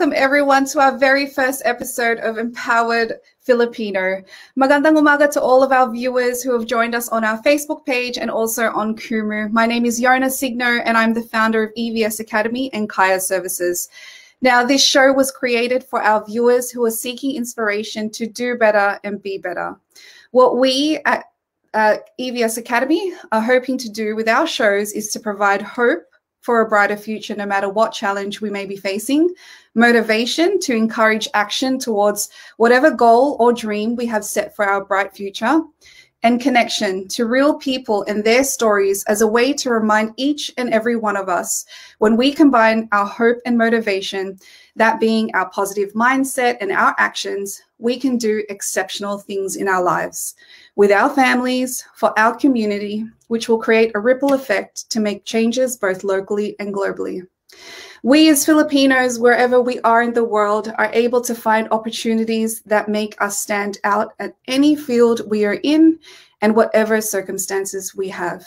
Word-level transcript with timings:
Welcome 0.00 0.16
everyone 0.16 0.64
to 0.68 0.80
our 0.80 0.96
very 0.96 1.26
first 1.26 1.60
episode 1.66 2.20
of 2.20 2.38
Empowered 2.38 3.20
Filipino. 3.40 4.22
Magandang 4.58 4.96
umaga 4.96 5.30
to 5.32 5.42
all 5.42 5.62
of 5.62 5.72
our 5.72 5.92
viewers 5.92 6.42
who 6.42 6.54
have 6.54 6.64
joined 6.64 6.94
us 6.94 7.10
on 7.10 7.22
our 7.22 7.36
Facebook 7.42 7.84
page 7.84 8.16
and 8.16 8.30
also 8.30 8.70
on 8.70 8.96
Kumu. 8.96 9.52
My 9.52 9.66
name 9.66 9.84
is 9.84 10.00
Yona 10.00 10.30
Signo 10.30 10.80
and 10.86 10.96
I'm 10.96 11.12
the 11.12 11.20
founder 11.20 11.64
of 11.64 11.74
EVS 11.74 12.18
Academy 12.18 12.72
and 12.72 12.88
Kaya 12.88 13.20
Services. 13.20 13.90
Now, 14.40 14.64
this 14.64 14.82
show 14.82 15.12
was 15.12 15.30
created 15.30 15.84
for 15.84 16.00
our 16.00 16.24
viewers 16.24 16.70
who 16.70 16.82
are 16.86 16.90
seeking 16.90 17.36
inspiration 17.36 18.08
to 18.12 18.26
do 18.26 18.56
better 18.56 18.98
and 19.04 19.22
be 19.22 19.36
better. 19.36 19.76
What 20.30 20.56
we 20.56 20.98
at 21.04 21.26
uh, 21.74 21.96
EVS 22.18 22.56
Academy 22.56 23.12
are 23.32 23.42
hoping 23.42 23.76
to 23.76 23.90
do 23.90 24.16
with 24.16 24.30
our 24.30 24.46
shows 24.46 24.92
is 24.92 25.08
to 25.08 25.20
provide 25.20 25.60
hope 25.60 26.09
for 26.50 26.62
a 26.62 26.68
brighter 26.68 26.96
future, 26.96 27.36
no 27.36 27.46
matter 27.46 27.68
what 27.68 27.92
challenge 27.92 28.40
we 28.40 28.50
may 28.50 28.66
be 28.66 28.76
facing, 28.76 29.32
motivation 29.76 30.58
to 30.58 30.74
encourage 30.74 31.28
action 31.32 31.78
towards 31.78 32.28
whatever 32.56 32.90
goal 32.90 33.36
or 33.38 33.52
dream 33.52 33.94
we 33.94 34.04
have 34.04 34.24
set 34.24 34.56
for 34.56 34.64
our 34.64 34.84
bright 34.84 35.14
future, 35.14 35.60
and 36.24 36.40
connection 36.40 37.06
to 37.06 37.26
real 37.26 37.54
people 37.54 38.02
and 38.08 38.24
their 38.24 38.42
stories 38.42 39.04
as 39.04 39.20
a 39.20 39.26
way 39.28 39.52
to 39.52 39.70
remind 39.70 40.12
each 40.16 40.52
and 40.58 40.70
every 40.70 40.96
one 40.96 41.16
of 41.16 41.28
us 41.28 41.64
when 41.98 42.16
we 42.16 42.32
combine 42.32 42.88
our 42.90 43.06
hope 43.06 43.38
and 43.46 43.56
motivation, 43.56 44.36
that 44.74 44.98
being 44.98 45.32
our 45.34 45.48
positive 45.50 45.92
mindset 45.92 46.56
and 46.60 46.72
our 46.72 46.96
actions, 46.98 47.62
we 47.78 47.96
can 47.96 48.18
do 48.18 48.42
exceptional 48.48 49.18
things 49.18 49.54
in 49.54 49.68
our 49.68 49.84
lives 49.84 50.34
with 50.76 50.90
our 50.90 51.10
families, 51.10 51.84
for 51.94 52.18
our 52.18 52.34
community, 52.34 53.04
which 53.28 53.48
will 53.48 53.58
create 53.58 53.92
a 53.94 54.00
ripple 54.00 54.32
effect 54.32 54.90
to 54.90 55.00
make 55.00 55.24
changes 55.24 55.76
both 55.76 56.04
locally 56.04 56.56
and 56.58 56.74
globally. 56.74 57.22
We 58.02 58.30
as 58.30 58.46
Filipinos, 58.46 59.18
wherever 59.18 59.60
we 59.60 59.78
are 59.80 60.02
in 60.02 60.14
the 60.14 60.24
world, 60.24 60.72
are 60.78 60.90
able 60.94 61.20
to 61.20 61.34
find 61.34 61.68
opportunities 61.70 62.62
that 62.62 62.88
make 62.88 63.20
us 63.20 63.38
stand 63.38 63.78
out 63.84 64.14
at 64.18 64.34
any 64.46 64.74
field 64.74 65.28
we 65.28 65.44
are 65.44 65.60
in 65.62 65.98
and 66.40 66.56
whatever 66.56 67.00
circumstances 67.02 67.94
we 67.94 68.08
have. 68.08 68.46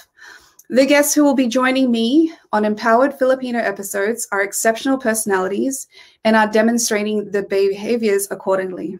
The 0.70 0.88
guests 0.88 1.14
who 1.14 1.24
will 1.24 1.36
be 1.36 1.48
joining 1.48 1.92
me 1.92 2.34
on 2.52 2.66
Empowered 2.66 3.14
Filipino 3.14 3.60
episodes 3.60 4.28
are 4.32 4.42
exceptional 4.42 4.98
personalities 4.98 5.88
and 6.24 6.36
are 6.36 6.48
demonstrating 6.48 7.30
the 7.30 7.44
behaviors 7.44 8.28
accordingly. 8.32 8.98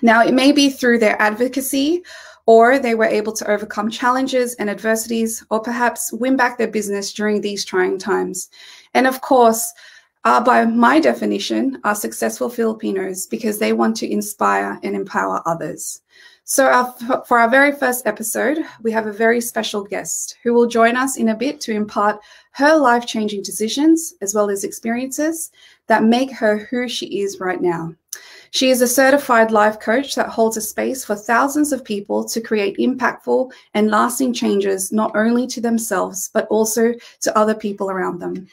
Now, 0.00 0.22
it 0.22 0.32
may 0.32 0.52
be 0.52 0.70
through 0.70 1.00
their 1.00 1.20
advocacy 1.20 2.02
or 2.46 2.78
they 2.78 2.94
were 2.94 3.04
able 3.04 3.32
to 3.32 3.50
overcome 3.50 3.90
challenges 3.90 4.54
and 4.54 4.70
adversities, 4.70 5.44
or 5.50 5.60
perhaps 5.60 6.12
win 6.12 6.36
back 6.36 6.56
their 6.56 6.68
business 6.68 7.12
during 7.12 7.40
these 7.40 7.64
trying 7.64 7.98
times. 7.98 8.48
And 8.94 9.06
of 9.06 9.20
course, 9.20 9.72
uh, 10.24 10.42
by 10.42 10.64
my 10.64 10.98
definition, 10.98 11.80
are 11.84 11.94
successful 11.94 12.48
Filipinos 12.48 13.26
because 13.26 13.58
they 13.58 13.72
want 13.72 13.96
to 13.96 14.10
inspire 14.10 14.78
and 14.82 14.96
empower 14.96 15.40
others. 15.46 16.02
So, 16.42 16.66
our, 16.66 17.24
for 17.26 17.38
our 17.38 17.50
very 17.50 17.72
first 17.72 18.06
episode, 18.06 18.58
we 18.82 18.92
have 18.92 19.06
a 19.06 19.12
very 19.12 19.40
special 19.40 19.82
guest 19.82 20.36
who 20.42 20.54
will 20.54 20.66
join 20.66 20.96
us 20.96 21.16
in 21.16 21.28
a 21.28 21.36
bit 21.36 21.60
to 21.62 21.72
impart 21.72 22.20
her 22.52 22.76
life 22.76 23.06
changing 23.06 23.42
decisions 23.42 24.14
as 24.22 24.34
well 24.34 24.48
as 24.48 24.62
experiences 24.62 25.50
that 25.88 26.04
make 26.04 26.30
her 26.32 26.58
who 26.58 26.88
she 26.88 27.20
is 27.20 27.40
right 27.40 27.60
now. 27.60 27.94
She 28.56 28.70
is 28.70 28.80
a 28.80 28.88
certified 28.88 29.50
life 29.50 29.80
coach 29.80 30.14
that 30.14 30.30
holds 30.30 30.56
a 30.56 30.62
space 30.62 31.04
for 31.04 31.14
thousands 31.14 31.74
of 31.74 31.84
people 31.84 32.24
to 32.24 32.40
create 32.40 32.78
impactful 32.78 33.52
and 33.74 33.90
lasting 33.90 34.32
changes, 34.32 34.90
not 34.90 35.14
only 35.14 35.46
to 35.48 35.60
themselves, 35.60 36.30
but 36.32 36.46
also 36.46 36.94
to 37.20 37.38
other 37.38 37.54
people 37.54 37.90
around 37.90 38.18
them. 38.18 38.48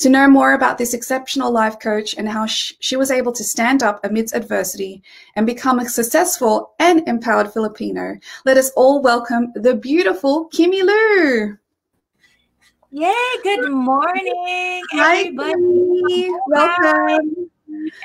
To 0.00 0.08
know 0.08 0.28
more 0.28 0.54
about 0.54 0.76
this 0.76 0.92
exceptional 0.92 1.52
life 1.52 1.78
coach 1.78 2.16
and 2.18 2.28
how 2.28 2.46
she 2.46 2.96
was 2.96 3.12
able 3.12 3.30
to 3.30 3.44
stand 3.44 3.84
up 3.84 4.04
amidst 4.04 4.34
adversity 4.34 5.04
and 5.36 5.46
become 5.46 5.78
a 5.78 5.88
successful 5.88 6.72
and 6.80 7.06
empowered 7.06 7.52
Filipino, 7.52 8.18
let 8.44 8.56
us 8.56 8.70
all 8.70 9.00
welcome 9.02 9.52
the 9.54 9.76
beautiful 9.76 10.46
Kimi 10.46 10.82
Lu. 10.82 11.56
Yay, 12.90 13.14
good 13.44 13.70
morning, 13.70 14.82
Hi, 14.94 15.20
everybody. 15.20 16.32
Welcome. 16.48 17.37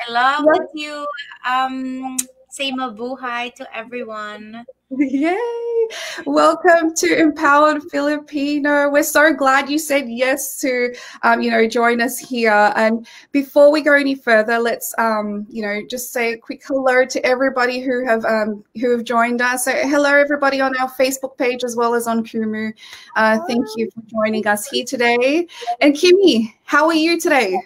Hello 0.05 0.37
with 0.45 0.69
you. 0.73 1.05
Um, 1.49 2.17
say 2.49 2.71
mabuhay 2.71 3.53
to 3.55 3.75
everyone. 3.75 4.65
Yay! 4.91 5.87
Welcome 6.25 6.93
to 6.95 7.19
Empowered 7.19 7.81
Filipino. 7.89 8.89
We're 8.89 9.03
so 9.03 9.33
glad 9.33 9.69
you 9.69 9.79
said 9.79 10.07
yes 10.07 10.59
to, 10.61 10.93
um, 11.23 11.41
you 11.41 11.49
know, 11.49 11.67
join 11.67 11.99
us 11.99 12.19
here. 12.19 12.71
And 12.75 13.07
before 13.31 13.71
we 13.71 13.81
go 13.81 13.93
any 13.93 14.13
further, 14.13 14.59
let's, 14.59 14.93
um, 14.99 15.47
you 15.49 15.63
know, 15.63 15.81
just 15.89 16.13
say 16.13 16.33
a 16.33 16.37
quick 16.37 16.61
hello 16.65 17.05
to 17.05 17.25
everybody 17.25 17.79
who 17.79 18.05
have 18.05 18.23
um, 18.25 18.63
who 18.79 18.91
have 18.91 19.03
joined 19.03 19.41
us. 19.41 19.65
So, 19.65 19.71
hello 19.71 20.13
everybody 20.13 20.61
on 20.61 20.77
our 20.77 20.91
Facebook 20.91 21.37
page 21.37 21.63
as 21.63 21.75
well 21.75 21.95
as 21.95 22.07
on 22.07 22.23
Kumu. 22.23 22.71
Uh, 23.15 23.39
thank 23.47 23.65
you 23.75 23.89
for 23.91 24.03
joining 24.07 24.45
us 24.45 24.67
here 24.67 24.85
today. 24.85 25.47
And 25.81 25.95
Kimi, 25.95 26.55
how 26.65 26.85
are 26.85 26.93
you 26.93 27.19
today? 27.19 27.57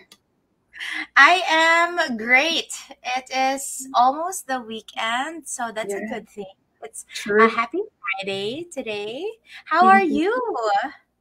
I 1.16 1.42
am 1.48 2.18
great. 2.18 2.74
It 3.04 3.30
is 3.34 3.88
almost 3.94 4.48
the 4.48 4.62
weekend, 4.62 5.48
so 5.48 5.72
that's 5.74 5.94
yeah. 5.94 6.06
a 6.06 6.10
good 6.10 6.30
thing. 6.30 6.54
It's 6.84 7.06
True. 7.14 7.46
a 7.46 7.50
happy 7.50 7.82
Friday 8.00 8.68
today. 8.72 9.26
How 9.66 9.88
are 9.88 10.02
you? 10.04 10.32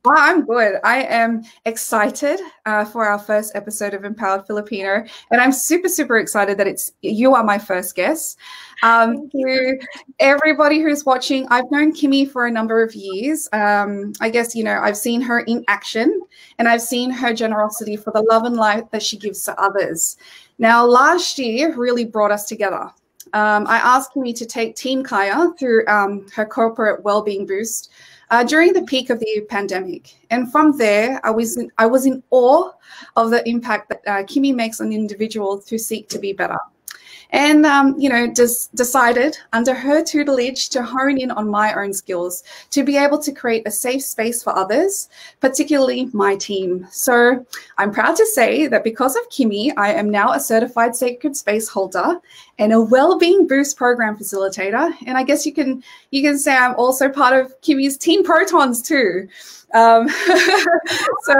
Well, 0.06 0.14
I'm 0.16 0.46
good. 0.46 0.76
I 0.84 1.02
am 1.02 1.42
excited 1.64 2.38
uh, 2.64 2.84
for 2.84 3.04
our 3.04 3.18
first 3.18 3.56
episode 3.56 3.92
of 3.92 4.04
Empowered 4.04 4.46
Filipino, 4.46 5.04
and 5.32 5.40
I'm 5.40 5.50
super, 5.50 5.88
super 5.88 6.18
excited 6.18 6.58
that 6.58 6.68
it's 6.68 6.92
you 7.02 7.34
are 7.34 7.42
my 7.42 7.58
first 7.58 7.96
guest. 7.96 8.38
Um, 8.84 9.28
to 9.30 9.78
everybody 10.20 10.78
who's 10.78 11.04
watching, 11.04 11.48
I've 11.50 11.68
known 11.72 11.90
Kimi 11.90 12.24
for 12.24 12.46
a 12.46 12.52
number 12.52 12.84
of 12.84 12.94
years. 12.94 13.48
Um, 13.52 14.12
I 14.20 14.30
guess 14.30 14.54
you 14.54 14.62
know 14.62 14.78
I've 14.80 14.96
seen 14.96 15.20
her 15.22 15.40
in 15.40 15.64
action, 15.66 16.20
and 16.60 16.68
I've 16.68 16.82
seen 16.82 17.10
her 17.10 17.34
generosity 17.34 17.96
for 17.96 18.12
the 18.12 18.22
love 18.22 18.44
and 18.44 18.54
light 18.54 18.88
that 18.92 19.02
she 19.02 19.16
gives 19.16 19.42
to 19.46 19.60
others. 19.60 20.18
Now, 20.60 20.86
last 20.86 21.36
year 21.36 21.74
really 21.74 22.04
brought 22.04 22.30
us 22.30 22.46
together. 22.46 22.92
Um, 23.32 23.66
I 23.66 23.78
asked 23.78 24.14
Kimi 24.14 24.32
to 24.34 24.46
take 24.46 24.76
Team 24.76 25.02
Kaya 25.02 25.50
through 25.58 25.84
um, 25.88 26.28
her 26.32 26.46
corporate 26.46 27.02
well-being 27.02 27.44
boost 27.44 27.90
uh, 28.30 28.44
during 28.44 28.72
the 28.72 28.82
peak 28.82 29.10
of 29.10 29.20
the 29.20 29.46
pandemic. 29.48 30.14
And 30.30 30.50
from 30.50 30.76
there, 30.76 31.20
I 31.24 31.30
was 31.30 31.56
in, 31.56 31.70
I 31.78 31.86
was 31.86 32.06
in 32.06 32.22
awe 32.30 32.72
of 33.16 33.30
the 33.30 33.46
impact 33.48 33.88
that 33.88 34.02
uh, 34.06 34.22
Kimi 34.24 34.52
makes 34.52 34.80
on 34.80 34.92
individuals 34.92 35.68
who 35.68 35.78
seek 35.78 36.08
to 36.10 36.18
be 36.18 36.32
better 36.32 36.58
and 37.30 37.66
um, 37.66 37.94
you 37.98 38.08
know 38.08 38.26
just 38.26 38.74
decided 38.74 39.36
under 39.52 39.74
her 39.74 40.02
tutelage 40.02 40.68
to 40.68 40.82
hone 40.82 41.18
in 41.18 41.30
on 41.30 41.48
my 41.48 41.74
own 41.74 41.92
skills 41.92 42.44
to 42.70 42.84
be 42.84 42.96
able 42.96 43.18
to 43.18 43.32
create 43.32 43.66
a 43.66 43.70
safe 43.70 44.02
space 44.02 44.42
for 44.42 44.56
others 44.56 45.08
particularly 45.40 46.08
my 46.12 46.36
team 46.36 46.86
so 46.90 47.44
i'm 47.78 47.92
proud 47.92 48.16
to 48.16 48.26
say 48.26 48.66
that 48.66 48.84
because 48.84 49.16
of 49.16 49.28
kimi 49.30 49.74
i 49.76 49.90
am 49.92 50.10
now 50.10 50.32
a 50.32 50.40
certified 50.40 50.94
sacred 50.94 51.36
space 51.36 51.68
holder 51.68 52.20
and 52.58 52.72
a 52.72 52.80
well-being 52.80 53.46
boost 53.46 53.76
program 53.76 54.16
facilitator 54.16 54.92
and 55.06 55.16
i 55.16 55.22
guess 55.22 55.44
you 55.44 55.52
can 55.52 55.82
you 56.10 56.22
can 56.22 56.38
say 56.38 56.56
i'm 56.56 56.74
also 56.76 57.08
part 57.08 57.38
of 57.38 57.60
kimi's 57.60 57.96
team 57.96 58.24
protons 58.24 58.82
too 58.82 59.28
um, 59.74 60.08
so 61.22 61.34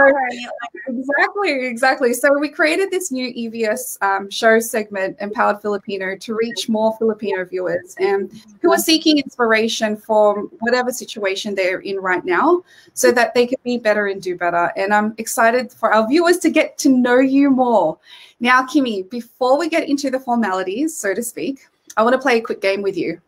exactly, 0.88 1.66
exactly. 1.66 2.12
So 2.12 2.38
we 2.38 2.48
created 2.48 2.90
this 2.90 3.10
new 3.12 3.32
EVS 3.32 4.02
um, 4.02 4.28
show 4.30 4.58
segment, 4.58 5.16
Empowered 5.20 5.62
Filipino, 5.62 6.16
to 6.16 6.34
reach 6.34 6.68
more 6.68 6.94
Filipino 6.98 7.44
viewers 7.44 7.94
and 7.98 8.30
who 8.60 8.72
are 8.72 8.78
seeking 8.78 9.18
inspiration 9.18 9.96
for 9.96 10.42
whatever 10.58 10.90
situation 10.90 11.54
they're 11.54 11.80
in 11.80 11.98
right 11.98 12.24
now, 12.24 12.62
so 12.94 13.12
that 13.12 13.32
they 13.32 13.46
can 13.46 13.58
be 13.64 13.78
better 13.78 14.08
and 14.08 14.20
do 14.20 14.36
better. 14.36 14.72
And 14.76 14.92
I'm 14.92 15.14
excited 15.18 15.72
for 15.72 15.94
our 15.94 16.06
viewers 16.06 16.38
to 16.38 16.50
get 16.50 16.76
to 16.78 16.88
know 16.88 17.18
you 17.18 17.50
more. 17.50 17.98
Now, 18.40 18.64
Kimi, 18.66 19.02
before 19.04 19.58
we 19.58 19.68
get 19.68 19.88
into 19.88 20.10
the 20.10 20.20
formalities, 20.20 20.96
so 20.96 21.14
to 21.14 21.22
speak, 21.22 21.66
I 21.96 22.02
want 22.02 22.14
to 22.14 22.18
play 22.18 22.38
a 22.38 22.42
quick 22.42 22.60
game 22.60 22.82
with 22.82 22.96
you. 22.96 23.20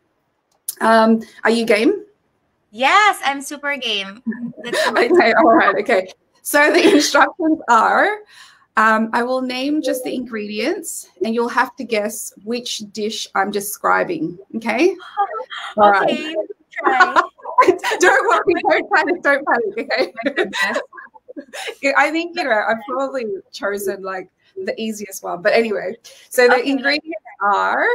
Um, 0.80 1.22
are 1.44 1.50
you 1.50 1.64
game? 1.64 2.04
Yes, 2.70 3.20
I'm 3.24 3.40
super 3.40 3.76
game. 3.76 4.22
okay, 4.66 5.32
all 5.32 5.54
right, 5.54 5.74
okay. 5.76 6.12
So 6.42 6.72
the 6.72 6.92
instructions 6.94 7.60
are 7.68 8.18
um, 8.78 9.10
I 9.12 9.24
will 9.24 9.42
name 9.42 9.82
just 9.82 10.04
the 10.04 10.14
ingredients 10.14 11.10
and 11.24 11.34
you'll 11.34 11.48
have 11.48 11.74
to 11.76 11.84
guess 11.84 12.32
which 12.44 12.78
dish 12.92 13.26
I'm 13.34 13.50
describing. 13.50 14.38
Okay? 14.54 14.94
All 15.76 16.02
okay, 16.04 16.32
right. 16.84 17.16
don't 17.98 18.28
worry, 18.28 18.62
don't 18.62 18.92
panic, 18.92 19.22
don't 19.24 19.44
panic, 19.44 19.78
okay? 19.78 20.12
I 21.96 22.12
think, 22.12 22.36
you 22.36 22.44
know, 22.44 22.52
I've 22.68 22.78
probably 22.88 23.24
chosen 23.50 24.04
like 24.04 24.30
the 24.64 24.74
easiest 24.80 25.22
one. 25.22 25.42
But 25.42 25.52
anyway, 25.52 25.96
so 26.28 26.46
the 26.46 26.56
okay. 26.56 26.70
ingredients 26.70 27.24
are 27.40 27.86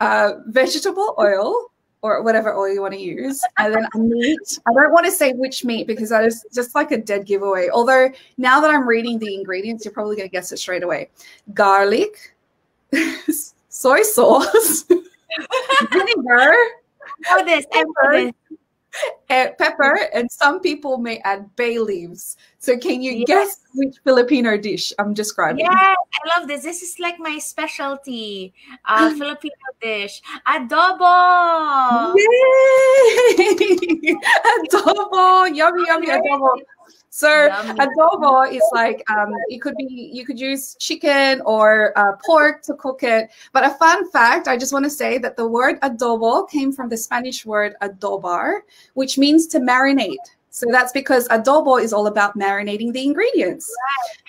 uh, 0.00 0.32
vegetable 0.46 1.14
oil, 1.18 1.70
or 2.02 2.22
whatever 2.22 2.54
oil 2.54 2.72
you 2.72 2.80
want 2.80 2.94
to 2.94 3.00
use, 3.00 3.42
and 3.58 3.74
then 3.74 3.86
meat. 3.96 4.58
I 4.66 4.72
don't 4.72 4.92
want 4.92 5.06
to 5.06 5.12
say 5.12 5.32
which 5.32 5.64
meat 5.64 5.86
because 5.86 6.10
that 6.10 6.24
is 6.24 6.44
just 6.54 6.74
like 6.74 6.92
a 6.92 6.98
dead 6.98 7.26
giveaway. 7.26 7.68
Although 7.70 8.10
now 8.36 8.60
that 8.60 8.70
I'm 8.70 8.86
reading 8.86 9.18
the 9.18 9.34
ingredients, 9.34 9.84
you're 9.84 9.94
probably 9.94 10.16
going 10.16 10.28
to 10.28 10.32
guess 10.32 10.52
it 10.52 10.58
straight 10.58 10.82
away. 10.82 11.10
Garlic, 11.54 12.34
soy 13.68 14.02
sauce, 14.02 14.84
vinegar. 15.92 16.54
Know 17.30 17.44
this. 17.44 17.66
I 17.72 17.84
know 17.84 18.12
this 18.12 18.34
and 19.28 19.52
pepper, 19.58 19.98
and 20.14 20.30
some 20.30 20.60
people 20.60 20.98
may 20.98 21.18
add 21.24 21.54
bay 21.56 21.78
leaves. 21.78 22.36
So, 22.58 22.76
can 22.76 23.02
you 23.02 23.12
yes. 23.12 23.26
guess 23.26 23.60
which 23.74 23.96
Filipino 24.04 24.56
dish 24.56 24.92
I'm 24.98 25.14
describing? 25.14 25.60
Yeah, 25.60 25.70
I 25.72 26.38
love 26.38 26.48
this. 26.48 26.62
This 26.62 26.82
is 26.82 26.98
like 26.98 27.18
my 27.18 27.38
specialty 27.38 28.52
uh, 28.84 29.10
Filipino 29.18 29.54
dish 29.80 30.22
adobo. 30.46 32.14
Yay! 32.16 34.14
adobo, 34.68 35.54
yummy, 35.54 35.84
yummy 35.86 36.08
adobo. 36.08 36.58
So 37.18 37.46
Yummy. 37.46 37.80
adobo 37.80 38.48
is 38.48 38.62
like 38.72 39.02
um, 39.10 39.34
it 39.48 39.60
could 39.60 39.74
be 39.76 40.08
you 40.12 40.24
could 40.24 40.38
use 40.38 40.76
chicken 40.76 41.42
or 41.44 41.92
uh, 41.98 42.12
pork 42.24 42.62
to 42.62 42.74
cook 42.74 43.02
it. 43.02 43.30
But 43.52 43.64
a 43.64 43.70
fun 43.70 44.08
fact, 44.12 44.46
I 44.46 44.56
just 44.56 44.72
want 44.72 44.84
to 44.84 44.90
say 44.90 45.18
that 45.18 45.36
the 45.36 45.44
word 45.44 45.80
adobo 45.80 46.48
came 46.48 46.70
from 46.70 46.88
the 46.88 46.96
Spanish 46.96 47.44
word 47.44 47.74
adobar, 47.82 48.60
which 48.94 49.18
means 49.18 49.48
to 49.48 49.58
marinate. 49.58 50.14
So 50.50 50.66
that's 50.70 50.92
because 50.92 51.26
adobo 51.26 51.82
is 51.82 51.92
all 51.92 52.06
about 52.06 52.38
marinating 52.38 52.92
the 52.92 53.02
ingredients. 53.02 53.68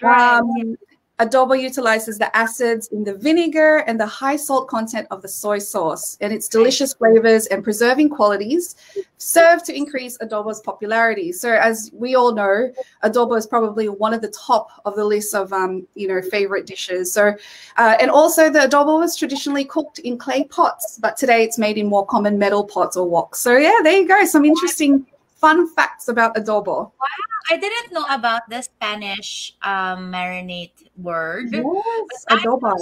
Right, 0.01 0.09
right. 0.09 0.37
Um, 0.39 0.75
Adobo 1.19 1.59
utilizes 1.59 2.17
the 2.17 2.35
acids 2.35 2.87
in 2.87 3.03
the 3.03 3.13
vinegar 3.13 3.77
and 3.87 3.99
the 3.99 4.05
high 4.05 4.37
salt 4.37 4.69
content 4.69 5.05
of 5.11 5.21
the 5.21 5.27
soy 5.27 5.59
sauce 5.59 6.17
and 6.21 6.31
its 6.31 6.47
delicious 6.47 6.93
flavors 6.93 7.45
and 7.47 7.63
preserving 7.63 8.09
qualities 8.09 8.75
serve 9.17 9.61
to 9.63 9.75
increase 9.75 10.17
adobo's 10.19 10.61
popularity. 10.61 11.33
So, 11.33 11.51
as 11.51 11.91
we 11.93 12.15
all 12.15 12.33
know, 12.33 12.71
adobo 13.03 13.37
is 13.37 13.45
probably 13.45 13.89
one 13.89 14.13
of 14.13 14.21
the 14.21 14.29
top 14.29 14.69
of 14.85 14.95
the 14.95 15.03
list 15.03 15.35
of 15.35 15.51
um, 15.51 15.85
you 15.95 16.07
know 16.07 16.21
favorite 16.21 16.65
dishes. 16.65 17.11
So, 17.11 17.35
uh, 17.77 17.97
and 17.99 18.09
also 18.09 18.49
the 18.49 18.59
adobo 18.59 18.99
was 18.99 19.17
traditionally 19.17 19.65
cooked 19.65 19.99
in 19.99 20.17
clay 20.17 20.45
pots, 20.45 20.97
but 21.01 21.17
today 21.17 21.43
it's 21.43 21.57
made 21.57 21.77
in 21.77 21.87
more 21.87 22.05
common 22.05 22.39
metal 22.39 22.63
pots 22.63 22.95
or 22.95 23.07
woks. 23.09 23.35
So, 23.35 23.57
yeah, 23.57 23.75
there 23.83 23.97
you 23.97 24.07
go. 24.07 24.23
Some 24.25 24.45
interesting 24.45 25.05
fun 25.39 25.67
facts 25.71 26.07
about 26.07 26.35
adobo. 26.35 26.91
Wow, 26.91 27.23
I 27.49 27.57
didn't 27.57 27.91
know 27.93 28.05
about 28.09 28.49
the 28.49 28.61
Spanish 28.61 29.55
um, 29.63 30.11
marinade 30.11 30.91
word. 30.97 31.47
Yes, 31.51 32.25
adobo. 32.29 32.75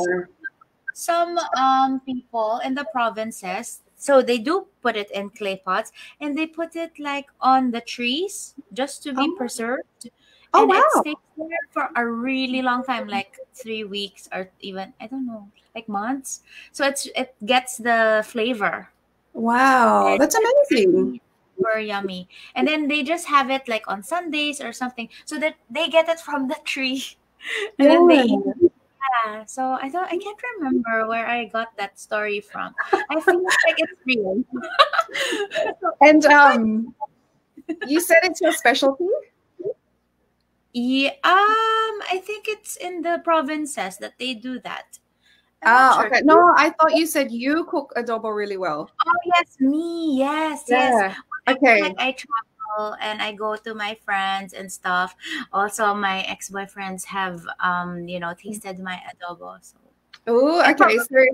Some 0.94 1.38
um, 1.56 2.01
people 2.01 2.59
in 2.65 2.74
the 2.74 2.86
provinces, 2.92 3.81
so 3.95 4.21
they 4.21 4.39
do 4.39 4.65
put 4.81 4.98
it 4.98 5.12
in 5.12 5.30
clay 5.30 5.62
pots 5.63 5.92
and 6.19 6.36
they 6.36 6.48
put 6.48 6.75
it 6.75 6.98
like 6.98 7.27
on 7.39 7.69
the 7.69 7.81
trees 7.81 8.56
just 8.74 9.04
to 9.04 9.13
be 9.13 9.30
oh. 9.30 9.36
preserved. 9.38 10.09
Oh 10.54 10.63
and 10.63 10.69
wow! 10.69 10.81
It 10.81 11.01
stays 11.01 11.24
there 11.38 11.68
for 11.69 11.89
a 11.95 12.01
really 12.01 12.63
long 12.63 12.83
time, 12.83 13.07
like 13.07 13.38
three 13.54 13.83
weeks 13.83 14.27
or 14.33 14.50
even 14.62 14.94
I 15.00 15.06
don't 15.06 15.27
know, 15.27 15.48
like 15.75 15.88
months. 15.88 16.42
So 16.71 16.88
it's 16.88 17.06
it 17.13 17.36
gets 17.45 17.77
the 17.77 18.25
flavor. 18.25 18.89
Wow, 19.33 20.18
that's 20.18 20.33
amazing 20.33 21.21
super 21.57 21.80
yummy. 21.80 22.30
And 22.56 22.68
then 22.68 22.88
they 22.88 23.04
just 23.04 23.27
have 23.27 23.50
it 23.50 23.68
like 23.68 23.83
on 23.88 24.04
Sundays 24.04 24.62
or 24.62 24.71
something, 24.74 25.09
so 25.25 25.39
that 25.39 25.56
they 25.69 25.88
get 25.89 26.09
it 26.09 26.19
from 26.19 26.48
the 26.48 26.57
tree, 26.63 27.04
and 27.80 27.89
then 27.89 28.07
they 28.07 28.24
eat. 28.24 28.71
Yeah, 29.25 29.45
so 29.45 29.77
I 29.81 29.89
don't, 29.89 30.06
I 30.06 30.18
can't 30.18 30.39
remember 30.57 31.07
where 31.07 31.27
I 31.27 31.45
got 31.45 31.75
that 31.77 32.00
story 32.00 32.42
from. 32.42 32.75
I 33.09 33.21
feel 33.21 33.42
like 33.42 33.77
it's 33.77 34.01
real. 34.06 34.44
and 36.01 36.25
um, 36.25 36.95
you 37.88 38.01
said 38.01 38.18
it's 38.24 38.42
your 38.42 38.51
specialty. 38.51 39.06
Yeah, 40.74 41.12
um, 41.24 41.95
I 42.12 42.21
think 42.24 42.48
it's 42.48 42.75
in 42.75 43.01
the 43.01 43.21
provinces 43.24 43.98
that 43.98 44.19
they 44.19 44.33
do 44.33 44.59
that. 44.59 45.00
Sure. 45.65 46.06
okay. 46.06 46.21
No, 46.24 46.54
I 46.56 46.69
thought 46.69 46.95
you 46.95 47.07
said 47.07 47.31
you 47.31 47.65
cook 47.65 47.92
adobo 47.98 48.36
really 48.36 48.57
well. 48.57 48.89
Oh 49.06 49.19
yes, 49.25 49.57
me. 49.59 50.18
Yes, 50.19 50.65
yeah. 50.68 50.92
yes. 50.92 51.18
Okay. 51.48 51.82
Like 51.82 51.96
I 51.98 52.12
travel 52.12 52.96
and 53.02 53.22
I 53.22 53.34
go 53.34 53.56
to 53.56 53.74
my 53.74 53.98
friends 54.04 54.54
and 54.54 54.72
stuff. 54.72 55.16
Also, 55.54 55.94
my 55.94 56.22
ex 56.24 56.50
boyfriends 56.50 57.06
have 57.06 57.46
um, 57.60 58.08
you 58.08 58.20
know, 58.20 58.34
tasted 58.34 58.80
my 58.80 59.02
adobo. 59.10 59.58
So 59.62 59.78
Oh, 60.30 60.62
okay. 60.72 60.98
So 60.98 61.26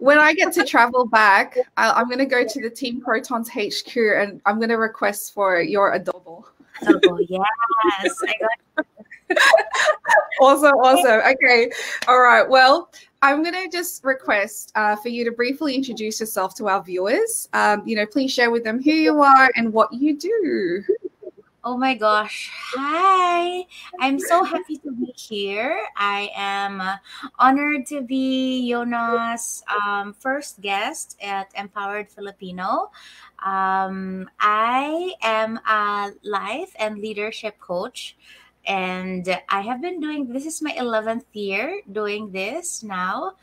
when 0.00 0.18
I 0.18 0.34
get 0.34 0.52
to 0.54 0.64
travel 0.66 1.06
back, 1.06 1.56
I, 1.76 2.00
am 2.00 2.08
going 2.08 2.18
to 2.18 2.26
go 2.26 2.44
to 2.44 2.60
the 2.60 2.70
Team 2.70 3.00
Protons 3.00 3.48
HQ 3.48 3.96
and 3.96 4.40
I'm 4.44 4.56
going 4.56 4.68
to 4.68 4.76
request 4.76 5.32
for 5.32 5.60
your 5.60 5.96
adobo. 5.96 6.44
Adobo, 6.82 7.24
yes. 7.28 8.16
awesome, 10.40 10.74
awesome. 10.74 11.20
Okay. 11.34 11.70
All 12.08 12.20
right. 12.20 12.48
Well, 12.48 12.90
I'm 13.22 13.42
going 13.42 13.54
to 13.54 13.68
just 13.70 14.04
request 14.04 14.72
uh, 14.74 14.96
for 14.96 15.08
you 15.08 15.24
to 15.24 15.30
briefly 15.30 15.74
introduce 15.74 16.18
yourself 16.20 16.54
to 16.56 16.68
our 16.68 16.82
viewers. 16.82 17.48
Um, 17.52 17.86
you 17.86 17.96
know, 17.96 18.06
please 18.06 18.32
share 18.32 18.50
with 18.50 18.64
them 18.64 18.82
who 18.82 18.90
you 18.90 19.20
are 19.20 19.50
and 19.54 19.72
what 19.72 19.92
you 19.92 20.18
do. 20.18 20.84
Oh 21.64 21.76
my 21.76 21.94
gosh. 21.94 22.50
Hi. 22.74 23.64
I'm 24.00 24.18
so 24.18 24.42
happy 24.42 24.78
to 24.78 24.90
be 24.90 25.14
here. 25.14 25.86
I 25.96 26.28
am 26.34 26.82
honored 27.38 27.86
to 27.86 28.02
be 28.02 28.68
Yona's 28.68 29.62
um, 29.70 30.12
first 30.12 30.60
guest 30.60 31.16
at 31.22 31.52
Empowered 31.54 32.10
Filipino. 32.10 32.90
Um, 33.46 34.28
I 34.40 35.14
am 35.22 35.60
a 35.68 36.10
life 36.24 36.74
and 36.80 36.98
leadership 36.98 37.60
coach 37.60 38.16
and 38.66 39.26
I 39.48 39.60
have 39.62 39.80
been 39.82 40.00
doing 40.00 40.26
this 40.32 40.46
is 40.46 40.62
my 40.62 40.74
11th 40.78 41.26
year 41.32 41.80
doing 41.90 42.30
this 42.32 42.82
now. 42.82 43.34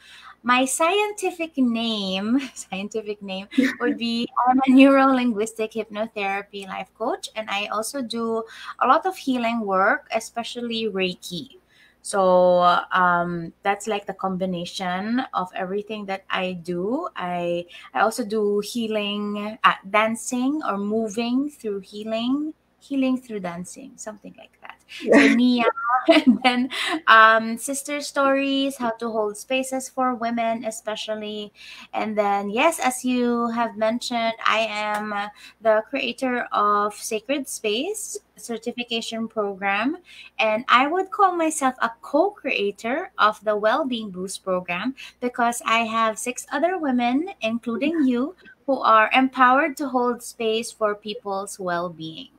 My 0.43 0.63
scientific 0.65 1.57
name, 1.57 2.39
scientific 2.55 3.21
name 3.21 3.47
would 3.79 3.97
be 3.97 4.27
I'm 4.47 4.61
a 4.65 4.71
neuro 4.71 5.07
linguistic 5.07 5.73
hypnotherapy 5.73 6.67
life 6.67 6.89
coach 6.97 7.29
and 7.35 7.49
I 7.49 7.67
also 7.67 8.01
do 8.01 8.43
a 8.79 8.87
lot 8.87 9.05
of 9.05 9.17
healing 9.17 9.61
work, 9.61 10.07
especially 10.15 10.87
Reiki. 10.87 11.59
So 12.01 12.61
um, 12.91 13.51
that's 13.63 13.85
like 13.87 14.05
the 14.07 14.13
combination 14.13 15.21
of 15.33 15.49
everything 15.53 16.05
that 16.05 16.23
I 16.29 16.53
do. 16.53 17.09
I 17.15 17.65
I 17.93 18.01
also 18.01 18.23
do 18.23 18.61
healing, 18.63 19.57
uh, 19.63 19.73
dancing 19.89 20.61
or 20.65 20.77
moving 20.77 21.49
through 21.49 21.81
healing, 21.81 22.53
healing 22.79 23.19
through 23.19 23.41
dancing, 23.41 23.93
something 23.95 24.33
like 24.37 24.57
that. 24.61 24.79
So 24.89 25.35
Nia, 25.35 25.65
and 26.07 26.39
then 26.43 26.69
um, 27.07 27.57
sister 27.57 28.01
stories, 28.01 28.77
how 28.77 28.91
to 28.91 29.09
hold 29.09 29.37
spaces 29.37 29.87
for 29.89 30.15
women, 30.15 30.65
especially. 30.65 31.53
And 31.93 32.17
then, 32.17 32.49
yes, 32.49 32.79
as 32.79 33.05
you 33.05 33.47
have 33.49 33.77
mentioned, 33.77 34.33
I 34.45 34.65
am 34.69 35.13
the 35.61 35.83
creator 35.89 36.47
of 36.51 36.95
Sacred 36.95 37.47
Space 37.47 38.17
certification 38.39 39.27
program 39.27 39.97
and 40.39 40.63
i 40.69 40.87
would 40.87 41.11
call 41.11 41.35
myself 41.35 41.75
a 41.81 41.91
co-creator 42.01 43.11
of 43.17 43.43
the 43.43 43.53
well-being 43.53 44.09
boost 44.09 44.45
program 44.45 44.95
because 45.19 45.61
i 45.65 45.79
have 45.79 46.17
six 46.17 46.47
other 46.49 46.77
women 46.77 47.29
including 47.41 48.05
you 48.07 48.33
who 48.65 48.79
are 48.79 49.09
empowered 49.13 49.75
to 49.75 49.89
hold 49.89 50.23
space 50.23 50.71
for 50.71 50.95
people's 50.95 51.59
well-being 51.59 52.29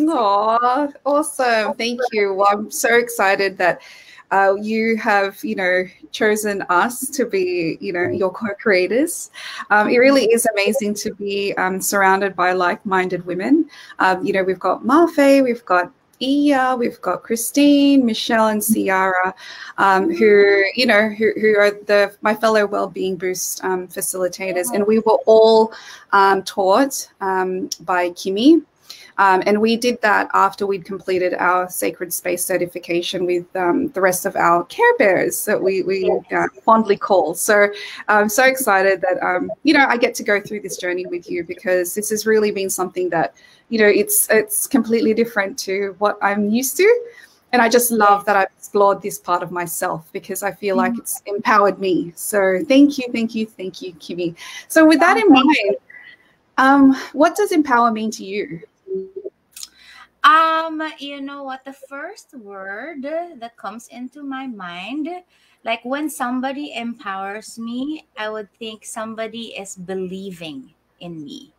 Oh, 0.00 0.92
awesome. 1.04 1.74
Thank 1.74 2.00
you. 2.12 2.34
Well, 2.34 2.48
I'm 2.50 2.70
so 2.70 2.96
excited 2.96 3.56
that 3.58 3.80
uh, 4.30 4.54
you 4.60 4.96
have, 4.96 5.38
you 5.44 5.54
know, 5.54 5.84
chosen 6.10 6.62
us 6.68 7.08
to 7.10 7.26
be, 7.26 7.78
you 7.80 7.92
know, 7.92 8.08
your 8.08 8.32
co-creators. 8.32 9.30
Um, 9.70 9.88
it 9.88 9.98
really 9.98 10.24
is 10.24 10.46
amazing 10.46 10.94
to 10.94 11.14
be 11.14 11.54
um, 11.54 11.80
surrounded 11.80 12.34
by 12.34 12.52
like-minded 12.52 13.24
women. 13.26 13.68
Um, 13.98 14.24
you 14.24 14.32
know, 14.32 14.42
we've 14.42 14.58
got 14.58 14.82
Mafe, 14.82 15.42
we've 15.42 15.64
got 15.64 15.92
Iya, 16.20 16.76
we've 16.78 17.00
got 17.00 17.22
Christine, 17.24 18.06
Michelle, 18.06 18.46
and 18.46 18.62
Ciara, 18.62 19.34
um, 19.78 20.08
who 20.14 20.62
you 20.74 20.86
know 20.86 21.08
who, 21.08 21.32
who 21.40 21.56
are 21.58 21.72
the 21.72 22.14
my 22.22 22.34
fellow 22.34 22.66
well-being 22.66 23.16
boost 23.16 23.62
um, 23.64 23.88
facilitators, 23.88 24.72
and 24.72 24.86
we 24.86 25.00
were 25.00 25.18
all 25.26 25.72
um, 26.12 26.44
taught 26.44 27.10
um, 27.20 27.68
by 27.80 28.10
Kimi 28.10 28.62
um, 29.18 29.42
and 29.46 29.60
we 29.60 29.76
did 29.76 30.00
that 30.02 30.28
after 30.34 30.66
we'd 30.66 30.84
completed 30.84 31.34
our 31.34 31.68
sacred 31.68 32.12
space 32.12 32.44
certification 32.44 33.26
with 33.26 33.44
um, 33.56 33.88
the 33.88 34.00
rest 34.00 34.26
of 34.26 34.36
our 34.36 34.64
care 34.64 34.96
bears 34.98 35.44
that 35.44 35.62
we, 35.62 35.82
we 35.82 36.10
uh, 36.32 36.46
fondly 36.64 36.96
call. 36.96 37.34
So 37.34 37.68
I'm 38.08 38.28
so 38.28 38.44
excited 38.44 39.00
that, 39.02 39.22
um, 39.22 39.50
you 39.62 39.74
know, 39.74 39.86
I 39.88 39.96
get 39.96 40.14
to 40.16 40.22
go 40.22 40.40
through 40.40 40.60
this 40.60 40.76
journey 40.76 41.06
with 41.06 41.30
you 41.30 41.44
because 41.44 41.94
this 41.94 42.10
has 42.10 42.26
really 42.26 42.50
been 42.50 42.70
something 42.70 43.08
that, 43.10 43.34
you 43.68 43.78
know, 43.78 43.86
it's, 43.88 44.28
it's 44.30 44.66
completely 44.66 45.14
different 45.14 45.58
to 45.60 45.94
what 45.98 46.18
I'm 46.20 46.50
used 46.50 46.76
to. 46.78 47.02
And 47.52 47.62
I 47.62 47.68
just 47.68 47.92
love 47.92 48.24
that 48.24 48.34
I've 48.36 48.48
explored 48.58 49.00
this 49.00 49.18
part 49.18 49.42
of 49.42 49.52
myself 49.52 50.08
because 50.12 50.42
I 50.42 50.50
feel 50.50 50.76
like 50.76 50.92
mm-hmm. 50.92 51.02
it's 51.02 51.22
empowered 51.26 51.78
me. 51.78 52.12
So 52.16 52.64
thank 52.66 52.98
you, 52.98 53.06
thank 53.12 53.34
you, 53.34 53.46
thank 53.46 53.80
you, 53.80 53.92
Kimi. 54.00 54.34
So 54.68 54.84
with 54.86 55.00
that 55.00 55.16
in 55.16 55.28
mind, 55.28 55.76
Um, 56.56 56.94
what 57.14 57.34
does 57.34 57.50
empower 57.50 57.90
mean 57.90 58.12
to 58.12 58.24
you? 58.24 58.60
Um, 60.24 60.82
you 60.98 61.20
know 61.20 61.42
what? 61.44 61.64
The 61.64 61.72
first 61.74 62.34
word 62.34 63.02
that 63.02 63.56
comes 63.56 63.88
into 63.88 64.22
my 64.24 64.46
mind, 64.46 65.08
like 65.64 65.84
when 65.84 66.08
somebody 66.10 66.74
empowers 66.74 67.58
me, 67.58 68.06
I 68.16 68.30
would 68.30 68.50
think 68.58 68.84
somebody 68.86 69.54
is 69.56 69.76
believing 69.76 70.74
in 71.00 71.24
me. 71.24 71.52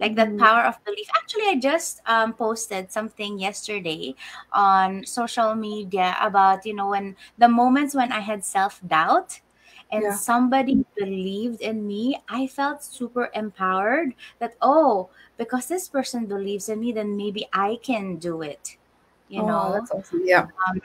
Like 0.00 0.16
that 0.16 0.36
Mm, 0.36 0.38
power 0.38 0.62
of 0.64 0.82
belief. 0.84 1.08
Actually, 1.16 1.46
I 1.48 1.56
just 1.60 2.02
um, 2.06 2.34
posted 2.34 2.90
something 2.92 3.38
yesterday 3.38 4.14
on 4.52 5.06
social 5.06 5.54
media 5.54 6.16
about, 6.20 6.66
you 6.66 6.74
know, 6.74 6.88
when 6.90 7.16
the 7.38 7.48
moments 7.48 7.94
when 7.94 8.12
I 8.12 8.20
had 8.20 8.44
self 8.44 8.80
doubt 8.86 9.40
and 9.90 10.02
Yeah. 10.02 10.12
somebody 10.12 10.84
believed 10.96 11.60
in 11.60 11.86
me, 11.86 12.18
I 12.28 12.46
felt 12.46 12.82
super 12.84 13.30
empowered 13.34 14.14
that, 14.38 14.54
oh, 14.60 15.10
because 15.36 15.66
this 15.68 15.88
person 15.88 16.26
believes 16.26 16.68
in 16.68 16.80
me, 16.80 16.92
then 16.92 17.16
maybe 17.16 17.48
I 17.52 17.78
can 17.82 18.16
do 18.16 18.42
it, 18.42 18.76
you 19.28 19.42
Oh, 19.42 19.44
know? 19.44 19.72
that's 19.72 19.90
awesome. 19.90 20.22
Yeah. 20.26 20.46
Um, 20.68 20.80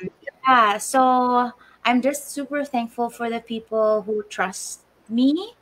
yeah, 0.48 0.78
so 0.78 1.52
I'm 1.86 2.02
just 2.02 2.30
super 2.32 2.64
thankful 2.66 3.10
for 3.10 3.30
the 3.30 3.40
people 3.42 4.02
who 4.04 4.24
trust 4.30 4.82
me 5.10 5.54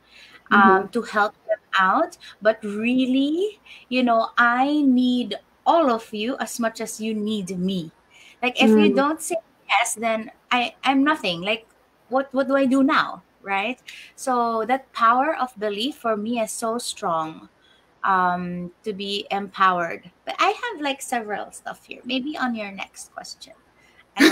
um, 0.52 0.88
to 0.90 1.02
help 1.02 1.34
them 1.46 1.58
out. 1.78 2.18
But 2.42 2.62
really, 2.64 3.60
you 3.88 4.02
know, 4.02 4.30
I 4.38 4.82
need 4.82 5.36
all 5.66 5.90
of 5.90 6.12
you 6.12 6.36
as 6.38 6.60
much 6.60 6.80
as 6.80 7.00
you 7.00 7.14
need 7.14 7.58
me. 7.58 7.92
Like 8.42 8.60
if 8.62 8.76
you 8.76 8.94
Mm, 8.94 8.94
don't 8.94 9.22
say 9.22 9.36
yes, 9.68 9.94
then 9.94 10.30
I 10.50 10.74
I'm 10.84 11.04
nothing. 11.04 11.42
Like 11.42 11.66
what 12.08 12.32
what 12.34 12.48
do 12.48 12.56
I 12.56 12.66
do 12.66 12.82
now, 12.82 13.24
right? 13.42 13.80
So 14.16 14.64
that 14.68 14.92
power 14.92 15.36
of 15.36 15.58
belief 15.58 15.96
for 15.96 16.16
me 16.16 16.40
is 16.40 16.52
so 16.52 16.78
strong 16.78 17.48
um 18.04 18.70
to 18.84 18.92
be 18.92 19.26
empowered. 19.30 20.10
But 20.24 20.34
I 20.38 20.50
have 20.50 20.80
like 20.80 21.00
several 21.02 21.50
stuff 21.52 21.84
here. 21.84 22.00
Maybe 22.04 22.36
on 22.36 22.54
your 22.54 22.72
next 22.72 23.12
question. 23.14 23.54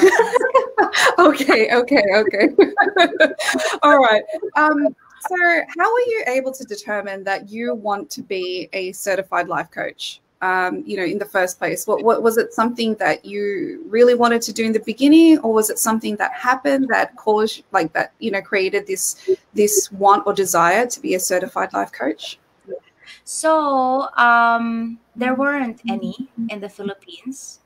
Okay, 1.19 1.71
okay, 1.73 2.02
okay. 2.14 2.49
All 3.83 3.99
right. 3.99 4.23
Um, 4.57 4.88
so 5.21 5.37
how 5.79 5.93
were 5.93 6.07
you 6.07 6.25
able 6.29 6.52
to 6.52 6.64
determine 6.64 7.25
that 7.25 7.50
you 7.50 7.75
want 7.75 8.11
to 8.11 8.23
be 8.23 8.69
a 8.73 8.93
certified 8.93 9.49
life 9.49 9.71
coach? 9.71 10.21
Um, 10.43 10.83
you 10.87 10.97
know, 10.97 11.05
in 11.05 11.19
the 11.19 11.27
first 11.27 11.59
place, 11.59 11.87
what, 11.87 12.03
what 12.03 12.23
was 12.23 12.39
it 12.39 12.55
something 12.55 12.95
that 12.95 13.27
you 13.27 13.85
really 13.87 14.15
wanted 14.15 14.41
to 14.43 14.55
do 14.55 14.65
in 14.65 14.73
the 14.73 14.81
beginning, 14.81 15.39
or 15.41 15.53
was 15.53 15.69
it 15.69 15.79
something 15.79 16.17
that 16.17 16.33
happened 16.33 16.89
that 16.89 17.15
caused, 17.17 17.63
like 17.73 17.93
that, 17.93 18.13
you 18.21 18.31
know, 18.31 18.41
created 18.41 18.87
this 18.87 19.29
this 19.53 19.93
want 19.93 20.27
or 20.27 20.33
desire 20.33 20.87
to 20.87 21.01
be 21.01 21.15
a 21.15 21.21
certified 21.21 21.75
life 21.75 21.93
coach? 21.93 22.39
So 23.25 24.09
um 24.17 24.99
there 25.15 25.35
weren't 25.35 25.83
any 25.89 26.31
in 26.49 26.61
the 26.61 26.69
Philippines 26.69 27.61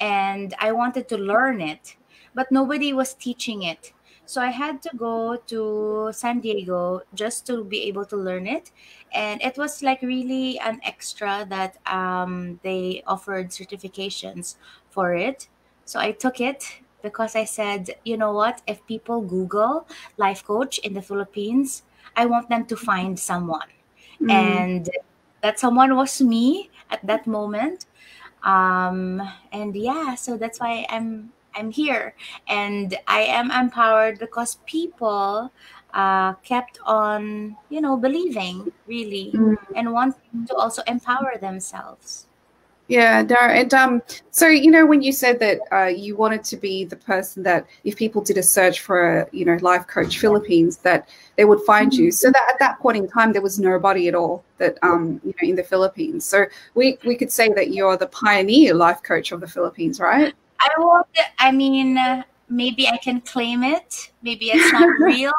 and 0.00 0.54
I 0.58 0.72
wanted 0.72 1.08
to 1.08 1.16
learn 1.16 1.60
it, 1.60 1.96
but 2.34 2.50
nobody 2.50 2.92
was 2.92 3.14
teaching 3.14 3.62
it. 3.62 3.92
So 4.32 4.40
I 4.40 4.50
had 4.50 4.80
to 4.82 4.90
go 4.96 5.36
to 5.52 6.10
San 6.12 6.40
Diego 6.40 7.02
just 7.14 7.46
to 7.48 7.64
be 7.64 7.82
able 7.90 8.06
to 8.06 8.16
learn 8.16 8.46
it. 8.46 8.72
And 9.12 9.42
it 9.42 9.58
was 9.58 9.82
like 9.82 10.00
really 10.02 10.58
an 10.58 10.80
extra 10.84 11.44
that 11.48 11.76
um, 11.86 12.58
they 12.62 13.02
offered 13.06 13.50
certifications 13.50 14.56
for 14.88 15.14
it. 15.14 15.48
So 15.84 16.00
I 16.00 16.12
took 16.12 16.40
it 16.40 16.64
because 17.02 17.36
I 17.36 17.44
said, 17.44 17.90
you 18.04 18.16
know 18.16 18.32
what? 18.32 18.62
If 18.66 18.86
people 18.86 19.20
Google 19.20 19.86
life 20.16 20.44
coach 20.44 20.78
in 20.78 20.94
the 20.94 21.02
Philippines, 21.02 21.82
I 22.16 22.26
want 22.26 22.48
them 22.48 22.64
to 22.66 22.76
find 22.76 23.18
someone. 23.18 23.68
Mm, 24.20 24.64
And 24.68 24.88
that 25.42 25.58
someone 25.58 25.96
was 25.96 26.20
me 26.22 26.70
at 26.90 27.04
that 27.06 27.26
moment 27.26 27.86
um 28.42 29.20
and 29.52 29.74
yeah 29.76 30.14
so 30.14 30.36
that's 30.36 30.60
why 30.60 30.86
i'm 30.90 31.32
i'm 31.54 31.70
here 31.70 32.14
and 32.48 32.96
i 33.06 33.20
am 33.20 33.50
empowered 33.50 34.18
because 34.18 34.58
people 34.66 35.50
uh 35.94 36.32
kept 36.44 36.78
on 36.84 37.56
you 37.68 37.80
know 37.80 37.96
believing 37.96 38.70
really 38.86 39.30
mm. 39.34 39.56
and 39.74 39.92
wanting 39.92 40.46
to 40.46 40.54
also 40.54 40.82
empower 40.86 41.36
themselves 41.40 42.26
Yeah, 42.88 43.22
no, 43.22 43.36
and 43.36 43.72
um, 43.72 44.02
so 44.32 44.48
you 44.48 44.70
know 44.70 44.84
when 44.84 45.02
you 45.02 45.12
said 45.12 45.38
that 45.38 45.60
uh, 45.72 45.86
you 45.86 46.16
wanted 46.16 46.44
to 46.44 46.56
be 46.56 46.84
the 46.84 46.96
person 46.96 47.42
that 47.44 47.64
if 47.84 47.96
people 47.96 48.20
did 48.20 48.36
a 48.36 48.42
search 48.42 48.80
for 48.80 49.20
a 49.20 49.26
you 49.32 49.44
know 49.44 49.56
life 49.62 49.86
coach 49.86 50.18
Philippines 50.18 50.78
that 50.78 51.08
they 51.36 51.44
would 51.44 51.62
find 51.62 51.94
you. 51.94 52.08
Mhm. 52.08 52.14
So 52.14 52.30
that 52.32 52.46
at 52.50 52.58
that 52.58 52.80
point 52.80 52.98
in 52.98 53.08
time 53.08 53.32
there 53.32 53.40
was 53.40 53.58
nobody 53.58 54.08
at 54.08 54.14
all 54.14 54.42
that 54.58 54.78
um 54.82 55.20
you 55.24 55.32
know 55.40 55.48
in 55.48 55.56
the 55.56 55.62
Philippines. 55.62 56.24
So 56.26 56.44
we 56.74 56.98
we 57.06 57.14
could 57.16 57.32
say 57.32 57.48
that 57.54 57.72
you're 57.72 57.96
the 57.96 58.08
pioneer 58.08 58.74
life 58.74 59.02
coach 59.02 59.32
of 59.32 59.40
the 59.40 59.48
Philippines, 59.48 60.00
right? 60.00 60.34
I 60.62 60.70
won't 60.78 61.06
i 61.38 61.50
mean 61.52 61.98
maybe 62.48 62.88
i 62.88 62.96
can 62.98 63.20
claim 63.20 63.62
it 63.64 64.12
maybe 64.22 64.50
it's 64.50 64.72
not 64.72 64.90
real 64.98 65.32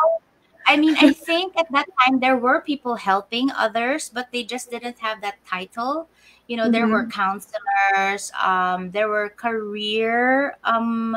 I 0.68 0.78
mean, 0.78 0.96
I 1.00 1.14
think 1.14 1.58
at 1.58 1.68
that 1.74 1.88
time 2.06 2.20
there 2.22 2.38
were 2.38 2.62
people 2.62 2.96
helping 2.96 3.52
others, 3.52 4.10
but 4.14 4.32
they 4.32 4.44
just 4.46 4.70
didn't 4.72 5.00
have 5.00 5.22
that 5.22 5.36
title. 5.46 6.10
You 6.48 6.58
know, 6.58 6.70
there 6.70 6.88
were 6.88 7.04
hmm 7.04 7.12
counselors, 7.12 8.32
um, 8.42 8.92
there 8.92 9.10
were 9.10 9.30
career 9.30 10.58
um, 10.64 11.16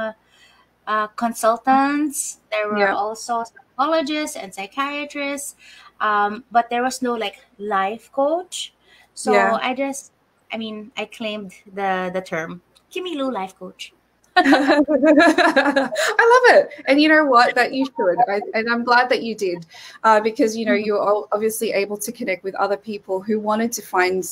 uh, 0.86 1.06
consultants, 1.08 2.40
there 2.50 2.68
were 2.68 2.88
Yeah, 2.88 2.92
also 2.92 3.44
psychologists 3.44 4.36
and 4.36 4.54
psychiatrists, 4.54 5.56
um, 6.00 6.44
but 6.50 6.70
there 6.70 6.82
was 6.82 7.02
no 7.02 7.14
like 7.14 7.36
life 7.58 8.10
coach. 8.12 8.74
So 9.14 9.34
yeah. 9.34 9.60
I 9.60 9.74
just, 9.74 10.12
I 10.52 10.58
mean, 10.58 10.92
I 10.96 11.06
claimed 11.06 11.54
the 11.72 12.10
the 12.12 12.22
term 12.22 12.62
Kimi 12.90 13.16
Lu 13.16 13.30
life 13.30 13.56
coach. 13.58 13.95
I 14.44 15.90
love 15.90 16.56
it. 16.56 16.70
And 16.86 17.00
you 17.00 17.08
know 17.08 17.24
what? 17.24 17.54
That 17.54 17.72
you 17.72 17.86
should. 17.86 18.18
I, 18.28 18.40
and 18.54 18.68
I'm 18.68 18.84
glad 18.84 19.08
that 19.08 19.22
you 19.22 19.34
did 19.34 19.66
uh, 20.04 20.20
because, 20.20 20.56
you 20.56 20.66
know, 20.66 20.72
Mhm. 20.72 20.84
you're 20.84 21.00
all 21.00 21.28
obviously 21.32 21.72
able 21.72 21.96
to 21.98 22.12
connect 22.12 22.44
with 22.44 22.54
other 22.56 22.76
people 22.76 23.20
who 23.20 23.40
wanted 23.40 23.72
to 23.72 23.82
find 23.82 24.28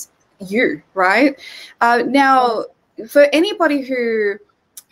you, 0.46 0.82
right? 0.94 1.38
Uh, 1.80 2.02
now, 2.06 2.64
for 3.08 3.22
anybody 3.32 3.82
who 3.82 4.34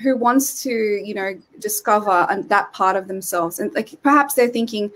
who 0.00 0.16
wants 0.16 0.62
to, 0.64 0.70
you 0.70 1.14
know, 1.14 1.34
discover 1.60 2.26
that 2.48 2.72
part 2.72 2.96
of 2.96 3.06
themselves 3.06 3.60
and 3.60 3.72
like 3.74 3.90
perhaps 4.02 4.34
they're 4.34 4.48
thinking, 4.48 4.90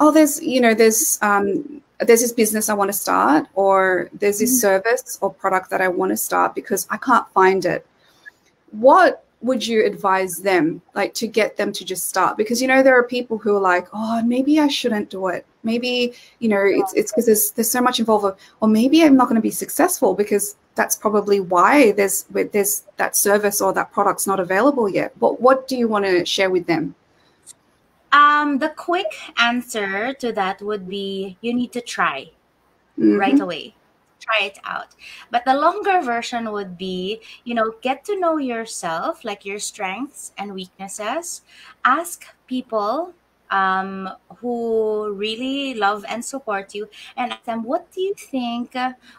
oh, 0.00 0.10
there's, 0.10 0.40
you 0.42 0.60
know, 0.60 0.72
there's 0.74 1.18
um 1.22 1.82
there's 2.00 2.20
this 2.20 2.32
business 2.32 2.68
I 2.68 2.74
want 2.74 2.88
to 2.88 2.96
start 2.98 3.46
or 3.54 4.08
there's 4.14 4.38
this 4.38 4.50
Mhm. 4.56 4.60
service 4.60 5.18
or 5.20 5.32
product 5.32 5.70
that 5.70 5.80
I 5.82 5.88
want 5.88 6.10
to 6.10 6.16
start 6.16 6.54
because 6.54 6.86
I 6.90 6.96
can't 6.96 7.28
find 7.34 7.64
it 7.66 7.84
what 8.72 9.24
would 9.42 9.66
you 9.66 9.84
advise 9.84 10.38
them 10.38 10.80
like 10.94 11.14
to 11.14 11.26
get 11.26 11.56
them 11.56 11.72
to 11.72 11.84
just 11.84 12.08
start? 12.08 12.36
Because 12.36 12.62
you 12.62 12.68
know 12.68 12.82
there 12.82 12.98
are 12.98 13.02
people 13.04 13.38
who 13.38 13.56
are 13.56 13.60
like 13.60 13.88
oh 13.92 14.22
maybe 14.22 14.58
i 14.60 14.68
shouldn't 14.68 15.10
do 15.10 15.28
it. 15.28 15.44
Maybe 15.64 16.14
you 16.38 16.48
know 16.48 16.62
it's 16.64 16.92
it's 16.94 17.12
because 17.12 17.26
there's 17.26 17.50
there's 17.52 17.70
so 17.70 17.80
much 17.80 18.00
involved 18.00 18.38
or 18.60 18.68
maybe 18.68 19.02
i'm 19.02 19.16
not 19.16 19.28
going 19.28 19.36
to 19.36 19.42
be 19.42 19.50
successful 19.50 20.14
because 20.14 20.56
that's 20.74 20.96
probably 20.96 21.40
why 21.40 21.92
there's 21.92 22.24
there's 22.30 22.84
that 22.96 23.16
service 23.16 23.60
or 23.60 23.72
that 23.72 23.92
product's 23.92 24.26
not 24.26 24.40
available 24.40 24.88
yet. 24.88 25.12
What 25.18 25.40
what 25.40 25.68
do 25.68 25.76
you 25.76 25.88
want 25.88 26.04
to 26.04 26.24
share 26.24 26.50
with 26.50 26.66
them? 26.66 26.94
Um, 28.12 28.58
the 28.58 28.68
quick 28.68 29.12
answer 29.38 30.12
to 30.14 30.32
that 30.32 30.60
would 30.60 30.88
be 30.88 31.38
you 31.40 31.54
need 31.54 31.72
to 31.72 31.80
try 31.80 32.30
right 32.98 33.38
hmm 33.38 33.40
away. 33.40 33.74
Try 34.22 34.46
it 34.46 34.58
out. 34.64 34.94
But 35.32 35.44
the 35.44 35.54
longer 35.54 36.00
version 36.00 36.52
would 36.52 36.78
be, 36.78 37.20
you 37.42 37.54
know, 37.54 37.74
get 37.82 38.04
to 38.04 38.18
know 38.20 38.38
yourself, 38.38 39.24
like 39.24 39.44
your 39.44 39.58
strengths 39.58 40.30
and 40.38 40.54
weaknesses. 40.54 41.42
Ask 41.84 42.26
people 42.46 43.14
um, 43.50 44.08
who 44.38 45.12
really 45.12 45.74
love 45.74 46.04
and 46.08 46.24
support 46.24 46.72
you 46.72 46.88
and 47.16 47.32
ask 47.32 47.42
them, 47.44 47.64
what 47.64 47.90
do 47.90 48.00
you 48.00 48.14
think 48.14 48.76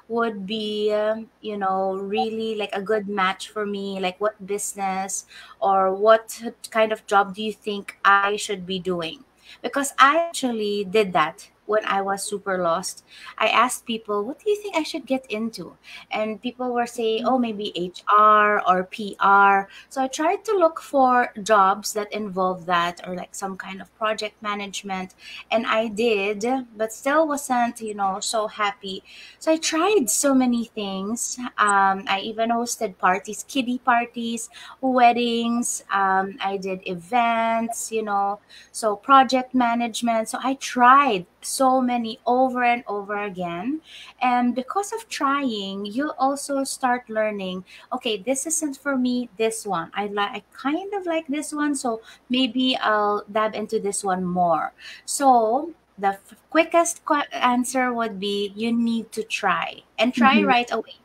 would 0.07 0.48
be, 0.48 0.91
um, 0.93 1.29
you 1.41 1.57
know, 1.57 1.95
really 1.95 2.55
like 2.55 2.72
a 2.74 2.81
good 2.81 3.10
match 3.10 3.50
for 3.50 3.65
me? 3.65 4.00
Like 4.00 4.19
what 4.22 4.39
business 4.48 5.25
or 5.60 5.93
what 5.93 6.41
kind 6.72 6.93
of 6.93 7.05
job 7.07 7.36
do 7.36 7.43
you 7.43 7.53
think 7.53 7.98
I 8.05 8.38
should 8.38 8.65
be 8.65 8.79
doing? 8.79 9.25
Because 9.62 9.93
I 10.00 10.17
actually 10.17 10.86
did 10.86 11.13
that 11.13 11.50
when 11.74 11.86
I 11.86 12.01
was 12.01 12.22
super 12.24 12.62
lost 12.62 13.03
I 13.38 13.48
asked 13.48 13.86
people, 13.86 14.24
what 14.24 14.39
do 14.39 14.50
you 14.50 14.56
think 14.62 14.75
I 14.75 14.84
should 14.84 15.06
get 15.06 15.25
into? 15.30 15.75
And 16.12 16.42
people 16.42 16.74
were 16.74 16.88
saying, 16.88 17.25
oh, 17.25 17.38
maybe 17.38 17.74
HR 17.75 18.62
or 18.68 18.84
PR. 18.92 19.70
So 19.89 20.01
I 20.03 20.08
tried 20.08 20.46
to 20.46 20.53
look 20.58 20.80
for 20.80 21.34
jobs 21.42 21.94
that 21.94 22.12
involve 22.13 22.65
that 22.68 23.01
or 23.08 23.15
like 23.15 23.36
some 23.36 23.58
kind 23.58 23.82
of 23.82 23.94
project 23.98 24.42
management. 24.42 25.15
And 25.51 25.65
I 25.65 25.88
did, 25.88 26.46
but 26.77 26.94
still 26.94 27.27
wasn't, 27.27 27.82
you 27.82 27.96
know, 27.96 28.20
so 28.20 28.48
happy. 28.48 29.03
So 29.39 29.51
I 29.51 29.58
tried 29.58 30.10
so 30.10 30.34
many 30.34 30.65
things. 30.65 31.38
Um, 31.58 32.06
I 32.08 32.22
even 32.24 32.50
hosted 32.50 32.98
parties, 32.98 33.46
kiddie 33.48 33.80
parties, 33.80 34.50
weddings. 34.82 35.84
Um, 35.92 36.38
I 36.39 36.58
did 36.58 36.82
events, 36.88 37.92
you 37.92 38.03
know, 38.03 38.39
so 38.72 38.96
project 38.96 39.53
management. 39.53 40.30
So 40.30 40.39
I 40.42 40.56
tried 40.56 41.25
so 41.46 41.82
many 41.82 42.20
over 42.26 42.64
and 42.64 42.84
over 42.88 43.24
again. 43.24 43.82
And 44.22 44.56
because 44.56 44.92
of 44.94 45.08
trying, 45.10 45.86
you'll 45.86 46.16
also 46.18 46.64
start 46.64 47.10
learning, 47.10 47.66
okay, 47.92 48.18
this 48.18 48.46
isn't 48.48 48.78
for 48.78 48.98
me, 48.98 49.30
this 49.38 49.66
one. 49.66 49.92
I 49.94 50.08
like 50.08 50.32
I 50.32 50.44
kind 50.54 50.94
of 50.94 51.06
like 51.06 51.28
this 51.28 51.54
one, 51.54 51.76
so 51.76 52.02
maybe 52.30 52.78
I'll 52.78 53.24
dab 53.32 53.56
into 53.56 53.80
this 53.80 54.04
one 54.04 54.24
more. 54.24 54.74
So 55.06 55.72
the 55.98 56.18
f- 56.18 56.34
quickest 56.50 57.06
qu- 57.06 57.30
answer 57.32 57.94
would 57.94 58.20
be 58.20 58.52
you 58.56 58.72
need 58.72 59.12
to 59.14 59.24
try 59.24 59.84
and 60.00 60.14
try 60.14 60.38
Mhm. 60.42 60.48
right 60.48 60.72
away. 60.72 60.96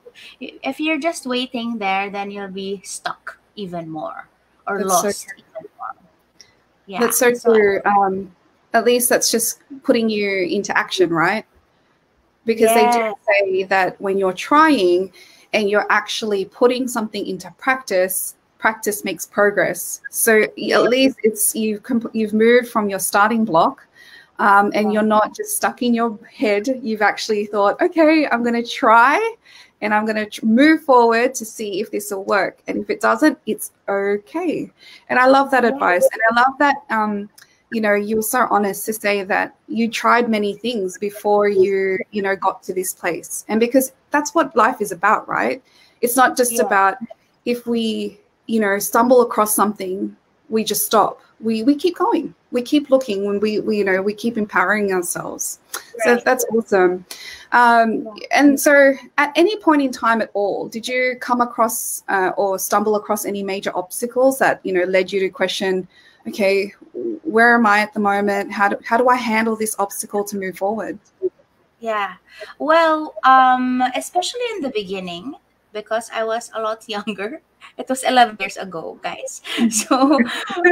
If 0.41 0.81
you're 0.81 0.99
just 0.99 1.27
waiting 1.27 1.79
there, 1.79 2.11
then 2.11 2.31
you'll 2.31 2.49
be 2.51 2.81
stuck 2.85 3.39
even 3.55 3.89
more 3.89 4.29
or 4.67 4.79
That's 4.79 4.89
lost 4.91 5.27
even 5.37 5.69
more. 5.79 5.95
Yeah. 6.87 7.01
That's 7.01 7.19
so. 7.19 7.81
Um, 7.85 8.35
at 8.75 8.85
least 8.85 9.09
that's 9.09 9.31
just 9.31 9.61
putting 9.83 10.09
you 10.09 10.31
into 10.45 10.77
action, 10.77 11.11
right? 11.11 11.45
Because 12.45 12.73
they 12.75 12.91
do 12.91 13.15
say 13.27 13.63
that 13.65 14.01
when 14.01 14.19
you're 14.19 14.33
trying 14.33 15.13
and 15.53 15.69
you're 15.69 15.87
actually 15.91 16.45
putting 16.47 16.89
something 16.89 17.27
into 17.27 17.51
practice, 17.59 18.37
practice 18.59 19.05
makes 19.05 19.27
progress. 19.27 20.01
So 20.11 20.47
yeah, 20.57 20.77
at 20.77 20.85
least 20.85 21.19
it's 21.23 21.55
you've 21.55 21.83
comp- 21.83 22.15
you've 22.15 22.35
moved 22.35 22.69
from 22.69 22.89
your 22.89 22.99
starting 22.99 23.45
block, 23.45 23.87
um, 24.39 24.71
and 24.75 24.93
you're 24.93 25.03
not 25.03 25.35
just 25.35 25.57
stuck 25.57 25.83
in 25.83 25.95
your 25.95 26.19
head. 26.31 26.69
You've 26.83 27.03
actually 27.03 27.47
thought, 27.47 27.81
okay, 27.81 28.27
I'm 28.31 28.43
going 28.43 28.63
to 28.63 28.69
try, 28.69 29.35
and 29.81 29.95
I'm 29.95 30.05
going 30.05 30.17
to 30.17 30.27
tr- 30.27 30.47
move 30.47 30.83
forward 30.83 31.35
to 31.35 31.45
see 31.45 31.81
if 31.81 31.91
this 31.91 32.11
will 32.11 32.25
work. 32.25 32.61
And 32.67 32.79
if 32.79 32.91
it 32.91 33.01
doesn't, 33.01 33.39
it's 33.47 33.73
okay. 33.89 34.71
And 35.09 35.19
I 35.19 35.27
love 35.27 35.51
that 35.51 35.65
yeah, 35.65 35.71
advice, 35.71 36.09
and 36.13 36.21
I 36.31 36.41
love 36.41 36.59
that. 36.59 36.77
Um, 36.91 37.31
you 37.71 37.81
know, 37.81 37.95
you 37.95 38.17
were 38.17 38.23
so 38.23 38.47
honest 38.51 38.87
to 38.87 38.93
say 38.93 39.23
that 39.25 39.55
you 39.69 39.91
tried 39.91 40.29
many 40.29 40.55
things 40.55 40.97
before 40.99 41.49
you, 41.49 41.99
you 42.11 42.23
know, 42.23 42.35
got 42.35 42.63
to 42.65 42.73
this 42.73 42.95
place. 42.95 43.45
And 43.49 43.61
because 43.61 43.93
that's 44.11 44.35
what 44.35 44.57
life 44.57 44.81
is 44.81 44.93
about, 44.93 45.29
right? 45.29 45.63
It's 46.01 46.17
not 46.17 46.37
just 46.37 46.53
yeah, 46.55 46.63
about 46.63 46.97
if 47.45 47.67
we, 47.67 48.19
you 48.47 48.61
know, 48.61 48.79
stumble 48.79 49.21
across 49.21 49.55
something, 49.55 50.17
we 50.49 50.65
just 50.65 50.87
stop. 50.87 51.21
We 51.41 51.63
we 51.63 51.75
keep 51.75 51.97
going. 51.97 52.35
We 52.51 52.63
keep 52.63 52.89
looking 52.89 53.27
when 53.27 53.41
we, 53.41 53.61
we 53.61 53.79
you 53.79 53.85
know, 53.85 54.01
we 54.01 54.15
keep 54.15 54.39
empowering 54.39 54.93
ourselves. 54.93 55.61
So 56.05 56.17
that's 56.25 56.47
awesome. 56.47 57.05
Um, 57.53 58.09
and 58.31 58.59
so 58.59 58.95
at 59.19 59.33
any 59.37 59.59
point 59.59 59.83
in 59.83 59.93
time 59.93 60.23
at 60.23 60.31
all, 60.33 60.69
did 60.69 60.89
you 60.89 61.17
come 61.21 61.41
across 61.41 62.05
uh, 62.09 62.33
or 62.37 62.59
stumble 62.59 62.97
across 62.97 63.25
any 63.27 63.43
major 63.43 63.71
obstacles 63.77 64.39
that, 64.39 64.61
you 64.65 64.73
know, 64.73 64.85
led 64.85 65.13
you 65.13 65.21
to 65.21 65.29
question, 65.29 65.87
okay, 66.27 66.73
where 67.23 67.55
am 67.55 67.67
I 67.67 67.81
at 67.81 67.93
the 67.93 68.01
moment? 68.01 68.53
How 68.53 68.69
do, 68.69 68.77
how 68.85 68.97
do 68.97 69.09
I 69.09 69.17
handle 69.17 69.57
this 69.57 69.77
obstacle 69.79 70.25
to 70.25 70.37
move 70.37 70.57
forward? 70.57 70.99
Yeah. 71.81 72.15
Well, 72.59 73.15
um, 73.25 73.83
especially 73.95 74.41
in 74.57 74.63
the 74.63 74.71
beginning, 74.71 75.35
because 75.73 76.11
I 76.13 76.25
was 76.25 76.51
a 76.55 76.61
lot 76.61 76.85
younger. 76.89 77.43
It 77.77 77.89
was 77.89 78.03
11 78.05 78.37
years 78.41 78.57
ago, 78.57 78.99
guys. 79.03 79.43
So, 79.71 80.19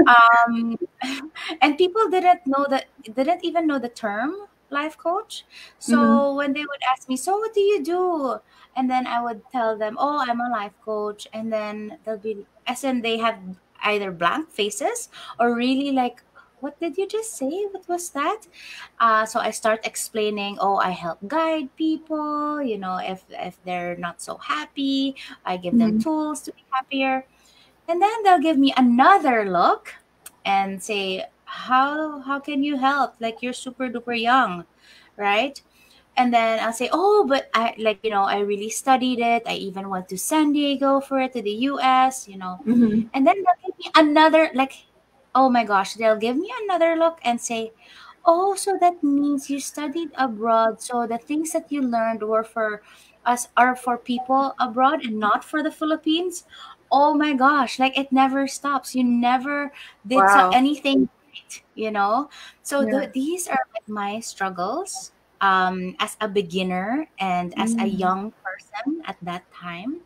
um, 0.07 0.79
and 1.61 1.79
people 1.79 2.09
didn't 2.11 2.47
know 2.47 2.67
that, 2.71 2.87
didn't 3.03 3.45
even 3.45 3.67
know 3.67 3.79
the 3.79 3.89
term 3.89 4.47
life 4.71 4.99
coach. 4.99 5.45
So 5.79 6.35
when 6.35 6.53
they 6.53 6.61
would 6.61 6.83
ask 6.91 7.09
me, 7.09 7.17
so 7.17 7.39
what 7.39 7.55
do 7.55 7.61
you 7.61 7.83
do? 7.83 8.39
And 8.77 8.91
then 8.91 9.07
I 9.07 9.23
would 9.23 9.43
tell 9.51 9.77
them, 9.77 9.97
oh, 9.99 10.25
I'm 10.27 10.41
a 10.41 10.51
life 10.51 10.75
coach. 10.85 11.27
And 11.33 11.53
then 11.53 11.99
they'll 12.05 12.19
be, 12.19 12.47
as 12.67 12.85
in 12.85 13.03
they 13.03 13.19
have 13.19 13.39
either 13.83 14.11
blank 14.11 14.51
faces 14.51 15.09
or 15.39 15.55
really 15.55 15.93
like, 15.93 16.23
what 16.61 16.79
did 16.81 16.97
you 16.99 17.07
just 17.09 17.37
say? 17.37 17.67
What 17.71 17.89
was 17.89 18.11
that? 18.11 18.47
Uh, 19.01 19.27
so 19.27 19.41
I 19.41 19.51
start 19.51 19.87
explaining, 19.87 20.59
oh, 20.61 20.77
I 20.77 20.91
help 20.91 21.19
guide 21.27 21.75
people, 21.77 22.63
you 22.63 22.79
know, 22.79 22.99
if 22.99 23.25
if 23.31 23.59
they're 23.65 23.97
not 23.97 24.21
so 24.23 24.37
happy, 24.39 25.17
I 25.45 25.57
give 25.59 25.79
them 25.79 25.95
hmm 25.95 26.01
tools 26.01 26.43
to 26.43 26.53
be 26.53 26.65
happier. 26.73 27.27
And 27.89 28.03
then 28.03 28.23
they'll 28.25 28.41
give 28.43 28.59
me 28.59 28.75
another 28.77 29.45
look 29.51 29.95
and 30.45 30.83
say, 30.83 31.25
how 31.45 32.21
how 32.21 32.41
can 32.41 32.63
you 32.63 32.77
help? 32.79 33.15
Like 33.21 33.43
you're 33.43 33.53
super 33.55 33.89
duper 33.89 34.19
young, 34.21 34.65
right? 35.17 35.61
And 36.17 36.35
then 36.35 36.61
I'll 36.61 36.73
say, 36.75 36.91
oh, 36.93 37.27
but 37.29 37.49
I 37.55 37.75
like, 37.79 38.01
you 38.05 38.11
know, 38.11 38.25
I 38.25 38.41
really 38.41 38.71
studied 38.71 39.21
it. 39.21 39.45
I 39.47 39.55
even 39.55 39.89
went 39.91 40.09
to 40.11 40.19
San 40.19 40.53
Diego 40.53 41.01
for 41.01 41.21
it, 41.21 41.33
to 41.35 41.43
the 41.43 41.53
US, 41.71 42.29
you 42.29 42.39
know. 42.39 42.61
hmm 42.65 43.09
And 43.15 43.27
then 43.27 43.37
they'll 43.37 43.63
give 43.71 43.79
me 43.79 43.91
another, 43.97 44.51
like, 44.55 44.87
oh 45.37 45.51
my 45.51 45.65
gosh, 45.65 45.95
they'll 45.95 46.17
give 46.19 46.37
me 46.39 46.51
another 46.65 46.97
look 46.97 47.21
and 47.25 47.41
say, 47.41 47.73
oh, 48.25 48.55
so 48.57 48.79
that 48.81 49.03
means 49.05 49.51
you 49.51 49.61
studied 49.61 50.11
abroad. 50.17 50.83
So 50.83 51.07
the 51.07 51.19
things 51.19 51.53
that 51.53 51.71
you 51.71 51.83
learned 51.83 52.23
were 52.23 52.45
for 52.45 52.83
us, 53.27 53.49
are 53.57 53.77
for 53.77 53.99
people 53.99 54.55
abroad 54.61 55.05
and 55.05 55.19
not 55.21 55.45
for 55.45 55.63
the 55.63 55.71
Philippines. 55.71 56.45
Oh 56.91 57.15
my 57.15 57.35
gosh, 57.35 57.79
like 57.79 57.99
it 57.99 58.13
never 58.13 58.47
stops. 58.49 58.95
You 58.95 59.05
never 59.05 59.73
did 60.07 60.31
so- 60.31 60.49
anything 60.53 61.09
right, 61.35 61.63
you 61.75 61.91
know? 61.93 62.31
So 62.63 62.85
Yeah. 62.85 62.91
the, 62.91 63.11
these 63.15 63.49
are 63.49 63.61
like 63.75 63.89
my 63.89 64.21
struggles 64.21 65.13
um, 65.41 65.97
as 66.01 66.17
a 66.21 66.29
beginner 66.29 67.09
and 67.19 67.55
as 67.59 67.75
a 67.79 67.87
Mm. 67.87 67.99
young 67.99 68.33
person 68.43 69.03
at 69.07 69.17
that 69.23 69.45
time 69.53 70.01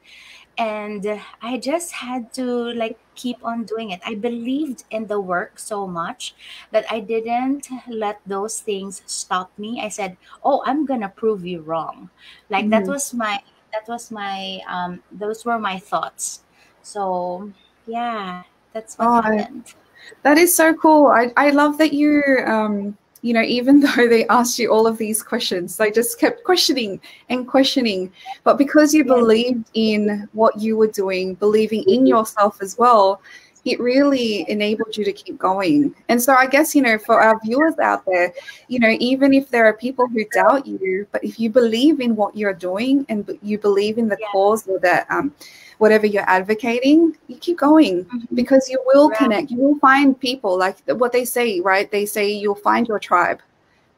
and 0.61 1.07
i 1.41 1.57
just 1.57 1.93
had 2.05 2.29
to 2.35 2.45
like 2.77 2.99
keep 3.17 3.37
on 3.45 3.65
doing 3.65 3.91
it. 3.91 4.01
I 4.07 4.15
believed 4.15 4.85
in 4.91 5.07
the 5.07 5.21
work 5.21 5.59
so 5.59 5.87
much 5.87 6.35
that 6.73 6.85
i 6.93 7.01
didn't 7.01 7.69
let 7.89 8.21
those 8.27 8.61
things 8.61 9.03
stop 9.07 9.51
me. 9.59 9.81
I 9.83 9.89
said 9.89 10.17
oh 10.45 10.63
i'm 10.67 10.85
gonna 10.87 11.09
prove 11.09 11.45
you 11.47 11.61
wrong. 11.63 12.11
Like 12.51 12.71
that 12.71 12.87
Mhm. 12.87 12.89
was 12.89 13.13
my 13.15 13.41
that 13.73 13.89
was 13.89 14.11
my 14.11 14.61
um 14.69 15.03
those 15.13 15.45
were 15.45 15.59
my 15.59 15.79
thoughts. 15.79 16.43
So 16.83 17.51
yeah 17.87 18.43
that's 18.73 18.99
what 18.99 19.11
Oh, 19.11 19.21
I, 19.25 19.47
happened. 19.47 19.75
That 20.23 20.39
is 20.39 20.55
so 20.55 20.75
cool. 20.75 21.09
I, 21.09 21.33
I 21.37 21.51
love 21.51 21.79
that 21.79 21.93
you, 21.93 22.23
um, 22.47 22.97
you 23.23 23.35
know, 23.35 23.43
even 23.43 23.81
though 23.97 24.09
they 24.09 24.27
asked 24.29 24.59
you 24.59 24.73
all 24.73 24.87
of 24.87 24.99
these 24.99 25.23
questions, 25.23 25.77
they 25.77 25.91
just 25.91 26.19
kept 26.19 26.45
questioning 26.45 27.01
and 27.29 27.47
questioning. 27.47 28.13
But 28.45 28.59
because 28.59 28.95
you 28.95 29.05
yes 29.05 29.15
believed 29.15 29.71
in 29.75 30.29
what 30.33 30.59
you 30.61 30.77
were 30.77 30.89
doing, 30.89 31.35
believing 31.35 31.85
in 31.89 32.07
yourself 32.07 32.59
as 32.63 32.79
well, 32.79 33.21
it 33.65 33.79
really 33.79 34.49
enabled 34.49 34.97
you 34.97 35.05
to 35.05 35.13
keep 35.13 35.39
going. 35.39 35.95
And 36.09 36.23
so 36.23 36.35
I 36.35 36.47
guess, 36.47 36.75
you 36.75 36.83
know, 36.83 36.99
for 36.99 37.21
our 37.21 37.39
viewers 37.45 37.79
out 37.79 38.05
there, 38.07 38.33
you 38.69 38.79
know, 38.79 38.97
even 39.01 39.35
if 39.35 39.51
there 39.51 39.67
are 39.67 39.75
people 39.75 40.07
who 40.09 40.25
doubt 40.33 40.67
you, 40.67 41.07
but 41.13 41.23
if 41.23 41.39
you 41.39 41.51
believe 41.51 42.01
in 42.01 42.17
what 42.17 42.37
you're 42.37 42.55
doing 42.55 43.05
and 43.09 43.39
you 43.43 43.59
believe 43.59 43.99
in 43.99 44.09
the 44.09 44.17
yeah 44.19 44.27
cause 44.33 44.67
or 44.67 44.79
that 44.81 45.07
um, 45.11 45.35
whatever 45.81 46.07
you're 46.07 46.29
advocating, 46.29 47.17
you 47.29 47.37
keep 47.37 47.59
going 47.59 48.05
Mhm. 48.05 48.35
because 48.35 48.69
you 48.69 48.79
will 48.87 49.09
right 49.09 49.19
connect. 49.19 49.51
You 49.51 49.57
will 49.57 49.79
find 49.79 50.19
people 50.29 50.59
like 50.59 50.77
what 51.03 51.11
they 51.11 51.25
say, 51.25 51.61
right? 51.61 51.91
They 51.91 52.05
say 52.05 52.31
you'll 52.31 52.63
find 52.71 52.87
your 52.87 52.99
tribe. 52.99 53.41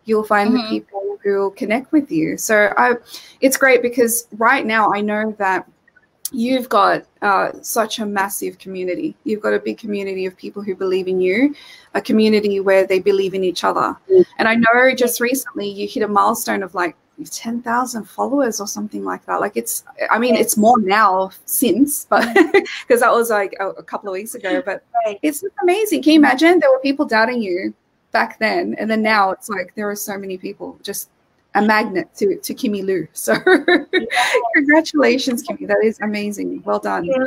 You'll 0.04 0.28
find 0.34 0.54
the 0.54 0.60
hmm 0.60 0.68
people 0.68 1.18
who 1.22 1.32
will 1.40 1.50
connect 1.50 1.90
with 1.90 2.10
you. 2.10 2.36
So 2.38 2.72
I, 2.76 2.94
it's 3.40 3.56
great 3.56 3.82
because 3.82 4.28
right 4.38 4.64
now 4.64 4.92
I 4.92 5.00
know 5.00 5.34
that 5.38 5.68
you've 6.30 6.68
got 6.68 7.04
uh, 7.20 7.50
such 7.62 7.98
a 7.98 8.06
massive 8.06 8.58
community. 8.58 9.16
You've 9.24 9.42
got 9.42 9.52
a 9.52 9.58
big 9.58 9.78
community 9.78 10.24
of 10.26 10.36
people 10.36 10.62
who 10.62 10.74
believe 10.76 11.08
in 11.08 11.20
you, 11.20 11.54
a 11.94 12.00
community 12.00 12.60
where 12.60 12.86
they 12.86 13.00
believe 13.00 13.34
in 13.34 13.42
each 13.44 13.64
other. 13.64 13.96
And 14.38 14.46
I 14.48 14.54
know 14.54 14.94
just 14.94 15.20
recently 15.20 15.68
you 15.68 15.86
hit 15.88 16.04
a 16.04 16.08
milestone 16.08 16.62
of 16.62 16.74
like 16.74 16.94
10,000 17.30 18.04
followers 18.04 18.60
or 18.60 18.66
something 18.66 19.04
like 19.04 19.24
that. 19.26 19.40
Like 19.40 19.56
it's, 19.56 19.84
I 20.10 20.18
mean, 20.18 20.34
it's 20.34 20.56
more 20.56 20.78
now 20.80 21.30
since, 21.44 22.04
but 22.10 22.26
because 22.34 23.00
that 23.00 23.12
was 23.12 23.30
like 23.30 23.54
a, 23.60 23.68
a 23.70 23.82
couple 23.82 24.08
of 24.08 24.14
weeks 24.14 24.34
ago, 24.34 24.62
but 24.64 24.84
right 25.04 25.18
it's 25.22 25.40
just 25.40 25.54
amazing. 25.62 26.02
Can 26.02 26.14
you 26.14 26.18
imagine 26.18 26.58
there 26.58 26.70
were 26.70 26.80
people 26.80 27.06
doubting 27.06 27.42
you 27.42 27.74
back 28.10 28.38
then? 28.38 28.74
And 28.78 28.90
then 28.90 29.02
now 29.02 29.30
it's 29.30 29.48
like 29.48 29.74
there 29.74 29.88
are 29.88 29.96
so 29.96 30.18
many 30.18 30.36
people 30.38 30.78
just 30.82 31.08
a 31.54 31.62
magnet 31.62 32.08
to, 32.16 32.36
to 32.38 32.54
Kimi 32.54 32.82
Lu. 32.82 33.06
So 33.12 33.36
congratulations, 34.54 35.42
Kimi. 35.42 35.66
That 35.66 35.84
is 35.84 36.00
amazing. 36.00 36.62
Well 36.64 36.78
done. 36.78 37.04
Yeah, 37.04 37.24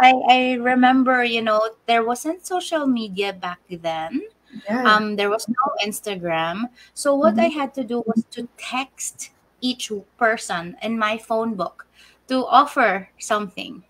I, 0.00 0.12
I 0.28 0.52
remember, 0.54 1.24
you 1.24 1.42
know, 1.42 1.70
there 1.86 2.04
wasn't 2.04 2.44
social 2.44 2.86
media 2.86 3.32
back 3.32 3.60
then. 3.70 4.22
Yeah. 4.64 4.82
Um, 4.84 5.16
there 5.16 5.30
was 5.30 5.48
no 5.48 5.64
Instagram. 5.84 6.70
So 6.94 7.14
what 7.14 7.38
I 7.38 7.48
Mhm. 7.48 7.54
had 7.54 7.74
to 7.74 7.84
do 7.84 8.02
was 8.06 8.24
to 8.32 8.48
text 8.56 9.30
each 9.60 9.90
person 10.18 10.76
in 10.82 10.98
my 10.98 11.18
phone 11.18 11.54
book 11.54 11.86
to 12.28 12.44
offer 12.46 13.08
something 13.18 13.82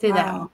to 0.00 0.12
them. 0.12 0.50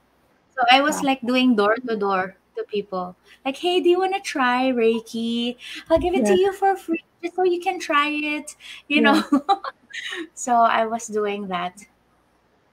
So 0.54 0.62
I 0.70 0.80
was 0.80 1.02
Wow. 1.02 1.08
like 1.14 1.20
doing 1.22 1.56
door 1.56 1.76
to 1.76 1.96
door 1.96 2.36
to 2.56 2.64
people. 2.64 3.16
Like, 3.44 3.56
hey, 3.56 3.80
do 3.80 3.88
you 3.88 3.98
want 3.98 4.14
to 4.14 4.20
try 4.20 4.70
Reiki? 4.72 5.56
I'll 5.90 5.98
give 5.98 6.14
it 6.14 6.26
to 6.26 6.34
you 6.36 6.52
for 6.52 6.76
free 6.76 7.04
just 7.22 7.36
so 7.36 7.44
you 7.44 7.60
can 7.60 7.78
try 7.80 8.08
it, 8.08 8.56
you 8.88 9.00
Yeah. 9.00 9.22
know. 9.22 9.22
so 10.34 10.54
I 10.54 10.86
was 10.86 11.06
doing 11.08 11.48
that. 11.48 11.84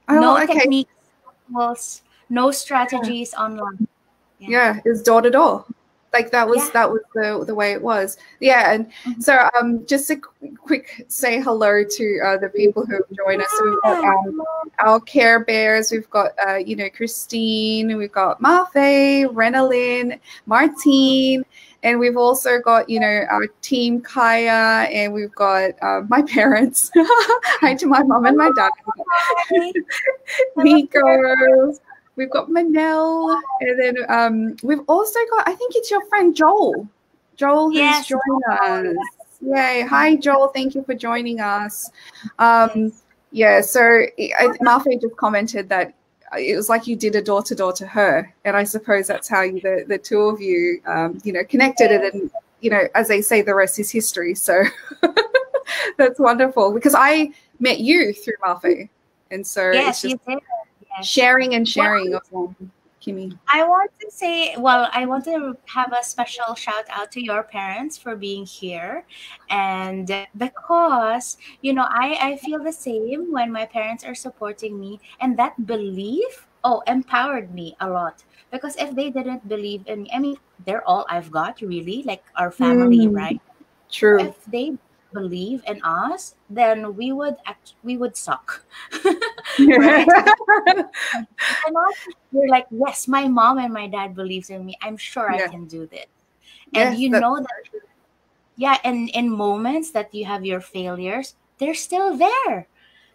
Oh, 0.10 0.19
No 0.19 0.38
okay. 0.38 0.54
techniques, 0.60 0.91
no 1.23 1.32
tools, 1.67 2.02
no 2.30 2.45
Yeah. 2.47 2.52
strategies 2.52 3.34
online. 3.34 3.88
Yeah. 4.39 4.49
Yeah. 4.49 4.82
It's 4.86 5.02
door 5.02 5.21
to 5.21 5.30
door. 5.32 5.65
Like 6.13 6.32
that 6.32 6.48
was 6.48 6.58
Yeah. 6.65 6.69
that 6.74 6.91
was 6.91 7.02
the 7.13 7.43
the 7.45 7.54
way 7.56 7.72
it 7.74 7.82
was 7.82 8.17
yeah 8.39 8.74
and 8.74 8.91
Mhm. 9.06 9.22
so 9.22 9.50
um 9.60 9.86
just 9.86 10.10
a 10.10 10.15
qu- 10.17 10.56
quick 10.58 11.06
say 11.08 11.39
hello 11.39 11.84
to 11.84 12.19
uh, 12.26 12.38
the 12.38 12.50
people 12.50 12.86
who 12.86 12.93
have 12.93 13.10
joined 13.15 13.41
us 13.41 13.52
so 13.58 13.65
we've 13.69 13.82
got 13.84 14.04
um, 14.04 14.41
our 14.80 15.00
care 15.02 15.43
bears 15.43 15.91
we've 15.91 16.10
got 16.10 16.32
uh, 16.48 16.56
you 16.56 16.76
know 16.76 16.89
christine 16.89 17.95
we've 17.98 18.12
got 18.12 18.41
Mafe, 18.41 19.26
renalyn 19.34 20.19
martine 20.45 21.43
and 21.84 21.98
we've 22.00 22.17
also 22.17 22.60
got 22.60 22.89
you 22.89 23.00
know 23.00 23.26
our 23.30 23.48
team 23.62 24.02
kaya 24.02 24.88
and 24.91 25.13
we've 25.13 25.34
got 25.36 25.72
uh, 25.82 26.02
my 26.10 26.22
parents 26.36 26.91
hi 26.95 27.74
to 27.76 27.86
my 27.86 28.02
mom 28.04 28.26
and 28.26 28.36
my 28.38 28.50
dad 28.56 28.72
Hi. 29.52 29.72
Nico. 30.63 31.74
We've 32.19 32.29
got 32.29 32.49
Manel, 32.49 33.39
and 33.62 33.79
then 33.79 33.95
um, 34.10 34.58
we've 34.62 34.82
also 34.89 35.17
got. 35.32 35.47
I 35.47 35.55
think 35.55 35.71
it's 35.77 35.89
your 35.89 36.05
friend 36.08 36.36
Joel. 36.36 36.86
Joel 37.38 37.69
has 37.69 37.77
Yes, 37.77 38.08
joined 38.10 38.43
us. 38.62 38.97
Yay! 39.41 39.86
Hi, 39.89 40.17
Joel. 40.17 40.49
Thank 40.49 40.75
you 40.75 40.84
for 40.84 40.95
joining 40.95 41.39
us. 41.39 41.89
Um, 42.38 42.91
yeah. 43.32 43.62
So 43.62 43.82
I, 43.82 44.47
Mafe 44.62 44.99
just 44.99 45.15
commented 45.15 45.69
that 45.69 45.93
it 46.38 46.58
was 46.58 46.67
like 46.67 46.88
you 46.88 46.97
did 46.97 47.15
a 47.15 47.21
door 47.21 47.41
to 47.41 47.55
door 47.55 47.71
to 47.71 47.88
her, 47.88 48.36
and 48.43 48.58
I 48.58 48.65
suppose 48.65 49.08
that's 49.08 49.29
how 49.29 49.43
you, 49.43 49.62
the 49.62 49.86
the 49.88 49.97
two 49.97 50.19
of 50.19 50.41
you, 50.41 50.82
um, 50.88 51.21
you 51.23 51.32
know, 51.32 51.45
connected. 51.45 51.89
And 51.89 52.03
then, 52.03 52.32
you 52.60 52.69
know, 52.69 52.84
as 52.95 53.08
they 53.08 53.21
say, 53.21 53.41
the 53.41 53.55
rest 53.55 53.79
is 53.79 53.89
history. 53.89 54.36
So 54.36 54.63
that's 55.97 56.19
wonderful 56.19 56.73
because 56.73 56.95
I 56.95 57.32
met 57.62 57.79
you 57.79 58.12
through 58.12 58.36
Mafe, 58.43 58.89
and 59.32 59.47
so 59.47 59.69
it's 59.69 59.73
Yes, 59.73 60.01
just 60.01 60.15
you 60.27 60.34
did. 60.36 60.43
Sharing 61.03 61.55
and 61.55 61.67
sharing 61.67 62.13
of 62.13 62.21
um, 62.35 62.55
Kimi. 62.99 63.31
I 63.51 63.63
want 63.63 63.91
to 64.01 64.12
say, 64.12 64.55
well, 64.57 64.89
I 64.91 65.05
want 65.05 65.25
to 65.25 65.55
have 65.65 65.93
a 65.93 66.03
special 66.03 66.53
shout 66.55 66.85
out 66.89 67.12
to 67.13 67.23
your 67.23 67.43
parents 67.43 67.97
for 67.97 68.15
being 68.15 68.45
here. 68.45 69.05
And 69.49 70.12
because, 70.38 71.38
you 71.62 71.73
know, 71.73 71.88
I, 71.89 72.17
I 72.21 72.38
feel 72.38 72.63
the 72.63 72.73
same 72.73 73.31
when 73.31 73.51
my 73.51 73.65
parents 73.65 74.03
are 74.03 74.15
supporting 74.15 74.79
me. 74.79 74.99
And 75.21 75.38
that 75.39 75.65
belief, 75.65 76.47
oh, 76.63 76.83
empowered 76.88 77.53
me 77.53 77.75
a 77.79 77.89
lot. 77.89 78.23
Because 78.51 78.75
if 78.77 78.95
they 78.95 79.09
didn't 79.09 79.47
believe 79.47 79.83
in 79.88 80.03
me, 80.03 80.09
I 80.13 80.19
mean, 80.19 80.35
they're 80.65 80.85
all 80.88 81.05
I've 81.07 81.31
got, 81.31 81.62
really, 81.62 82.03
like 82.03 82.23
our 82.35 82.51
family, 82.51 83.07
Mm. 83.07 83.15
right? 83.15 83.41
True. 83.91 84.19
If 84.19 84.43
they 84.45 84.77
believe 85.13 85.62
in 85.67 85.82
us, 85.84 86.36
then 86.50 86.95
we 86.95 87.12
would 87.12 87.36
act, 87.45 87.74
we 87.84 87.98
would 87.98 88.15
suck. 88.15 88.63
And 89.60 91.76
also, 91.76 92.10
you're 92.32 92.48
like, 92.48 92.67
yes, 92.72 93.08
my 93.08 93.28
mom 93.28 93.58
and 93.58 93.74
my 93.74 93.88
dad 93.88 94.15
believes 94.15 94.50
in 94.50 94.65
me. 94.65 94.78
I'm 94.82 94.98
sure 94.98 95.32
Yeah. 95.32 95.45
I 95.45 95.50
can 95.50 95.65
do 95.65 95.88
this. 95.88 96.06
And 96.74 96.93
Yes, 96.93 97.00
you 97.00 97.10
know 97.10 97.38
that, 97.38 97.82
yeah. 98.56 98.78
And 98.84 99.10
in 99.10 99.30
moments 99.30 99.91
that 99.91 100.13
you 100.13 100.26
have 100.26 100.45
your 100.45 100.62
failures, 100.62 101.36
they're 101.58 101.76
still 101.76 102.15
there. 102.15 102.67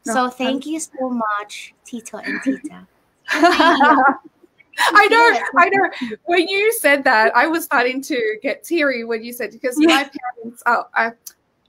So 0.03 0.15
No, 0.15 0.31
thank 0.31 0.67
you 0.67 0.81
so 0.81 1.11
much, 1.11 1.75
Tito 1.85 2.19
and 2.19 2.43
Tita. 2.43 2.87
I 3.31 5.07
know. 5.09 5.39
I 5.57 5.69
know. 5.71 5.89
When 6.25 6.49
you 6.49 6.73
said 6.73 7.05
that, 7.05 7.35
I 7.37 7.47
was 7.47 7.65
starting 7.65 8.03
to 8.03 8.39
get 8.43 8.65
teary 8.65 9.05
when 9.05 9.23
you 9.23 9.33
said 9.33 9.53
because 9.53 9.77
Yeah. 9.79 9.87
my 9.87 10.11
parents. 10.11 10.63
Oh, 10.67 10.85
I, 10.95 11.13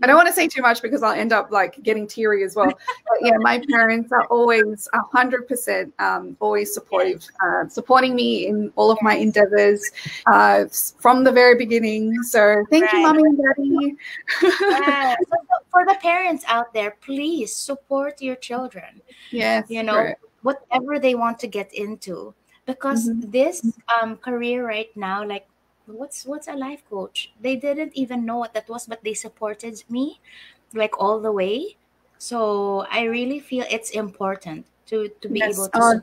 I 0.03 0.07
don't 0.07 0.17
want 0.17 0.27
to 0.27 0.33
say 0.33 0.47
too 0.47 0.61
much 0.61 0.81
because 0.81 1.01
I'll 1.03 1.13
end 1.17 1.31
up 1.31 1.51
like 1.51 1.81
getting 1.81 2.05
teary 2.05 2.43
as 2.43 2.55
well. 2.55 2.67
But 2.67 3.17
yeah, 3.21 3.37
my 3.37 3.59
parents 3.69 4.11
are 4.11 4.25
always 4.25 4.89
a 4.93 4.99
hundred 5.13 5.47
percent, 5.47 5.93
um, 5.99 6.35
always 6.41 6.73
supportive, 6.73 7.25
uh, 7.41 7.67
supporting 7.69 8.13
me 8.13 8.47
in 8.47 8.71
all 8.75 8.91
of 8.91 8.97
my 9.01 9.15
endeavors 9.15 9.81
uh, 10.27 10.65
from 10.99 11.23
the 11.23 11.31
very 11.31 11.55
beginning. 11.57 12.21
So 12.23 12.65
thank 12.69 12.91
you, 12.91 12.99
mommy 12.99 13.23
and 13.23 13.37
daddy. 13.37 13.95
Yeah. 14.41 15.15
So 15.29 15.37
for- 15.47 15.63
for 15.71 15.85
the 15.85 15.95
parents 16.01 16.43
out 16.47 16.73
there, 16.73 16.95
please 17.01 17.55
support 17.55 18.21
your 18.21 18.35
children. 18.35 19.01
yes, 19.31 19.65
you 19.69 19.83
know 19.83 20.13
whatever 20.41 20.99
they 20.99 21.15
want 21.15 21.39
to 21.39 21.47
get 21.47 21.73
into 21.73 22.33
because 22.65 23.09
Mhm. 23.09 23.31
this 23.31 23.65
um 23.89 24.15
career 24.17 24.65
right 24.65 24.91
now 24.95 25.25
like 25.25 25.47
what's 25.87 26.25
what's 26.25 26.47
a 26.47 26.53
life 26.53 26.83
coach 26.89 27.31
they 27.41 27.55
didn't 27.55 27.93
even 27.95 28.25
know 28.25 28.37
what 28.37 28.53
that 28.53 28.67
was 28.69 28.85
but 28.87 29.03
they 29.03 29.13
supported 29.13 29.83
me 29.89 30.19
like 30.73 30.99
all 30.99 31.19
the 31.19 31.31
way 31.31 31.75
so 32.17 32.85
i 32.91 33.03
really 33.03 33.39
feel 33.39 33.65
it's 33.69 33.91
important 33.91 34.65
to 34.85 35.09
to 35.21 35.29
be 35.29 35.39
Yes, 35.39 35.55
able 35.55 35.69
to 35.69 35.79
uh. 35.79 35.95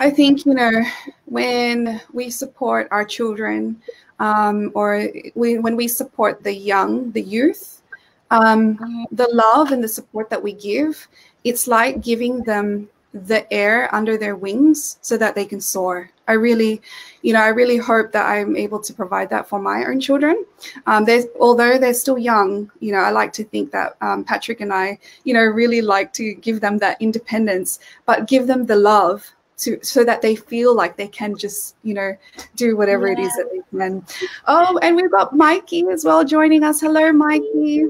I 0.00 0.10
think 0.10 0.44
you 0.44 0.54
know 0.54 0.82
when 1.26 2.00
we 2.12 2.30
support 2.30 2.88
our 2.90 3.04
children, 3.04 3.80
um, 4.20 4.70
or 4.74 5.08
we, 5.34 5.58
when 5.58 5.76
we 5.76 5.88
support 5.88 6.42
the 6.42 6.52
young, 6.52 7.10
the 7.12 7.22
youth, 7.22 7.82
um, 8.30 8.76
Mhm. 8.76 9.06
the 9.12 9.28
love 9.32 9.72
and 9.72 9.82
the 9.82 9.88
support 9.88 10.30
that 10.30 10.42
we 10.42 10.52
give, 10.52 11.08
it's 11.44 11.66
like 11.66 12.00
giving 12.02 12.42
them 12.44 12.88
the 13.14 13.50
air 13.52 13.92
under 13.94 14.16
their 14.18 14.36
wings 14.36 14.98
so 15.00 15.16
that 15.16 15.34
they 15.34 15.44
can 15.46 15.60
soar. 15.60 16.10
I 16.28 16.34
really, 16.34 16.80
you 17.22 17.32
know, 17.32 17.40
I 17.40 17.48
really 17.48 17.78
hope 17.78 18.12
that 18.12 18.26
I'm 18.26 18.56
able 18.56 18.78
to 18.80 18.92
provide 18.92 19.30
that 19.30 19.48
for 19.48 19.58
my 19.58 19.84
own 19.86 19.98
children. 19.98 20.44
Um, 20.86 21.04
there's, 21.04 21.24
although 21.40 21.78
they're 21.78 21.94
still 21.94 22.18
young, 22.18 22.70
you 22.80 22.92
know, 22.92 22.98
I 22.98 23.10
like 23.10 23.32
to 23.34 23.44
think 23.44 23.72
that 23.72 23.96
um, 24.00 24.24
Patrick 24.24 24.60
and 24.60 24.72
I, 24.72 24.98
you 25.24 25.34
know, 25.34 25.42
really 25.42 25.80
like 25.80 26.12
to 26.14 26.34
give 26.34 26.60
them 26.60 26.78
that 26.78 27.00
independence, 27.00 27.80
but 28.06 28.28
give 28.28 28.46
them 28.46 28.66
the 28.66 28.76
love 28.76 29.26
to 29.58 29.78
so 29.82 30.04
that 30.04 30.22
they 30.22 30.36
feel 30.36 30.76
like 30.76 30.96
they 30.96 31.08
can 31.08 31.36
just, 31.36 31.74
you 31.82 31.94
know, 31.94 32.16
do 32.54 32.76
whatever 32.76 33.08
it 33.08 33.18
is 33.18 33.32
that 33.32 33.48
they 33.50 33.76
can. 33.76 34.04
Oh, 34.46 34.78
and 34.82 34.94
we've 34.94 35.10
got 35.10 35.34
Mikey 35.34 35.84
as 35.90 36.04
well 36.04 36.24
joining 36.24 36.62
us. 36.62 36.80
Hello, 36.80 37.12
Mikey 37.12 37.86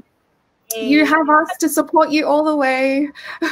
you 0.76 1.04
have 1.04 1.28
us 1.28 1.56
to 1.58 1.68
support 1.68 2.10
you 2.10 2.26
all 2.26 2.44
the 2.44 2.56
way. 2.56 3.08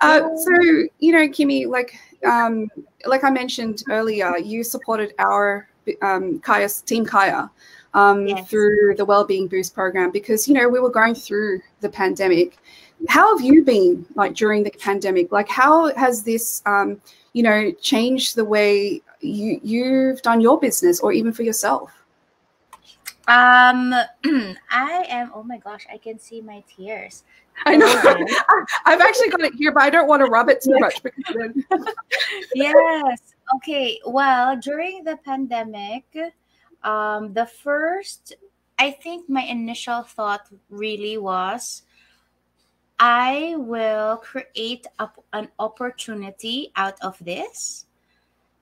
uh, 0.00 0.20
so 0.36 0.52
you 0.98 1.12
know, 1.12 1.28
Kimi, 1.28 1.66
like 1.66 1.98
um, 2.24 2.68
like 3.06 3.24
I 3.24 3.30
mentioned 3.30 3.82
earlier, 3.90 4.36
you 4.38 4.64
supported 4.64 5.14
our 5.18 5.68
um, 6.02 6.40
Kaya's 6.40 6.80
team 6.82 7.04
Kaya 7.04 7.50
um, 7.94 8.26
Yes. 8.26 8.48
through 8.48 8.94
the 8.96 9.04
Wellbeing 9.04 9.48
Boost 9.48 9.74
program 9.74 10.10
because 10.10 10.48
you 10.48 10.54
know 10.54 10.68
we 10.68 10.80
were 10.80 10.90
going 10.90 11.14
through 11.14 11.60
the 11.80 11.88
pandemic. 11.88 12.58
How 13.08 13.36
have 13.36 13.44
you 13.44 13.64
been 13.64 14.06
like 14.14 14.34
during 14.34 14.62
the 14.64 14.70
pandemic? 14.70 15.30
Like, 15.32 15.48
how 15.48 15.94
has 15.94 16.22
this 16.22 16.62
um, 16.66 17.00
you 17.32 17.42
know 17.42 17.70
changed 17.80 18.36
the 18.36 18.44
way 18.44 19.02
you 19.20 19.60
you've 19.62 20.22
done 20.22 20.40
your 20.40 20.58
business 20.58 21.00
or 21.00 21.12
even 21.12 21.32
for 21.32 21.42
yourself? 21.42 22.03
Um 23.28 23.92
i 24.70 25.06
am 25.08 25.30
oh 25.34 25.42
my 25.42 25.58
gosh 25.58 25.86
i 25.92 25.96
can 25.96 26.18
see 26.18 26.40
my 26.40 26.62
tears 26.76 27.24
I 27.66 27.76
know. 27.76 27.86
I've 28.84 29.00
actually 29.00 29.30
got 29.30 29.40
it 29.42 29.54
here, 29.54 29.72
but 29.72 29.82
I 29.82 29.90
don't 29.90 30.08
want 30.08 30.24
to 30.24 30.26
rub 30.26 30.48
it 30.48 30.60
too 30.60 30.78
much 30.78 31.00
yes. 32.54 33.34
Okay. 33.56 34.00
Well, 34.06 34.56
during 34.56 35.04
the 35.04 35.16
pandemic, 35.24 36.04
um, 36.82 37.32
the 37.32 37.46
first, 37.46 38.34
I 38.78 38.90
think 38.90 39.28
my 39.28 39.42
initial 39.42 40.02
thought 40.02 40.48
really 40.68 41.16
was 41.18 41.82
I 42.98 43.54
will 43.56 44.18
create 44.18 44.86
a, 44.98 45.08
an 45.32 45.48
opportunity 45.58 46.72
out 46.76 46.98
of 47.02 47.18
this. 47.20 47.83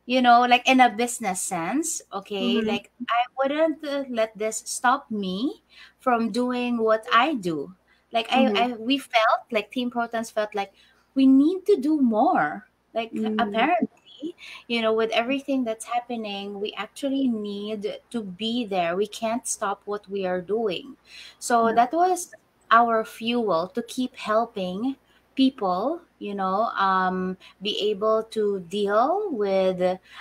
You 0.07 0.21
know, 0.21 0.43
like 0.43 0.67
in 0.69 0.81
a 0.81 0.91
business 0.91 1.41
sense, 1.41 2.03
okay? 2.13 2.61
Mhm. 2.61 2.67
Like 2.67 2.91
I 3.09 3.23
wouldn't 3.39 3.85
uh, 3.85 4.05
let 4.11 4.37
this 4.37 4.59
stop 4.67 5.11
me 5.11 5.63
from 6.01 6.31
doing 6.33 6.79
what 6.79 7.07
I 7.13 7.35
do. 7.35 7.75
Like 8.13 8.27
I, 8.31 8.51
Mhm. 8.51 8.57
I 8.57 8.73
we 8.75 8.99
felt 8.99 9.47
like 9.53 9.71
Team 9.71 9.91
Protons 9.91 10.31
felt 10.31 10.55
like 10.55 10.73
we 11.15 11.27
need 11.27 11.67
to 11.67 11.77
do 11.77 12.01
more. 12.01 12.67
Like 12.95 13.13
Mm. 13.13 13.37
apparently, 13.39 14.35
you 14.67 14.83
know, 14.83 14.93
with 14.93 15.11
everything 15.13 15.65
that's 15.65 15.87
happening, 15.87 16.61
we 16.61 16.73
actually 16.77 17.29
need 17.29 18.01
to 18.11 18.23
be 18.23 18.67
there. 18.67 18.97
We 18.97 19.07
can't 19.07 19.47
stop 19.47 19.83
what 19.87 20.09
we 20.09 20.27
are 20.27 20.41
doing. 20.43 20.97
So 21.39 21.73
that 21.73 21.93
was 21.93 22.35
our 22.71 23.05
fuel 23.05 23.69
to 23.69 23.83
keep 23.83 24.17
helping 24.17 24.97
people, 25.35 26.01
you 26.19 26.35
know, 26.35 26.71
um, 26.79 27.37
be 27.61 27.91
able 27.91 28.23
to 28.31 28.61
deal 28.69 29.29
with. 29.33 29.81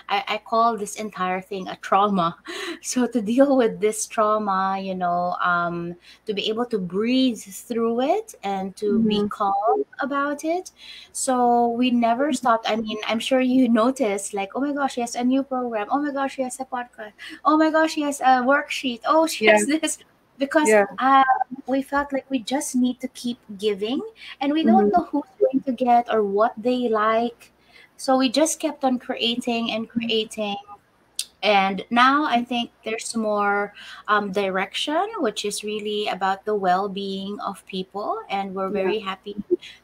I, 0.09 0.23
I 0.27 0.37
call 0.43 0.77
this 0.77 0.95
entire 0.95 1.41
thing 1.41 1.67
a 1.67 1.75
trauma. 1.77 2.37
So 2.83 3.05
to 3.05 3.21
deal 3.21 3.57
with 3.57 3.79
this 3.79 4.07
trauma, 4.07 4.79
you 4.81 4.95
know, 4.95 5.37
um, 5.43 5.93
to 6.25 6.33
be 6.33 6.49
able 6.49 6.65
to 6.65 6.79
breathe 6.79 7.37
through 7.37 8.01
it 8.01 8.33
and 8.41 8.75
to 8.77 8.97
be 8.97 9.21
calm 9.29 9.85
about 9.99 10.43
it. 10.43 10.71
So 11.11 11.69
we 11.69 11.91
never 11.91 12.33
stopped. 12.33 12.67
I 12.67 12.77
mean, 12.77 12.97
I'm 13.07 13.19
sure 13.19 13.39
you 13.39 13.69
noticed, 13.83 14.33
like, 14.33 14.49
oh 14.55 14.61
my 14.61 14.73
gosh, 14.73 14.95
she 14.95 15.01
has 15.01 15.13
a 15.13 15.23
new 15.23 15.43
program. 15.43 15.87
Oh 15.91 16.01
my 16.01 16.11
gosh, 16.11 16.35
she 16.35 16.41
has 16.41 16.59
a 16.59 16.65
podcast. 16.65 17.13
Oh 17.45 17.55
my 17.55 17.69
gosh, 17.69 17.93
she 17.93 18.01
has 18.01 18.19
a 18.21 18.41
worksheet. 18.41 19.01
Oh, 19.05 19.27
she 19.27 19.45
has 19.45 19.65
this. 19.67 19.99
Because 20.41 20.67
Yeah. 20.67 20.89
um, 20.97 21.61
we 21.69 21.85
felt 21.85 22.09
like 22.09 22.25
we 22.33 22.39
just 22.41 22.73
need 22.73 22.97
to 23.05 23.09
keep 23.13 23.37
giving 23.61 24.01
and 24.41 24.53
we 24.57 24.65
don't 24.65 24.89
know 24.89 25.05
who's 25.13 25.29
going 25.37 25.61
to 25.69 25.71
get 25.71 26.09
or 26.09 26.25
what 26.25 26.57
they 26.57 26.89
like. 26.89 27.53
So 27.95 28.17
we 28.17 28.33
just 28.33 28.57
kept 28.57 28.81
on 28.83 28.97
creating 28.97 29.69
and 29.69 29.85
creating 29.85 30.57
and 31.43 31.83
now 31.89 32.25
i 32.25 32.43
think 32.43 32.71
there's 32.85 33.15
more 33.15 33.73
um, 34.07 34.31
direction 34.31 35.05
which 35.19 35.43
is 35.45 35.63
really 35.63 36.07
about 36.07 36.45
the 36.45 36.53
well-being 36.53 37.39
of 37.39 37.65
people 37.65 38.19
and 38.29 38.53
we're 38.53 38.69
very 38.69 38.99
yeah. 38.99 39.05
happy 39.05 39.35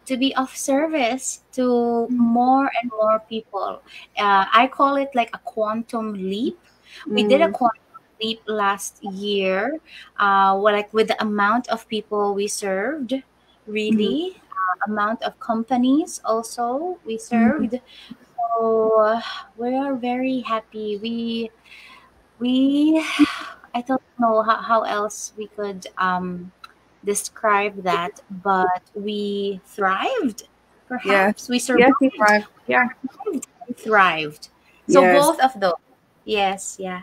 to 0.05 0.17
be 0.17 0.35
of 0.35 0.55
service 0.55 1.41
to 1.51 2.07
more 2.09 2.69
and 2.81 2.91
more 2.91 3.19
people 3.27 3.81
uh, 4.17 4.45
i 4.53 4.67
call 4.67 4.95
it 4.95 5.09
like 5.15 5.29
a 5.33 5.39
quantum 5.39 6.13
leap 6.13 6.59
we 7.07 7.23
mm. 7.23 7.29
did 7.29 7.41
a 7.41 7.47
mm. 7.47 7.53
quantum 7.53 7.86
last 8.47 9.03
year 9.03 9.79
uh, 10.19 10.55
like 10.55 10.93
with 10.93 11.07
the 11.07 11.21
amount 11.21 11.67
of 11.69 11.87
people 11.87 12.33
we 12.33 12.47
served 12.47 13.13
really 13.67 14.33
mm. 14.33 14.37
uh, 14.37 14.91
amount 14.91 15.21
of 15.23 15.39
companies 15.39 16.21
also 16.25 16.97
we 17.05 17.17
served 17.17 17.73
mm 17.73 17.81
so 18.57 19.21
we 19.57 19.75
are 19.75 19.95
very 19.95 20.39
happy. 20.39 20.97
We 20.97 21.51
we 22.39 23.03
I 23.75 23.81
don't 23.81 24.01
know 24.19 24.41
how, 24.41 24.57
how 24.61 24.81
else 24.81 25.33
we 25.37 25.47
could 25.47 25.87
um 25.97 26.51
describe 27.03 27.83
that, 27.83 28.21
but 28.29 28.81
we 28.95 29.61
thrived. 29.65 30.47
Perhaps 30.87 31.43
yes. 31.43 31.49
we 31.49 31.59
survived. 31.59 31.93
Yes, 32.01 32.01
we 32.01 32.09
thrived. 32.17 32.47
Yeah, 32.67 32.87
we 33.31 33.41
thrived. 33.73 34.49
So 34.89 35.01
yes. 35.01 35.25
both 35.25 35.39
of 35.41 35.59
those. 35.59 35.81
Yes, 36.25 36.77
yeah. 36.79 37.01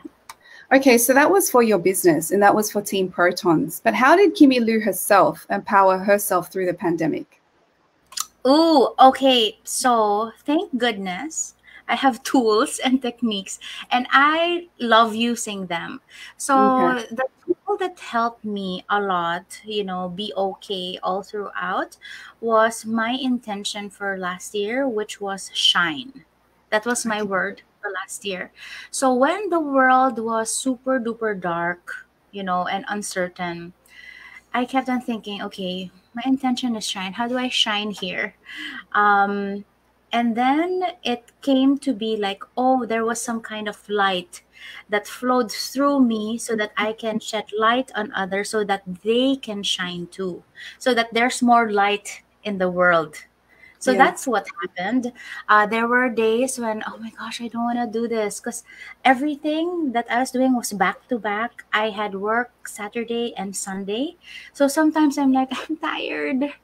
Okay, 0.74 0.98
so 0.98 1.14
that 1.14 1.30
was 1.30 1.48
for 1.48 1.62
your 1.62 1.78
business 1.78 2.32
and 2.32 2.42
that 2.42 2.52
was 2.52 2.72
for 2.72 2.82
Team 2.82 3.08
Protons. 3.08 3.80
But 3.84 3.94
how 3.94 4.16
did 4.16 4.34
Kimi 4.34 4.58
Lu 4.58 4.80
herself 4.80 5.46
empower 5.48 5.98
herself 5.98 6.50
through 6.50 6.66
the 6.66 6.74
pandemic? 6.74 7.40
Oh, 8.44 8.94
okay. 8.98 9.56
So 9.62 10.32
thank 10.44 10.76
goodness 10.76 11.54
I 11.88 11.94
have 11.94 12.22
tools 12.24 12.80
and 12.82 13.00
techniques, 13.00 13.60
and 13.92 14.06
I 14.10 14.68
love 14.80 15.14
using 15.14 15.66
them. 15.66 16.00
So 16.38 16.56
okay. 16.96 17.06
the 17.10 17.26
tool 17.44 17.76
that 17.76 17.98
helped 18.00 18.44
me 18.44 18.84
a 18.88 19.00
lot, 19.00 19.60
you 19.64 19.84
know, 19.84 20.08
be 20.08 20.32
okay 20.36 20.98
all 21.02 21.22
throughout, 21.22 21.98
was 22.40 22.84
my 22.84 23.10
intention 23.10 23.90
for 23.90 24.16
last 24.18 24.54
year, 24.54 24.88
which 24.88 25.20
was 25.20 25.50
shine. 25.52 26.24
That 26.70 26.86
was 26.86 27.04
my 27.06 27.22
word 27.22 27.62
last 27.92 28.24
year. 28.24 28.52
So 28.90 29.12
when 29.12 29.50
the 29.50 29.60
world 29.60 30.18
was 30.18 30.50
super 30.50 31.00
duper 31.00 31.38
dark, 31.38 32.06
you 32.32 32.42
know, 32.42 32.66
and 32.66 32.84
uncertain, 32.88 33.72
I 34.52 34.64
kept 34.64 34.88
on 34.88 35.00
thinking, 35.00 35.42
okay, 35.42 35.90
my 36.14 36.22
intention 36.24 36.76
is 36.76 36.86
shine. 36.86 37.12
How 37.12 37.26
do 37.26 37.36
I 37.36 37.48
shine 37.48 37.90
here? 37.90 38.34
Um, 38.92 39.64
and 40.12 40.36
then 40.36 40.82
it 41.02 41.32
came 41.42 41.76
to 41.78 41.92
be 41.92 42.16
like, 42.16 42.44
oh, 42.56 42.86
there 42.86 43.04
was 43.04 43.20
some 43.20 43.40
kind 43.40 43.66
of 43.66 43.88
light 43.88 44.42
that 44.88 45.08
flowed 45.08 45.50
through 45.50 46.00
me 46.00 46.38
so 46.38 46.54
that 46.54 46.72
I 46.76 46.92
can 46.92 47.18
shed 47.18 47.46
light 47.58 47.90
on 47.96 48.12
others 48.14 48.50
so 48.50 48.62
that 48.62 48.82
they 49.02 49.34
can 49.34 49.64
shine 49.64 50.06
too, 50.06 50.44
so 50.78 50.94
that 50.94 51.12
there's 51.12 51.42
more 51.42 51.72
light 51.72 52.22
in 52.44 52.58
the 52.58 52.70
world. 52.70 53.24
So 53.84 53.92
yeah. 53.92 53.98
that's 53.98 54.26
what 54.26 54.48
happened. 54.62 55.12
Uh, 55.46 55.66
there 55.66 55.86
were 55.86 56.08
days 56.08 56.58
when, 56.58 56.82
oh 56.88 56.96
my 56.96 57.10
gosh, 57.10 57.42
I 57.42 57.48
don't 57.48 57.64
want 57.64 57.76
to 57.76 57.84
do 57.84 58.08
this 58.08 58.40
because 58.40 58.64
everything 59.04 59.92
that 59.92 60.06
I 60.08 60.20
was 60.20 60.30
doing 60.30 60.56
was 60.56 60.72
back 60.72 61.06
to 61.08 61.18
back. 61.18 61.66
I 61.70 61.90
had 61.90 62.14
work 62.14 62.66
Saturday 62.66 63.34
and 63.36 63.54
Sunday. 63.54 64.16
So 64.54 64.68
sometimes 64.68 65.18
I'm 65.18 65.34
like, 65.34 65.52
I'm 65.68 65.76
tired. 65.76 66.40
Yeah. 66.40 66.56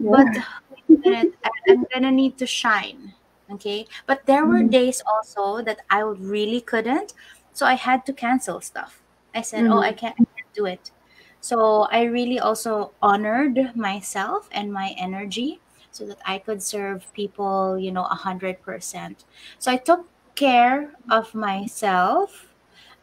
But 0.00 0.32
wait 0.88 0.96
a 0.96 1.10
minute, 1.10 1.34
I'm 1.68 1.84
going 1.92 2.08
to 2.08 2.10
need 2.10 2.38
to 2.38 2.46
shine. 2.46 3.12
Okay. 3.52 3.84
But 4.06 4.24
there 4.24 4.46
were 4.46 4.64
mm-hmm. 4.64 4.80
days 4.80 5.02
also 5.04 5.60
that 5.60 5.84
I 5.90 6.00
really 6.00 6.62
couldn't. 6.62 7.12
So 7.52 7.66
I 7.66 7.74
had 7.74 8.06
to 8.06 8.14
cancel 8.14 8.62
stuff. 8.62 9.02
I 9.34 9.42
said, 9.42 9.64
mm-hmm. 9.64 9.74
oh, 9.74 9.80
I 9.80 9.92
can't, 9.92 10.16
I 10.18 10.24
can't 10.24 10.54
do 10.54 10.64
it. 10.64 10.90
So 11.42 11.82
I 11.92 12.04
really 12.04 12.40
also 12.40 12.92
honored 13.02 13.76
myself 13.76 14.48
and 14.52 14.72
my 14.72 14.94
energy 14.96 15.60
so 15.96 16.06
that 16.06 16.18
I 16.26 16.38
could 16.38 16.62
serve 16.62 17.10
people, 17.14 17.78
you 17.78 17.90
know, 17.90 18.04
a 18.04 18.14
hundred 18.14 18.60
percent. 18.60 19.24
So 19.58 19.72
I 19.72 19.78
took 19.78 20.06
care 20.34 20.92
of 21.10 21.34
myself. 21.34 22.52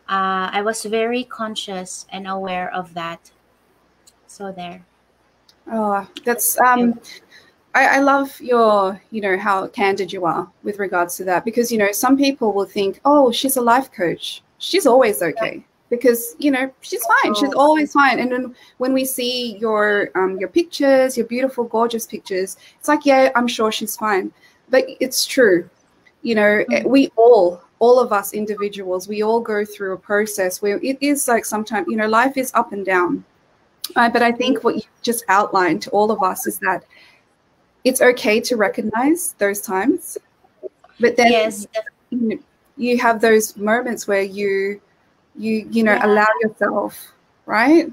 Uh, 0.07 0.51
I 0.51 0.61
was 0.61 0.83
very 0.85 1.23
conscious 1.23 2.05
and 2.11 2.27
aware 2.27 2.71
of 2.71 2.93
that. 2.93 3.31
So 4.27 4.51
there. 4.51 4.85
Oh, 5.71 6.07
that's 6.23 6.59
um, 6.59 6.99
I, 7.73 7.97
I 7.97 7.99
love 7.99 8.39
your, 8.39 9.01
you 9.09 9.21
know, 9.21 9.37
how 9.37 9.67
candid 9.67 10.13
you 10.13 10.25
are 10.25 10.51
with 10.61 10.77
regards 10.77 11.15
to 11.17 11.23
that 11.25 11.45
because 11.45 11.71
you 11.71 11.77
know 11.77 11.91
some 11.91 12.17
people 12.17 12.53
will 12.53 12.65
think, 12.65 12.99
oh, 13.05 13.31
she's 13.31 13.57
a 13.57 13.61
life 13.61 13.91
coach. 13.91 14.43
She's 14.59 14.85
always 14.85 15.21
okay 15.21 15.65
because 15.97 16.35
you 16.39 16.49
know 16.49 16.71
she's 16.81 17.05
fine 17.05 17.35
she's 17.35 17.53
oh. 17.53 17.59
always 17.59 17.93
fine 17.93 18.19
and 18.19 18.31
then 18.31 18.55
when 18.77 18.93
we 18.93 19.05
see 19.05 19.57
your 19.57 20.09
um, 20.15 20.37
your 20.39 20.49
pictures 20.49 21.15
your 21.15 21.27
beautiful 21.27 21.63
gorgeous 21.65 22.07
pictures 22.07 22.57
it's 22.79 22.87
like 22.87 23.05
yeah 23.05 23.31
i'm 23.35 23.47
sure 23.47 23.71
she's 23.71 23.95
fine 23.95 24.31
but 24.69 24.85
it's 24.99 25.25
true 25.25 25.69
you 26.23 26.33
know 26.33 26.63
mm-hmm. 26.69 26.89
we 26.89 27.09
all 27.15 27.61
all 27.79 27.99
of 27.99 28.11
us 28.11 28.33
individuals 28.33 29.07
we 29.07 29.21
all 29.21 29.39
go 29.39 29.63
through 29.63 29.93
a 29.93 29.97
process 29.97 30.61
where 30.61 30.79
it 30.81 30.97
is 30.99 31.27
like 31.27 31.45
sometimes 31.45 31.85
you 31.87 31.95
know 31.95 32.07
life 32.07 32.37
is 32.37 32.51
up 32.55 32.71
and 32.73 32.85
down 32.85 33.23
uh, 33.95 34.09
but 34.09 34.23
i 34.23 34.31
think 34.31 34.63
what 34.63 34.75
you 34.75 34.81
just 35.03 35.23
outlined 35.27 35.81
to 35.81 35.89
all 35.91 36.09
of 36.09 36.23
us 36.23 36.47
is 36.47 36.57
that 36.59 36.83
it's 37.83 38.01
okay 38.01 38.39
to 38.39 38.55
recognize 38.55 39.33
those 39.37 39.61
times 39.61 40.17
but 40.99 41.15
then 41.17 41.31
yes. 41.31 41.67
you, 42.09 42.43
you 42.77 42.97
have 42.97 43.21
those 43.21 43.55
moments 43.57 44.07
where 44.07 44.21
you 44.23 44.81
you 45.35 45.67
you 45.71 45.83
know 45.83 45.93
yeah. 45.93 46.05
allow 46.05 46.27
yourself 46.41 47.13
right 47.45 47.91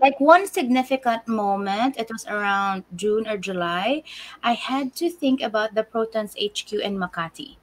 like 0.00 0.18
one 0.20 0.46
significant 0.46 1.26
moment 1.26 1.96
it 1.96 2.10
was 2.10 2.26
around 2.26 2.84
june 2.96 3.26
or 3.26 3.36
july 3.36 4.02
i 4.42 4.52
had 4.52 4.94
to 4.94 5.08
think 5.08 5.40
about 5.40 5.74
the 5.74 5.82
protons 5.82 6.34
hq 6.36 6.72
in 6.72 6.98
makati 6.98 7.56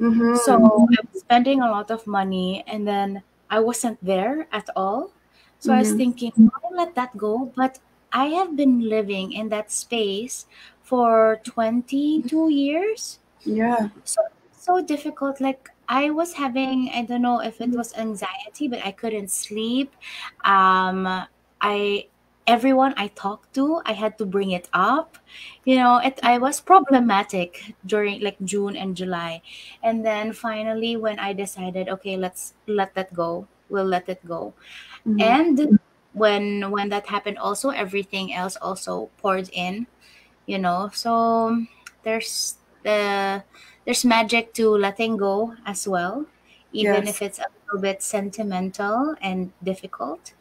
mm-hmm. 0.00 0.34
so 0.44 0.56
i 0.56 1.00
was 1.12 1.20
spending 1.20 1.60
a 1.60 1.70
lot 1.70 1.90
of 1.90 2.06
money 2.06 2.64
and 2.66 2.86
then 2.86 3.22
i 3.50 3.60
wasn't 3.60 3.98
there 4.02 4.48
at 4.52 4.68
all 4.74 5.12
so 5.58 5.70
mm-hmm. 5.70 5.76
i 5.76 5.78
was 5.78 5.88
mm-hmm. 5.88 5.98
thinking 5.98 6.32
why 6.36 6.68
let 6.72 6.94
that 6.94 7.14
go 7.16 7.52
but 7.54 7.78
i 8.12 8.26
have 8.26 8.56
been 8.56 8.88
living 8.88 9.32
in 9.32 9.48
that 9.48 9.70
space 9.70 10.46
for 10.82 11.40
22 11.44 12.50
years 12.50 13.18
yeah 13.44 13.88
so 14.04 14.22
so 14.62 14.80
difficult 14.80 15.40
like 15.40 15.70
I 15.88 16.10
was 16.10 16.32
having, 16.32 16.90
I 16.94 17.02
don't 17.02 17.22
know 17.22 17.40
if 17.40 17.60
it 17.60 17.70
was 17.70 17.94
anxiety, 17.96 18.68
but 18.68 18.80
I 18.84 18.92
couldn't 18.92 19.30
sleep. 19.30 19.94
Um, 20.44 21.26
I 21.60 22.06
everyone 22.46 22.94
I 22.96 23.08
talked 23.08 23.54
to, 23.54 23.80
I 23.86 23.92
had 23.92 24.18
to 24.18 24.26
bring 24.26 24.50
it 24.50 24.68
up. 24.72 25.18
You 25.64 25.76
know, 25.76 25.98
it 25.98 26.18
I 26.22 26.38
was 26.38 26.60
problematic 26.60 27.74
during 27.86 28.20
like 28.20 28.36
June 28.44 28.76
and 28.76 28.96
July. 28.96 29.42
And 29.82 30.04
then 30.04 30.32
finally 30.32 30.96
when 30.96 31.18
I 31.18 31.32
decided, 31.32 31.88
okay, 31.88 32.16
let's 32.16 32.54
let 32.66 32.94
that 32.94 33.14
go. 33.14 33.46
We'll 33.68 33.86
let 33.86 34.08
it 34.08 34.24
go. 34.26 34.54
Mm-hmm. 35.06 35.20
And 35.20 35.78
when 36.12 36.70
when 36.70 36.88
that 36.90 37.06
happened 37.06 37.38
also 37.38 37.70
everything 37.70 38.34
else 38.34 38.56
also 38.56 39.10
poured 39.18 39.48
in, 39.52 39.86
you 40.46 40.58
know. 40.58 40.90
So 40.92 41.62
there's 42.02 42.56
the 42.82 43.44
there's 43.84 44.04
magic 44.04 44.54
to 44.54 44.70
letting 44.70 45.16
go 45.16 45.54
as 45.66 45.88
well, 45.88 46.26
even 46.72 47.06
yes. 47.06 47.08
if 47.08 47.22
it's 47.22 47.38
a 47.38 47.46
little 47.66 47.82
bit 47.82 48.02
sentimental 48.02 49.14
and 49.20 49.52
difficult. 49.62 50.32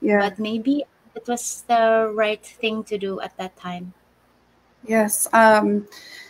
Yeah. 0.00 0.20
But 0.20 0.38
maybe 0.38 0.84
it 1.14 1.26
was 1.26 1.64
the 1.68 2.12
right 2.14 2.44
thing 2.44 2.84
to 2.84 2.98
do 2.98 3.20
at 3.20 3.36
that 3.36 3.56
time. 3.56 3.92
Yes. 4.86 5.28
Um, 5.32 5.86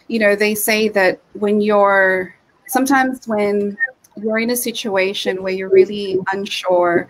you 0.08 0.18
know, 0.18 0.34
they 0.34 0.54
say 0.54 0.88
that 0.88 1.20
when 1.34 1.60
you're 1.60 2.34
sometimes 2.66 3.26
when 3.26 3.76
you're 4.16 4.38
in 4.38 4.50
a 4.50 4.56
situation 4.56 5.42
where 5.42 5.52
you're 5.52 5.70
really 5.70 6.18
unsure 6.32 7.08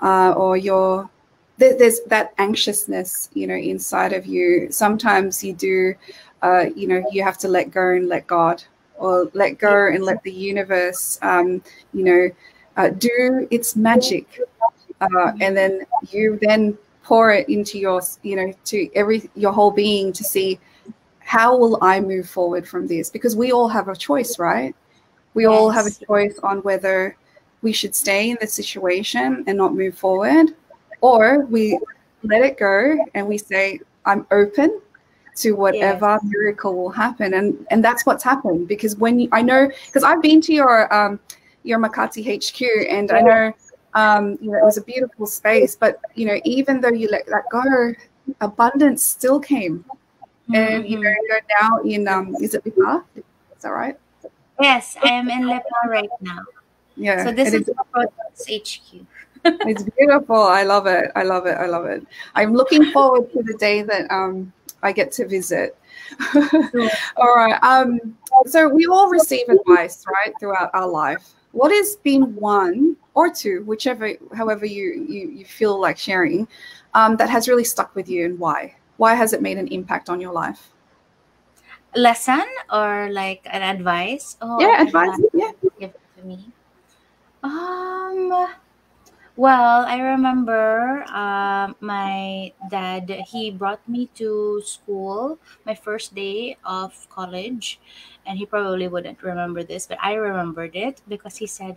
uh, 0.00 0.32
or 0.32 0.56
you're 0.56 1.08
there's 1.56 2.00
that 2.06 2.32
anxiousness 2.38 3.30
you 3.34 3.46
know 3.46 3.54
inside 3.54 4.12
of 4.12 4.26
you 4.26 4.70
sometimes 4.70 5.42
you 5.42 5.52
do 5.52 5.94
uh, 6.42 6.66
you 6.76 6.86
know 6.86 7.02
you 7.10 7.22
have 7.22 7.36
to 7.36 7.48
let 7.48 7.70
go 7.70 7.90
and 7.90 8.08
let 8.08 8.26
god 8.26 8.62
or 8.98 9.30
let 9.34 9.58
go 9.58 9.88
and 9.88 10.04
let 10.04 10.22
the 10.22 10.32
universe, 10.32 11.18
um, 11.22 11.62
you 11.92 12.04
know, 12.04 12.30
uh, 12.76 12.90
do 12.90 13.46
its 13.50 13.76
magic. 13.76 14.40
Uh, 15.00 15.32
and 15.40 15.56
then 15.56 15.82
you 16.10 16.38
then 16.42 16.76
pour 17.02 17.32
it 17.32 17.48
into 17.48 17.78
your, 17.78 18.02
you 18.22 18.36
know, 18.36 18.52
to 18.64 18.88
every 18.94 19.30
your 19.34 19.52
whole 19.52 19.70
being 19.70 20.12
to 20.12 20.24
see 20.24 20.58
how 21.20 21.56
will 21.56 21.78
I 21.82 22.00
move 22.00 22.28
forward 22.28 22.66
from 22.66 22.86
this? 22.86 23.10
Because 23.10 23.36
we 23.36 23.52
all 23.52 23.68
have 23.68 23.88
a 23.88 23.96
choice, 23.96 24.38
right? 24.38 24.74
We 25.34 25.44
yes. 25.44 25.50
all 25.50 25.70
have 25.70 25.86
a 25.86 25.90
choice 25.90 26.38
on 26.42 26.58
whether 26.58 27.16
we 27.62 27.72
should 27.72 27.94
stay 27.94 28.30
in 28.30 28.38
the 28.40 28.46
situation 28.46 29.44
and 29.46 29.58
not 29.58 29.74
move 29.74 29.96
forward, 29.96 30.54
or 31.00 31.44
we 31.46 31.78
let 32.22 32.42
it 32.42 32.58
go 32.58 32.96
and 33.14 33.26
we 33.26 33.38
say, 33.38 33.80
I'm 34.04 34.26
open 34.30 34.80
to 35.40 35.52
whatever 35.52 36.18
miracle 36.24 36.76
will 36.76 36.90
happen 36.90 37.34
and 37.34 37.66
and 37.70 37.84
that's 37.84 38.04
what's 38.04 38.24
happened 38.24 38.66
because 38.68 38.96
when 38.96 39.18
you, 39.20 39.28
i 39.32 39.40
know 39.42 39.70
because 39.86 40.02
i've 40.02 40.22
been 40.22 40.40
to 40.40 40.52
your 40.52 40.92
um 40.92 41.18
your 41.68 41.78
Makati 41.78 42.24
HQ, 42.24 42.88
and 42.88 43.10
I 43.10 43.20
know 43.20 43.52
um, 43.94 44.38
you 44.40 44.50
know 44.50 44.58
it 44.58 44.64
was 44.64 44.78
a 44.78 44.82
beautiful 44.82 45.26
space, 45.26 45.76
but 45.76 46.00
you 46.14 46.26
know 46.26 46.40
even 46.44 46.80
though 46.80 46.88
you 46.90 47.08
let 47.10 47.26
that 47.26 47.44
go, 47.50 47.94
abundance 48.40 49.02
still 49.04 49.38
came, 49.38 49.84
and 50.52 50.88
you 50.88 50.98
know 50.98 51.10
Mhm. 51.10 51.16
you're 51.28 51.40
now 51.60 51.78
in 51.84 52.08
um, 52.08 52.34
is 52.40 52.54
it 52.54 52.64
Lipa? 52.64 53.04
Is 53.16 53.62
that 53.62 53.70
right? 53.70 53.96
Yes, 54.60 54.96
I 55.02 55.10
am 55.10 55.30
in 55.30 55.46
Lipa 55.46 55.80
right 55.86 56.10
now. 56.20 56.42
Yeah. 56.96 57.24
So 57.24 57.32
this 57.32 57.48
is 57.48 57.68
it's, 57.68 57.70
the 58.48 58.58
HQ. 58.58 59.06
It's 59.44 59.82
beautiful. 59.82 60.36
I 60.36 60.62
love 60.62 60.86
it. 60.86 61.10
I 61.14 61.22
love 61.22 61.46
it. 61.46 61.56
I 61.56 61.66
love 61.66 61.86
it. 61.86 62.06
I'm 62.34 62.54
looking 62.54 62.90
forward 62.92 63.32
to 63.32 63.42
the 63.42 63.56
day 63.58 63.82
that 63.82 64.10
um, 64.10 64.52
I 64.82 64.92
get 64.92 65.12
to 65.12 65.26
visit. 65.26 65.76
all 67.16 67.36
right. 67.36 67.58
Um, 67.62 68.16
so 68.46 68.68
we 68.68 68.86
all 68.86 69.08
receive 69.08 69.48
advice, 69.48 70.04
right, 70.06 70.32
throughout 70.40 70.70
our 70.74 70.88
life. 70.88 71.34
What 71.52 71.70
has 71.72 71.96
been 71.96 72.34
one 72.34 72.96
or 73.14 73.30
two, 73.30 73.64
whichever, 73.64 74.12
however 74.34 74.66
you 74.66 75.06
you, 75.08 75.30
you 75.30 75.44
feel 75.44 75.80
like 75.80 75.98
sharing, 75.98 76.46
um, 76.94 77.16
that 77.16 77.30
has 77.30 77.48
really 77.48 77.64
stuck 77.64 77.94
with 77.94 78.08
you, 78.08 78.26
and 78.26 78.38
why? 78.38 78.74
Why 78.96 79.14
has 79.14 79.32
it 79.32 79.42
made 79.42 79.58
an 79.58 79.68
impact 79.68 80.08
on 80.08 80.20
your 80.20 80.32
life? 80.32 80.70
Lesson 81.94 82.44
or 82.72 83.08
like 83.10 83.42
an 83.46 83.62
advice? 83.62 84.36
Oh, 84.42 84.60
yeah, 84.60 84.82
advice. 84.82 85.18
Yeah. 85.32 85.52
give 85.80 85.90
it 85.90 86.00
to 86.20 86.26
me. 86.26 86.52
Um. 87.42 88.48
Well, 89.38 89.84
I 89.86 89.98
remember 90.00 91.04
um, 91.14 91.76
my 91.80 92.52
dad, 92.70 93.08
he 93.30 93.50
brought 93.52 93.86
me 93.88 94.10
to 94.16 94.60
school 94.64 95.38
my 95.64 95.74
first 95.76 96.14
day 96.14 96.56
of 96.64 97.08
college. 97.08 97.78
And 98.26 98.36
he 98.38 98.44
probably 98.46 98.88
wouldn't 98.88 99.22
remember 99.22 99.62
this, 99.62 99.86
but 99.86 99.96
I 100.02 100.14
remembered 100.14 100.74
it 100.74 101.00
because 101.06 101.36
he 101.36 101.46
said, 101.46 101.76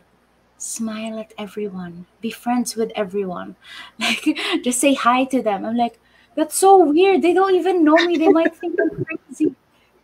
smile 0.58 1.20
at 1.20 1.34
everyone, 1.38 2.08
be 2.22 2.32
friends 2.32 2.76
with 2.76 2.92
everyone. 2.96 3.56
Like, 4.00 4.26
just 4.64 4.80
say 4.82 4.94
hi 4.96 5.26
to 5.26 5.42
them. 5.44 5.66
I'm 5.66 5.78
like, 5.78 6.00
that's 6.36 6.56
so 6.56 6.78
weird. 6.84 7.22
They 7.22 7.34
don't 7.34 7.56
even 7.56 7.84
know 7.84 7.98
me. 8.06 8.18
They 8.18 8.30
might 8.30 8.56
think 8.56 8.80
I'm 8.82 9.06
crazy. 9.06 9.56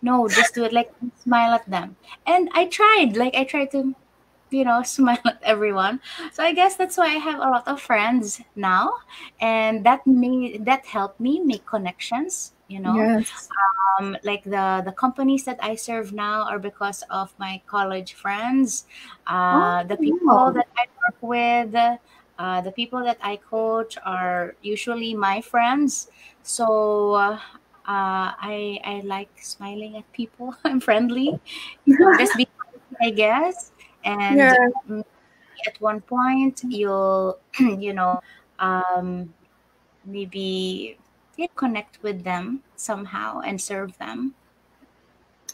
No, 0.01 0.27
just 0.27 0.53
do 0.55 0.63
it. 0.65 0.73
Like, 0.73 0.91
smile 1.23 1.53
at 1.53 1.69
them. 1.69 1.95
And 2.27 2.49
I 2.53 2.65
tried. 2.67 3.17
Like, 3.17 3.35
I 3.35 3.43
tried 3.45 3.71
to 3.71 3.95
you 4.49 4.63
know 4.63 4.81
smile 4.95 5.19
at 5.25 5.39
everyone 5.43 5.99
so 6.31 6.43
i 6.43 6.53
guess 6.53 6.75
that's 6.75 6.97
why 6.97 7.05
i 7.05 7.19
have 7.19 7.37
a 7.39 7.49
lot 7.49 7.67
of 7.67 7.81
friends 7.81 8.41
now 8.55 8.91
and 9.39 9.85
that 9.85 10.05
made 10.07 10.65
that 10.65 10.85
helped 10.85 11.19
me 11.19 11.39
make 11.39 11.65
connections 11.65 12.53
you 12.67 12.79
know 12.79 13.09
Yes. 13.17 13.49
um, 13.99 14.17
like 14.23 14.43
the 14.43 14.81
the 14.85 14.91
companies 14.91 15.45
that 15.45 15.57
i 15.61 15.75
serve 15.75 16.13
now 16.13 16.43
are 16.43 16.59
because 16.59 17.03
of 17.09 17.33
my 17.39 17.61
college 17.67 18.13
friends 18.13 18.85
uh, 19.27 19.83
the 19.83 19.97
people 19.97 20.21
wow. 20.27 20.51
that 20.53 20.67
i 20.77 20.85
work 21.03 21.17
with 21.21 21.75
uh, 22.39 22.61
the 22.61 22.71
people 22.71 23.03
that 23.03 23.17
i 23.21 23.35
coach 23.37 23.97
are 24.05 24.55
usually 24.61 25.13
my 25.13 25.41
friends 25.41 26.09
so 26.43 27.13
uh, 27.13 27.39
uh, 27.87 28.35
I 28.35 28.79
I 28.83 29.01
like 29.05 29.29
smiling 29.41 29.95
at 29.95 30.11
people. 30.11 30.53
I'm 30.65 30.81
friendly. 30.81 31.39
Just 32.17 32.35
be 32.37 32.47
I 33.01 33.11
guess. 33.11 33.71
And 34.07 34.37
yeah. 34.37 35.03
at 35.67 35.79
one 35.81 35.99
point, 36.01 36.61
you'll, 36.63 37.39
you 37.59 37.93
know, 37.93 38.21
um, 38.59 39.33
maybe 40.05 40.97
connect 41.55 42.01
with 42.01 42.23
them 42.23 42.63
somehow 42.77 43.41
and 43.41 43.59
serve 43.61 43.95
them. 43.97 44.33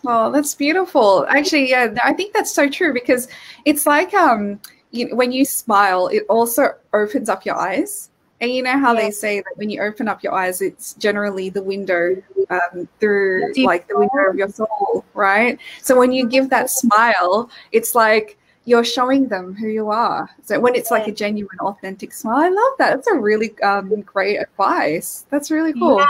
Oh, 0.05 0.31
that's 0.31 0.53
beautiful. 0.53 1.25
Actually, 1.29 1.69
yeah, 1.69 1.93
I 2.03 2.13
think 2.13 2.33
that's 2.33 2.53
so 2.53 2.69
true 2.69 2.93
because 2.93 3.27
it's 3.65 3.85
like 3.87 4.13
um, 4.13 4.59
you, 4.91 5.15
when 5.15 5.31
you 5.31 5.45
smile, 5.45 6.07
it 6.07 6.23
also 6.29 6.75
opens 6.93 7.29
up 7.29 7.45
your 7.45 7.55
eyes. 7.55 8.09
And 8.41 8.51
you 8.51 8.61
know 8.61 8.77
how 8.77 8.93
Yeah. 8.93 9.05
they 9.05 9.11
say 9.11 9.39
that 9.39 9.53
when 9.55 9.69
you 9.69 9.81
open 9.81 10.07
up 10.09 10.21
your 10.21 10.33
eyes, 10.33 10.61
it's 10.61 10.93
generally 10.95 11.49
the 11.49 11.63
window 11.63 12.21
um, 12.49 12.87
through, 12.99 13.53
like 13.63 13.87
the 13.87 13.97
window 13.97 14.29
of 14.29 14.35
your 14.35 14.49
soul, 14.49 15.05
right? 15.13 15.57
So 15.81 15.97
when 15.97 16.11
you 16.11 16.27
give 16.27 16.49
that 16.49 16.69
smile, 16.69 17.49
it's 17.71 17.95
like 17.95 18.37
you're 18.65 18.84
showing 18.84 19.28
them 19.28 19.54
who 19.54 19.67
you 19.67 19.89
are. 19.89 20.30
So 20.43 20.60
when 20.60 20.76
it's 20.76 20.91
like 20.91 21.08
a 21.08 21.12
genuine, 21.12 21.60
authentic 21.60 22.13
smile, 22.13 22.38
I 22.38 22.49
love 22.49 22.73
that. 22.80 22.95
That's 22.95 23.08
a 23.08 23.15
really 23.15 23.60
um, 23.62 24.02
great 24.02 24.38
advice. 24.38 25.26
That's 25.30 25.52
really 25.52 25.73
cool. 25.73 25.99
Yeah. 25.99 26.08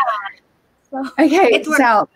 Okay, 1.20 1.56
it 1.56 1.68
works. 1.68 1.78
Sal. 1.78 2.10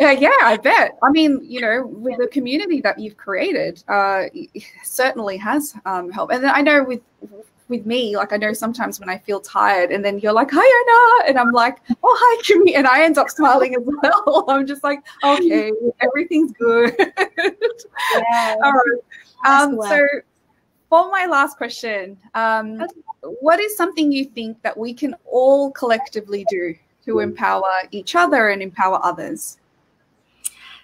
Yeah, 0.00 0.12
yeah, 0.12 0.30
I 0.42 0.56
bet. 0.56 0.98
I 1.02 1.10
mean, 1.10 1.40
you 1.42 1.60
know, 1.60 1.86
with 1.86 2.18
the 2.18 2.26
community 2.26 2.80
that 2.80 2.98
you've 2.98 3.16
created, 3.16 3.84
uh, 3.88 4.24
certainly 4.82 5.36
has 5.36 5.74
um, 5.84 6.10
helped. 6.10 6.32
And 6.32 6.42
then 6.42 6.52
I 6.52 6.62
know 6.62 6.82
with 6.82 7.00
with 7.68 7.86
me, 7.86 8.16
like 8.16 8.32
I 8.32 8.36
know 8.36 8.52
sometimes 8.52 9.00
when 9.00 9.08
I 9.08 9.18
feel 9.18 9.40
tired, 9.40 9.90
and 9.90 10.04
then 10.04 10.18
you're 10.18 10.32
like, 10.32 10.50
"Hi, 10.52 10.60
Anna," 10.60 11.28
and 11.28 11.38
I'm 11.38 11.52
like, 11.52 11.78
"Oh, 12.02 12.16
hi, 12.20 12.42
Kimi," 12.42 12.74
and 12.74 12.86
I 12.86 13.04
end 13.04 13.18
up 13.18 13.30
smiling 13.30 13.74
as 13.74 13.82
well. 13.84 14.44
I'm 14.48 14.66
just 14.66 14.82
like, 14.82 15.00
"Okay, 15.24 15.72
everything's 16.00 16.52
good." 16.52 16.94
Yeah. 16.98 18.56
All 18.62 18.72
right. 18.72 19.00
As 19.44 19.62
Um, 19.62 19.76
well. 19.76 19.88
so, 19.88 20.06
for 20.88 21.10
my 21.10 21.26
last 21.26 21.56
question, 21.56 22.18
um, 22.34 22.82
Okay. 22.82 22.92
what 23.40 23.60
is 23.60 23.76
something 23.76 24.12
you 24.12 24.24
think 24.26 24.60
that 24.62 24.76
we 24.76 24.92
can 24.92 25.14
all 25.24 25.70
collectively 25.72 26.44
do 26.44 26.74
to 27.06 27.20
empower 27.20 27.72
each 27.90 28.14
other 28.14 28.48
and 28.50 28.62
empower 28.62 29.00
others? 29.02 29.58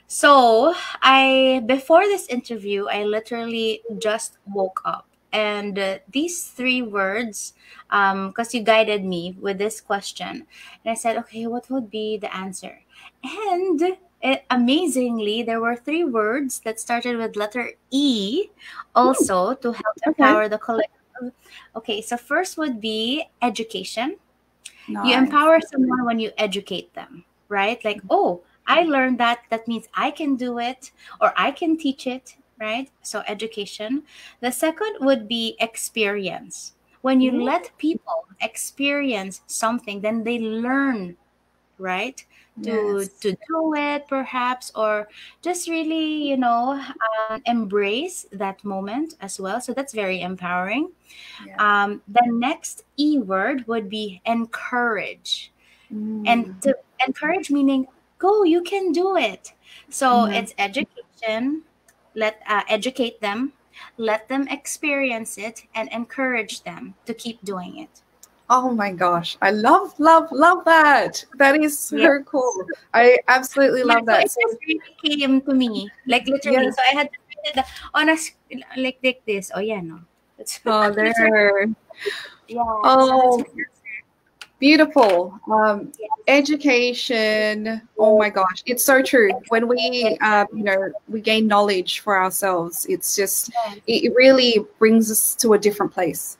So 0.06 0.74
I 1.02 1.62
before 1.66 2.04
this 2.04 2.26
interview, 2.28 2.86
I 2.88 3.04
literally 3.04 3.82
just 3.98 4.38
woke 4.48 4.80
up, 4.86 5.06
and 5.32 5.78
uh, 5.78 5.98
these 6.10 6.48
three 6.48 6.80
words, 6.80 7.52
because 7.90 8.54
you 8.54 8.62
guided 8.62 9.04
me 9.04 9.36
with 9.38 9.58
this 9.58 9.82
question, 9.82 10.46
and 10.84 10.86
I 10.90 10.94
said, 10.94 11.18
okay, 11.18 11.46
what 11.46 11.68
would 11.68 11.90
be 11.90 12.16
the 12.16 12.34
answer? 12.34 12.80
And 13.22 13.98
it, 14.22 14.44
amazingly, 14.50 15.42
there 15.42 15.60
were 15.60 15.76
three 15.76 16.04
words 16.04 16.60
that 16.64 16.80
started 16.80 17.16
with 17.16 17.36
letter 17.36 17.72
E, 17.90 18.48
also 18.94 19.54
to 19.54 19.72
help 19.72 19.96
Okay. 20.06 20.22
empower 20.22 20.48
the 20.48 20.58
collective. 20.58 21.32
Okay, 21.76 22.00
so 22.02 22.16
first 22.16 22.56
would 22.58 22.80
be 22.80 23.24
education. 23.42 24.16
You 24.86 25.14
empower 25.16 25.60
someone 25.60 26.04
when 26.04 26.18
you 26.18 26.32
educate 26.38 26.94
them 26.94 27.24
right? 27.48 27.82
Like 27.84 28.02
oh 28.10 28.42
i 28.66 28.82
learned 28.82 29.18
that. 29.18 29.40
That 29.50 29.66
means 29.66 29.86
i 29.94 30.10
can 30.10 30.36
do 30.36 30.58
it 30.58 30.90
or 31.20 31.32
i 31.36 31.50
can 31.50 31.76
teach 31.76 32.06
it 32.06 32.36
right? 32.60 32.90
So 33.02 33.22
education. 33.26 34.02
The 34.40 34.50
second 34.52 34.96
would 35.00 35.28
be 35.28 35.56
experience. 35.60 36.74
When 37.02 37.20
you 37.20 37.32
Mm. 37.32 37.44
let 37.44 37.70
people 37.78 38.26
experience 38.40 39.40
something 39.46 40.00
then 40.00 40.24
they 40.24 40.38
learn 40.38 41.16
right 41.78 42.24
to 42.62 43.00
Yes. 43.00 43.08
to 43.20 43.32
do 43.32 43.74
it 43.74 44.06
perhaps 44.08 44.72
or 44.74 45.08
just 45.42 45.68
really 45.68 46.28
you 46.28 46.36
know 46.36 46.80
um, 47.30 47.42
embrace 47.46 48.26
that 48.32 48.62
moment 48.64 49.14
as 49.20 49.38
well 49.40 49.60
so 49.60 49.72
that's 49.72 49.94
very 49.94 50.20
empowering 50.22 50.90
Yeah. 51.46 51.56
um, 51.58 52.02
the 52.08 52.24
next 52.26 52.84
E 52.96 53.18
word 53.18 53.66
would 53.66 53.88
be 53.88 54.20
encourage. 54.26 55.52
Mm. 55.92 56.24
And 56.26 56.62
to 56.62 56.74
encourage 57.06 57.50
meaning 57.50 57.86
go, 58.18 58.42
you 58.42 58.62
can 58.62 58.92
do 58.92 59.16
it. 59.16 59.52
So 59.88 60.26
Mhm. 60.26 60.34
it's 60.34 60.52
education, 60.58 61.62
let 62.14 62.42
uh, 62.46 62.62
educate 62.68 63.20
them, 63.20 63.52
let 63.96 64.28
them 64.28 64.48
experience 64.48 65.38
it, 65.38 65.66
and 65.74 65.88
encourage 65.92 66.62
them 66.62 66.94
to 67.06 67.14
keep 67.14 67.38
doing 67.44 67.78
it. 67.78 68.02
Oh 68.50 68.70
my 68.70 68.92
gosh. 68.92 69.36
I 69.42 69.50
love, 69.50 69.92
love, 69.98 70.32
love 70.32 70.64
that. 70.64 71.24
That 71.36 71.60
is 71.62 71.78
so 71.78 71.96
Yeah. 71.96 72.18
cool. 72.24 72.52
I 72.94 73.18
absolutely 73.28 73.80
Yeah, 73.80 73.94
love 73.94 74.00
so 74.00 74.04
that. 74.06 74.24
it 74.24 74.32
just 74.40 74.56
really 74.66 74.80
came 75.04 75.40
to 75.42 75.54
me, 75.54 75.90
like 76.06 76.26
literally. 76.26 76.64
Yes. 76.64 76.76
So 76.76 76.82
I 76.90 76.94
had 76.96 77.10
to 77.54 77.64
on 77.94 78.08
a 78.08 78.12
s- 78.12 78.32
like 78.76 78.98
like 79.02 79.22
this. 79.26 79.50
Oh 79.54 79.60
yeah, 79.60 79.80
no. 79.80 80.00
It's, 80.38 80.60
oh, 80.66 80.90
there. 80.92 81.66
yeah. 82.48 82.62
Oh, 82.84 83.38
so 83.38 83.44
Beautiful. 84.58 85.38
Um, 85.50 85.92
education. 86.26 87.80
Oh 87.98 88.18
my 88.18 88.28
gosh, 88.30 88.62
it's 88.66 88.84
so 88.84 89.02
true. 89.02 89.30
When 89.48 89.68
we, 89.68 90.18
um, 90.20 90.46
you 90.52 90.64
know, 90.64 90.90
we 91.08 91.20
gain 91.20 91.46
knowledge 91.46 92.00
for 92.00 92.18
ourselves, 92.18 92.86
it's 92.88 93.14
just 93.14 93.52
it 93.86 94.12
really 94.16 94.64
brings 94.78 95.10
us 95.12 95.34
to 95.36 95.52
a 95.52 95.58
different 95.58 95.92
place. 95.92 96.38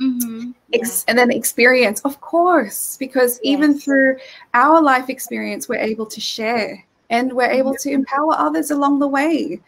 Mhm. 0.00 0.54
Yeah. 0.72 0.88
And 1.08 1.18
then 1.18 1.30
experience, 1.30 2.00
of 2.00 2.20
course, 2.20 2.96
because 2.98 3.40
even 3.42 3.78
through 3.78 4.16
our 4.54 4.82
life 4.82 5.08
experience, 5.08 5.68
we're 5.68 5.76
able 5.78 6.06
to 6.06 6.20
share 6.20 6.84
and 7.10 7.32
we're 7.32 7.50
able 7.50 7.74
to 7.76 7.90
empower 7.90 8.34
others 8.36 8.70
along 8.70 8.98
the 8.98 9.08
way. 9.08 9.60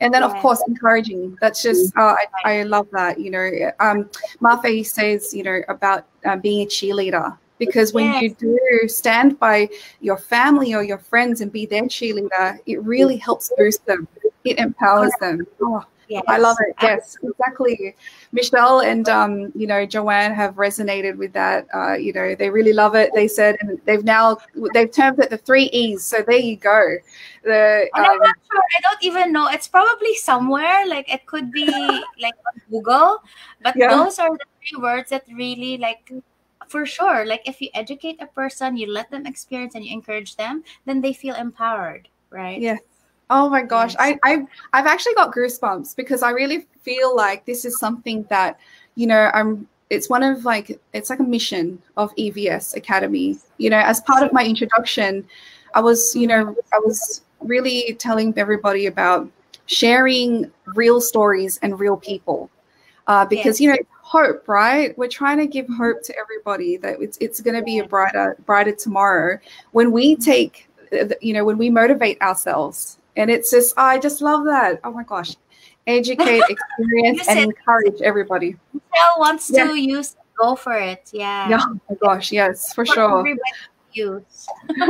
And 0.00 0.12
then, 0.12 0.22
of 0.24 0.34
course, 0.38 0.60
encouraging. 0.66 1.38
That's 1.40 1.62
just, 1.62 1.96
uh, 1.96 2.16
I, 2.44 2.60
I 2.60 2.62
love 2.64 2.88
that. 2.90 3.20
You 3.20 3.30
know, 3.30 3.72
um, 3.78 4.10
Mafe 4.40 4.84
says, 4.84 5.32
you 5.32 5.44
know, 5.44 5.62
about 5.68 6.06
uh, 6.24 6.36
being 6.36 6.62
a 6.62 6.66
cheerleader. 6.66 7.38
Because 7.58 7.92
when 7.92 8.12
you 8.20 8.34
do 8.34 8.88
stand 8.88 9.38
by 9.38 9.68
your 10.00 10.16
family 10.16 10.74
or 10.74 10.82
your 10.82 10.98
friends 10.98 11.40
and 11.40 11.52
be 11.52 11.64
their 11.64 11.84
cheerleader, 11.84 12.58
it 12.66 12.82
really 12.82 13.16
helps 13.16 13.52
boost 13.56 13.86
them. 13.86 14.08
It 14.44 14.58
empowers 14.58 15.12
them. 15.20 15.46
Oh, 15.60 15.84
Yes. 16.12 16.24
I 16.28 16.36
love 16.36 16.58
it. 16.60 16.76
Yes, 16.82 17.16
exactly. 17.22 17.96
Michelle 18.32 18.80
and 18.80 19.08
um, 19.08 19.50
you 19.54 19.66
know 19.66 19.86
Joanne 19.86 20.34
have 20.34 20.56
resonated 20.56 21.16
with 21.16 21.32
that. 21.32 21.66
Uh, 21.72 21.94
you 21.94 22.12
know, 22.12 22.34
they 22.34 22.50
really 22.50 22.74
love 22.74 22.94
it. 22.94 23.10
They 23.14 23.28
said, 23.28 23.56
and 23.60 23.80
they've 23.86 24.04
now 24.04 24.36
they've 24.74 24.92
termed 24.92 25.20
it 25.20 25.30
the 25.30 25.38
three 25.38 25.70
E's. 25.72 26.04
So 26.04 26.20
there 26.20 26.36
you 26.36 26.56
go. 26.56 26.98
The 27.44 27.88
um, 27.94 28.04
I'm 28.04 28.18
not 28.18 28.36
sure. 28.50 28.62
I 28.76 28.80
don't 28.82 29.02
even 29.02 29.32
know. 29.32 29.48
It's 29.48 29.68
probably 29.68 30.14
somewhere. 30.16 30.86
Like 30.86 31.10
it 31.10 31.24
could 31.24 31.50
be 31.50 31.66
like 32.20 32.36
on 32.46 32.60
Google, 32.70 33.22
but 33.62 33.74
yeah. 33.74 33.88
those 33.88 34.18
are 34.18 34.30
the 34.30 34.44
three 34.60 34.82
words 34.82 35.08
that 35.10 35.24
really 35.32 35.78
like 35.78 36.12
for 36.68 36.86
sure 36.86 37.26
like 37.26 37.42
if 37.44 37.60
you 37.60 37.68
educate 37.74 38.16
a 38.22 38.26
person 38.28 38.78
you 38.78 38.90
let 38.90 39.10
them 39.10 39.26
experience 39.26 39.74
and 39.74 39.84
you 39.84 39.92
encourage 39.92 40.36
them 40.36 40.64
then 40.86 41.02
they 41.02 41.12
feel 41.12 41.34
empowered 41.34 42.08
right 42.30 42.62
yeah 42.62 42.78
Oh 43.34 43.48
my 43.48 43.62
gosh, 43.62 43.96
I, 43.98 44.18
I 44.24 44.46
I've 44.74 44.84
actually 44.84 45.14
got 45.14 45.34
goosebumps 45.34 45.96
because 45.96 46.22
I 46.22 46.32
really 46.32 46.66
feel 46.82 47.16
like 47.16 47.46
this 47.46 47.64
is 47.64 47.78
something 47.78 48.26
that, 48.28 48.60
you 48.94 49.06
know, 49.06 49.30
I'm 49.32 49.66
it's 49.88 50.10
one 50.10 50.22
of 50.22 50.44
like 50.44 50.78
it's 50.92 51.08
like 51.08 51.18
a 51.18 51.22
mission 51.24 51.80
of 51.96 52.14
EVS 52.16 52.76
Academy. 52.76 53.38
You 53.56 53.70
know, 53.70 53.78
as 53.78 54.02
part 54.02 54.22
of 54.22 54.34
my 54.34 54.44
introduction, 54.44 55.26
I 55.74 55.80
was, 55.80 56.14
you 56.14 56.26
know, 56.26 56.54
I 56.74 56.78
was 56.80 57.22
really 57.40 57.94
telling 57.94 58.34
everybody 58.36 58.84
about 58.84 59.30
sharing 59.64 60.52
real 60.74 61.00
stories 61.00 61.58
and 61.62 61.80
real 61.80 61.96
people. 61.96 62.50
Uh, 63.06 63.24
because 63.24 63.58
yes. 63.58 63.60
you 63.60 63.68
know 63.70 63.78
hope 64.02 64.46
right 64.46 64.96
we're 64.96 65.08
trying 65.08 65.38
to 65.38 65.46
give 65.46 65.66
hope 65.68 66.02
to 66.02 66.14
everybody 66.16 66.76
that 66.76 67.00
it's, 67.00 67.18
it's 67.20 67.40
going 67.40 67.56
to 67.56 67.62
be 67.62 67.80
a 67.80 67.84
brighter 67.84 68.36
brighter 68.46 68.70
tomorrow 68.70 69.36
when 69.72 69.90
we 69.90 70.14
take 70.14 70.68
you 71.20 71.32
know 71.32 71.44
when 71.44 71.58
we 71.58 71.68
motivate 71.68 72.20
ourselves 72.22 72.98
and 73.16 73.30
it's 73.30 73.50
just, 73.50 73.74
I 73.76 73.98
just 73.98 74.20
love 74.20 74.44
that. 74.44 74.80
Oh 74.84 74.92
my 74.92 75.04
gosh. 75.04 75.36
Educate, 75.86 76.42
experience, 76.48 77.28
and 77.28 77.38
encourage 77.38 78.00
everybody. 78.02 78.56
Michelle 78.72 79.18
wants 79.18 79.50
yeah. 79.50 79.64
to 79.64 79.74
use 79.74 80.16
go 80.42 80.56
for 80.56 80.74
it. 80.78 81.10
Yeah. 81.12 81.48
Yeah. 81.48 81.60
Oh 81.62 81.80
my 81.88 81.96
gosh. 81.96 82.32
Yes, 82.32 82.72
for, 82.72 82.84
for 82.86 82.94
sure. 82.94 83.36
Use. 83.94 84.48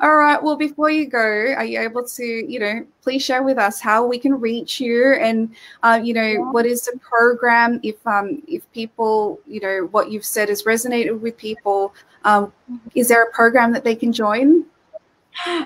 All 0.00 0.16
right. 0.16 0.42
Well, 0.42 0.56
before 0.56 0.88
you 0.88 1.06
go, 1.06 1.18
are 1.18 1.64
you 1.64 1.78
able 1.78 2.04
to, 2.04 2.24
you 2.24 2.58
know, 2.58 2.86
please 3.02 3.22
share 3.22 3.42
with 3.42 3.58
us 3.58 3.80
how 3.80 4.06
we 4.06 4.18
can 4.18 4.40
reach 4.40 4.80
you 4.80 5.12
and, 5.12 5.54
uh, 5.82 6.00
you 6.02 6.14
know, 6.14 6.22
yeah. 6.22 6.38
what 6.38 6.64
is 6.64 6.86
the 6.86 6.98
program? 6.98 7.78
If 7.82 7.96
um, 8.06 8.42
if 8.48 8.62
people, 8.72 9.40
you 9.46 9.60
know, 9.60 9.88
what 9.90 10.10
you've 10.10 10.24
said 10.24 10.48
has 10.48 10.62
resonated 10.62 11.20
with 11.20 11.36
people, 11.36 11.94
um, 12.24 12.46
mm-hmm. 12.46 12.88
is 12.94 13.08
there 13.08 13.22
a 13.22 13.30
program 13.30 13.72
that 13.74 13.84
they 13.84 13.94
can 13.94 14.10
join? 14.10 14.64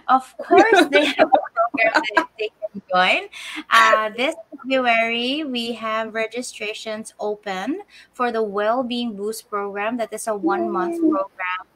Of 0.09 0.35
course, 0.39 0.87
they 0.91 1.07
have 1.07 1.29
a 1.29 1.41
program 1.55 2.03
that 2.17 2.29
they 2.39 2.51
can 2.61 2.83
join. 2.91 3.29
Uh, 3.71 4.11
this 4.17 4.35
February, 4.63 5.45
we 5.45 5.73
have 5.73 6.15
registrations 6.15 7.15
open 7.19 7.83
for 8.13 8.33
the 8.33 8.43
Wellbeing 8.43 9.17
Boost 9.17 9.49
program. 9.49 9.97
That 9.97 10.13
is 10.13 10.27
a 10.29 10.35
one 10.35 10.71
month 10.71 11.01
program. 11.01 11.67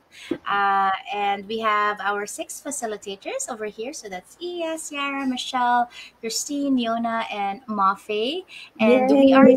Uh, 0.46 0.90
and 1.12 1.46
we 1.48 1.58
have 1.58 1.98
our 2.00 2.26
six 2.26 2.62
facilitators 2.64 3.50
over 3.50 3.66
here. 3.66 3.92
So 3.92 4.08
that's 4.08 4.36
Iya, 4.40 4.78
Ciara, 4.78 5.26
Michelle, 5.26 5.90
Christine, 6.20 6.78
Yona, 6.78 7.24
and 7.32 7.66
Mafe. 7.66 8.44
And 8.78 9.10
Yay. 9.10 9.24
we 9.26 9.32
are 9.32 9.50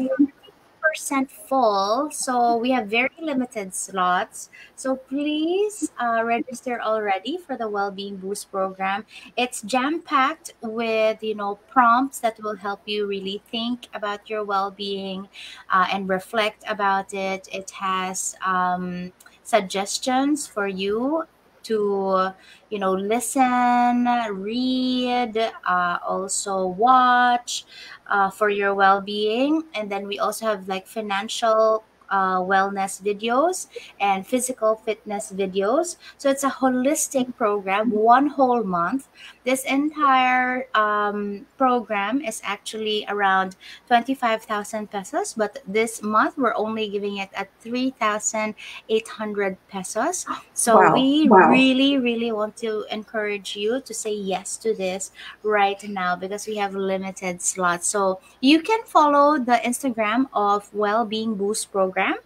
percent 0.88 1.32
full. 1.32 2.10
So 2.12 2.58
we 2.58 2.72
have 2.72 2.88
very 2.88 3.10
limited 3.20 3.74
slots. 3.74 4.50
So 4.76 4.96
please 4.96 5.92
uh, 6.00 6.24
register 6.24 6.82
already 6.82 7.38
for 7.38 7.58
the 7.58 7.68
Wellbeing 7.68 8.18
Boost 8.18 8.52
program. 8.52 9.06
It's 9.36 9.62
jam 9.62 10.02
packed 10.02 10.54
with 10.62 11.24
you 11.24 11.36
know 11.36 11.60
prompts 11.70 12.20
that 12.20 12.42
will 12.42 12.56
help 12.56 12.82
you 12.86 13.08
really 13.08 13.42
think 13.52 13.88
about 13.94 14.30
your 14.30 14.44
well-being 14.44 15.28
uh, 15.72 15.88
and 15.92 16.10
reflect 16.10 16.64
about 16.68 17.14
it. 17.14 17.48
It 17.52 17.72
has 17.72 18.36
um, 18.46 19.12
suggestions 19.44 20.48
for 20.48 20.68
you 20.68 21.24
to 21.68 22.32
you 22.70 22.80
know 22.80 22.94
listen 22.94 24.06
read 24.32 25.38
uh, 25.68 25.98
also 26.06 26.68
watch 26.68 27.66
uh, 28.08 28.30
for 28.30 28.50
your 28.50 28.74
well-being. 28.74 29.64
And 29.74 29.92
then 29.92 30.08
we 30.08 30.20
also 30.20 30.46
have 30.46 30.68
like 30.68 30.88
financial 30.88 31.84
uh, 32.10 32.40
wellness 32.40 33.02
videos 33.02 33.68
and 34.00 34.26
physical 34.26 34.76
fitness 34.76 35.32
videos. 35.32 35.98
So 36.18 36.30
it's 36.30 36.44
a 36.44 36.50
holistic 36.50 37.36
program, 37.36 37.92
one 37.92 38.28
whole 38.28 38.64
month. 38.64 39.08
This 39.44 39.64
entire 39.66 40.68
um, 40.76 41.46
program 41.58 42.22
is 42.22 42.42
actually 42.44 43.06
around 43.10 43.56
25,000 43.88 44.92
pesos, 44.92 45.34
but 45.34 45.60
this 45.68 46.02
month 46.02 46.38
we're 46.38 46.56
only 46.56 46.90
giving 46.90 47.18
it 47.18 47.30
at 47.34 47.50
3,800 47.62 49.58
pesos. 49.68 50.26
So 50.54 50.78
wow. 50.78 50.94
we 50.94 51.28
wow. 51.30 51.50
really, 51.50 51.98
really 51.98 52.32
want 52.32 52.58
to 52.58 52.86
encourage 52.92 53.56
you 53.56 53.82
to 53.82 53.94
say 53.94 54.14
yes 54.14 54.58
to 54.58 54.74
this 54.74 55.12
right 55.44 55.82
now 55.88 56.16
because 56.16 56.48
we 56.48 56.58
have 56.58 56.76
limited 56.76 57.42
slots. 57.42 57.88
So 57.88 58.20
you 58.42 58.62
can 58.62 58.84
follow 58.86 59.38
the 59.38 59.60
Instagram 59.64 60.28
of 60.34 60.74
Wellbeing 60.74 61.36
Boost 61.36 61.72
program 61.72 61.97
program. 61.98 62.18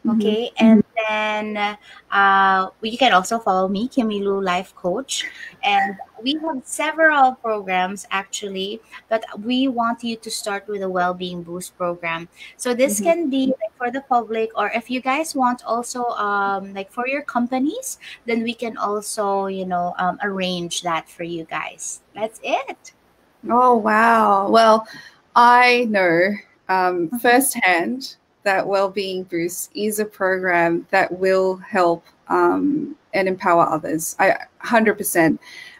Mm-hmm. 0.00 0.16
Okay, 0.16 0.50
mm-hmm. 0.56 0.64
and 0.64 0.84
then 0.96 1.76
uh, 2.10 2.70
you 2.80 2.96
can 2.96 3.12
also 3.12 3.38
follow 3.38 3.68
me, 3.68 3.86
Kimi 3.86 4.24
Lu 4.24 4.40
Life 4.40 4.74
Coach, 4.74 5.28
and 5.62 5.96
we 6.22 6.40
have 6.40 6.64
several 6.64 7.36
programs 7.36 8.06
actually, 8.10 8.80
but 9.10 9.22
we 9.44 9.68
want 9.68 10.02
you 10.02 10.16
to 10.16 10.30
start 10.30 10.66
with 10.68 10.80
a 10.80 10.88
well-being 10.88 11.42
boost 11.42 11.76
program. 11.76 12.32
So 12.56 12.72
this 12.72 12.96
mm-hmm. 12.96 13.04
can 13.04 13.30
be 13.30 13.52
like 13.52 13.76
for 13.76 13.90
the 13.92 14.00
public, 14.00 14.48
or 14.56 14.72
if 14.72 14.88
you 14.88 15.02
guys 15.04 15.34
want 15.36 15.60
also 15.66 16.16
um, 16.16 16.72
like 16.72 16.90
for 16.90 17.06
your 17.06 17.20
companies, 17.20 17.98
then 18.24 18.42
we 18.42 18.54
can 18.54 18.78
also 18.78 19.52
you 19.52 19.66
know 19.66 19.92
um, 20.00 20.16
arrange 20.24 20.80
that 20.80 21.10
for 21.12 21.28
you 21.28 21.44
guys. 21.44 22.00
That's 22.16 22.40
it. 22.42 22.96
Oh 23.44 23.76
wow! 23.76 24.48
Well, 24.48 24.88
I 25.36 25.84
know 25.92 26.40
um, 26.72 27.12
mm-hmm. 27.12 27.18
firsthand 27.20 28.16
that 28.42 28.66
Wellbeing 28.66 29.24
Boost 29.24 29.70
is 29.74 29.98
a 29.98 30.04
program 30.04 30.86
that 30.90 31.18
will 31.18 31.56
help 31.56 32.04
um, 32.28 32.96
and 33.12 33.28
empower 33.28 33.68
others. 33.68 34.16
I 34.18 34.36
100%. 34.64 35.38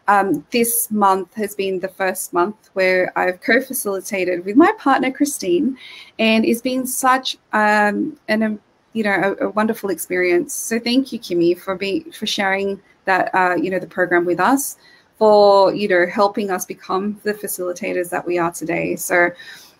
Um, 0.08 0.44
this 0.50 0.90
month 0.90 1.34
has 1.34 1.54
been 1.54 1.78
the 1.78 1.88
first 1.88 2.32
month 2.32 2.70
where 2.72 3.16
I've 3.16 3.40
co-facilitated 3.40 4.44
with 4.44 4.56
my 4.56 4.72
partner 4.76 5.12
Christine, 5.12 5.78
and 6.18 6.44
it's 6.44 6.60
been 6.60 6.84
such 6.84 7.38
um, 7.52 8.18
an 8.26 8.42
um, 8.42 8.60
you 8.92 9.04
know 9.04 9.36
a, 9.40 9.46
a, 9.46 9.50
wonderful 9.50 9.90
experience. 9.90 10.52
So 10.52 10.80
thank 10.80 11.12
you, 11.12 11.20
Kimi, 11.20 11.54
for 11.54 11.76
being 11.76 12.10
for 12.10 12.26
sharing 12.26 12.80
that 13.04 13.32
uh, 13.34 13.54
you 13.54 13.70
know 13.70 13.78
the 13.78 13.86
program 13.86 14.24
with 14.24 14.40
us, 14.40 14.78
for 15.16 15.72
you 15.72 15.86
know 15.86 16.06
helping 16.06 16.50
us 16.50 16.64
become 16.64 17.20
the 17.22 17.34
facilitators 17.34 18.10
that 18.10 18.26
we 18.26 18.36
are 18.36 18.50
today. 18.50 18.96
So 18.96 19.30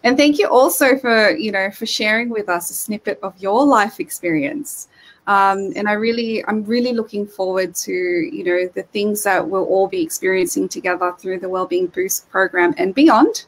and 0.03 0.17
thank 0.17 0.39
you 0.39 0.49
also 0.49 0.99
for, 0.99 1.31
you 1.37 1.53
know, 1.53 1.71
for 1.71 1.87
sharing 1.87 2.31
with 2.31 2.49
us 2.49 2.71
a 2.71 2.75
snippet 2.75 3.19
of 3.23 3.35
your 3.39 3.65
life 3.65 4.01
experience. 4.01 4.89
Um, 5.27 5.73
and 5.77 5.89
I 5.89 5.93
really, 5.93 6.45
I'm 6.47 6.65
really 6.65 6.93
looking 6.93 7.27
forward 7.27 7.75
to, 7.77 7.93
you 7.93 8.43
know, 8.43 8.69
the 8.75 8.83
things 8.85 9.23
that 9.25 9.47
we'll 9.47 9.67
all 9.67 9.87
be 9.87 10.03
experiencing 10.03 10.69
together 10.69 11.13
through 11.19 11.41
the 11.41 11.49
Wellbeing 11.49 11.89
Boost 11.89 12.29
program 12.31 12.75
and 12.79 12.95
beyond, 12.95 13.45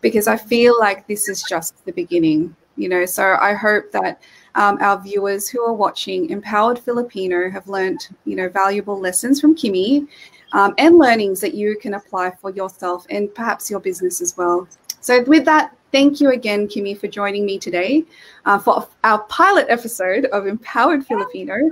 because 0.00 0.26
I 0.26 0.36
feel 0.36 0.78
like 0.78 1.06
this 1.06 1.28
is 1.28 1.42
just 1.48 1.84
the 1.86 1.92
beginning, 1.92 2.54
you 2.76 2.88
know. 2.88 3.06
So 3.06 3.36
I 3.40 3.54
hope 3.54 3.92
that 3.92 4.20
um, 4.56 4.76
our 4.80 5.00
viewers 5.00 5.48
who 5.48 5.62
are 5.62 5.72
watching 5.72 6.28
Empowered 6.28 6.78
Filipino 6.78 7.48
have 7.48 7.68
learned, 7.68 8.08
you 8.24 8.36
know, 8.36 8.48
valuable 8.48 8.98
lessons 8.98 9.40
from 9.40 9.54
Kimi 9.54 10.06
um, 10.52 10.74
and 10.76 10.98
learnings 10.98 11.40
that 11.40 11.54
you 11.54 11.78
can 11.80 11.94
apply 11.94 12.32
for 12.32 12.50
yourself 12.50 13.06
and 13.08 13.34
perhaps 13.34 13.70
your 13.70 13.80
business 13.80 14.20
as 14.20 14.36
well. 14.36 14.68
So 15.00 15.22
with 15.22 15.44
that, 15.46 15.74
thank 15.92 16.20
you 16.20 16.30
again, 16.30 16.66
Kimi, 16.66 16.94
for 16.94 17.06
joining 17.06 17.44
me 17.44 17.58
today 17.58 18.04
uh, 18.46 18.58
for 18.58 18.88
our 19.04 19.20
pilot 19.24 19.66
episode 19.68 20.24
of 20.26 20.46
Empowered 20.46 21.06
Filipino. 21.06 21.70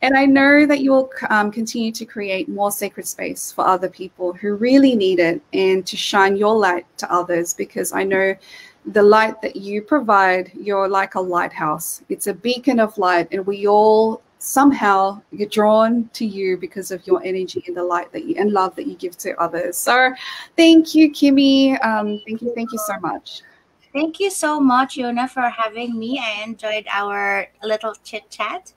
And 0.00 0.16
I 0.16 0.24
know 0.24 0.64
that 0.66 0.80
you 0.80 0.92
will 0.92 1.10
um, 1.28 1.52
continue 1.52 1.92
to 1.92 2.04
create 2.04 2.48
more 2.48 2.72
sacred 2.72 3.06
space 3.06 3.52
for 3.52 3.66
other 3.66 3.88
people 3.88 4.32
who 4.32 4.54
really 4.54 4.96
need 4.96 5.18
it 5.18 5.42
and 5.52 5.86
to 5.86 5.96
shine 5.96 6.36
your 6.36 6.56
light 6.56 6.86
to 6.98 7.12
others 7.12 7.52
because 7.52 7.92
I 7.92 8.04
know 8.04 8.34
the 8.86 9.02
light 9.02 9.42
that 9.42 9.56
you 9.56 9.82
provide, 9.82 10.50
you're 10.54 10.88
like 10.88 11.14
a 11.14 11.20
lighthouse. 11.20 12.02
It's 12.08 12.26
a 12.26 12.34
beacon 12.34 12.80
of 12.80 12.96
light, 12.96 13.28
and 13.32 13.46
we 13.46 13.66
all 13.66 14.22
somehow 14.38 15.20
get 15.36 15.50
drawn 15.50 16.08
to 16.14 16.24
you 16.24 16.56
because 16.56 16.90
of 16.90 17.06
your 17.06 17.22
energy 17.22 17.62
and 17.66 17.76
the 17.76 17.82
light 17.82 18.10
that 18.12 18.24
you 18.24 18.36
and 18.38 18.52
love 18.52 18.74
that 18.76 18.86
you 18.86 18.94
give 18.94 19.18
to 19.18 19.38
others. 19.38 19.76
So, 19.76 20.14
thank 20.56 20.94
you, 20.94 21.10
Kimi. 21.10 21.76
Um, 21.80 22.22
thank 22.26 22.40
you, 22.40 22.54
thank 22.54 22.72
you 22.72 22.78
so 22.86 22.98
much. 23.00 23.42
Thank 23.92 24.20
you 24.20 24.30
so 24.30 24.60
much, 24.60 24.96
Yona, 24.96 25.28
for 25.28 25.48
having 25.48 25.98
me. 25.98 26.20
I 26.22 26.44
enjoyed 26.44 26.86
our 26.90 27.48
little 27.62 27.94
chit 28.04 28.28
chat. 28.30 28.72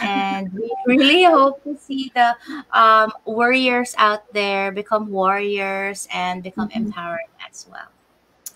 And 0.00 0.52
we 0.52 0.72
really 0.86 1.24
hope 1.24 1.62
to 1.64 1.76
see 1.76 2.10
the 2.14 2.34
um, 2.72 3.12
warriors 3.24 3.94
out 3.98 4.32
there 4.32 4.72
become 4.72 5.10
warriors 5.10 6.08
and 6.12 6.42
become 6.42 6.68
mm-hmm. 6.68 6.86
empowered 6.86 7.20
as 7.48 7.66
well. 7.70 7.88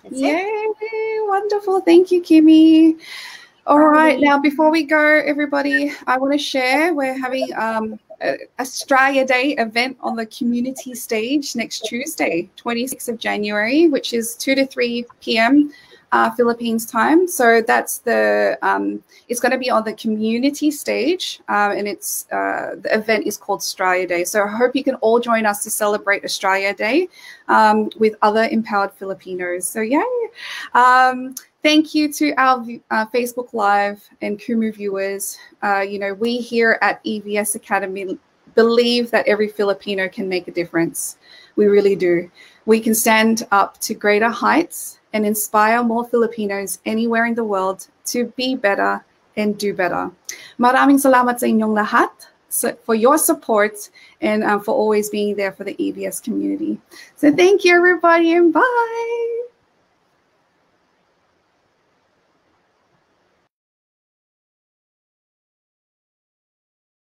That's 0.02 0.18
Yay! 0.18 0.38
it. 0.38 1.28
Wonderful. 1.28 1.80
Thank 1.80 2.11
you, 2.11 2.22
Kimi. 2.22 2.96
All 3.66 3.80
right. 3.80 4.18
Now, 4.18 4.38
before 4.38 4.70
we 4.70 4.84
go, 4.84 5.22
everybody, 5.26 5.92
I 6.06 6.16
want 6.16 6.32
to 6.32 6.38
share 6.38 6.94
we're 6.94 7.18
having 7.18 7.52
um, 7.54 8.00
a 8.22 8.38
Australia 8.59 9.26
Day 9.26 9.54
event 9.59 9.98
on 10.00 10.16
the 10.16 10.24
community 10.26 10.94
stage 10.94 11.54
next 11.54 11.80
Tuesday, 11.80 12.48
26th 12.56 13.09
of 13.09 13.18
January, 13.18 13.88
which 13.88 14.14
is 14.14 14.34
2 14.36 14.54
to 14.54 14.66
3 14.66 15.04
p.m. 15.20 15.70
Uh, 16.11 16.30
Philippines 16.30 16.86
time. 16.86 17.28
So 17.28 17.61
that's 17.61 17.98
the 17.98 18.59
um, 18.62 19.02
it's 19.28 19.40
going 19.40 19.52
to 19.52 19.59
be 19.59 19.68
on 19.68 19.84
the 19.84 19.92
community 19.92 20.70
stage, 20.70 21.38
um, 21.48 21.72
and 21.72 21.86
it's 21.86 22.26
uh, 22.32 22.76
the 22.80 22.94
event 22.94 23.26
is 23.26 23.36
called 23.36 23.59
Australia 23.59 24.06
Day. 24.06 24.24
So 24.24 24.42
I 24.42 24.48
hope 24.48 24.74
you 24.74 24.82
can 24.82 24.94
all 24.96 25.20
join 25.20 25.44
us 25.44 25.62
to 25.64 25.70
celebrate 25.70 26.24
Australia 26.24 26.72
Day 26.72 27.09
um, 27.48 27.90
with 27.98 28.14
other 28.22 28.44
empowered 28.44 28.92
Filipinos. 28.94 29.68
So 29.68 29.82
yay! 29.82 30.02
Um, 30.72 31.34
thank 31.62 31.94
you 31.94 32.11
to 32.14 32.32
our 32.38 32.64
uh, 32.90 33.04
Facebook 33.12 33.52
Live 33.52 34.02
and 34.22 34.38
Kumu 34.38 34.74
viewers. 34.74 35.36
Uh, 35.62 35.80
you 35.80 35.98
know, 35.98 36.14
we 36.14 36.38
here 36.38 36.78
at 36.80 37.04
EVS 37.04 37.54
Academy 37.54 38.18
believe 38.54 39.11
that 39.11 39.28
every 39.28 39.48
Filipino 39.48 40.09
can 40.09 40.26
make 40.26 40.48
a 40.48 40.52
difference. 40.52 41.18
We 41.56 41.66
really 41.66 41.96
do. 41.96 42.30
We 42.66 42.80
can 42.80 42.94
stand 42.94 43.46
up 43.52 43.78
to 43.80 43.94
greater 43.94 44.30
heights 44.30 44.97
and 45.12 45.24
inspire 45.24 45.82
more 45.82 46.04
Filipinos 46.04 46.78
anywhere 46.84 47.26
in 47.26 47.34
the 47.34 47.44
world 47.44 47.86
to 48.06 48.26
be 48.36 48.54
better 48.54 49.04
and 49.36 49.56
do 49.56 49.72
better. 49.72 50.11
Maraming 50.59 50.98
salamat 50.98 51.38
sa 51.38 51.46
inyong 51.46 51.72
lahat 51.72 52.11
for 52.82 52.94
your 52.94 53.18
support 53.18 53.90
and 54.20 54.42
uh, 54.42 54.59
for 54.59 54.74
always 54.74 55.11
being 55.11 55.36
there 55.36 55.52
for 55.52 55.64
the 55.64 55.76
EVS 55.76 56.22
community. 56.22 56.80
So 57.16 57.32
thank 57.32 57.64
you, 57.64 57.76
everybody, 57.76 58.32
and 58.32 58.52
bye. 58.52 59.38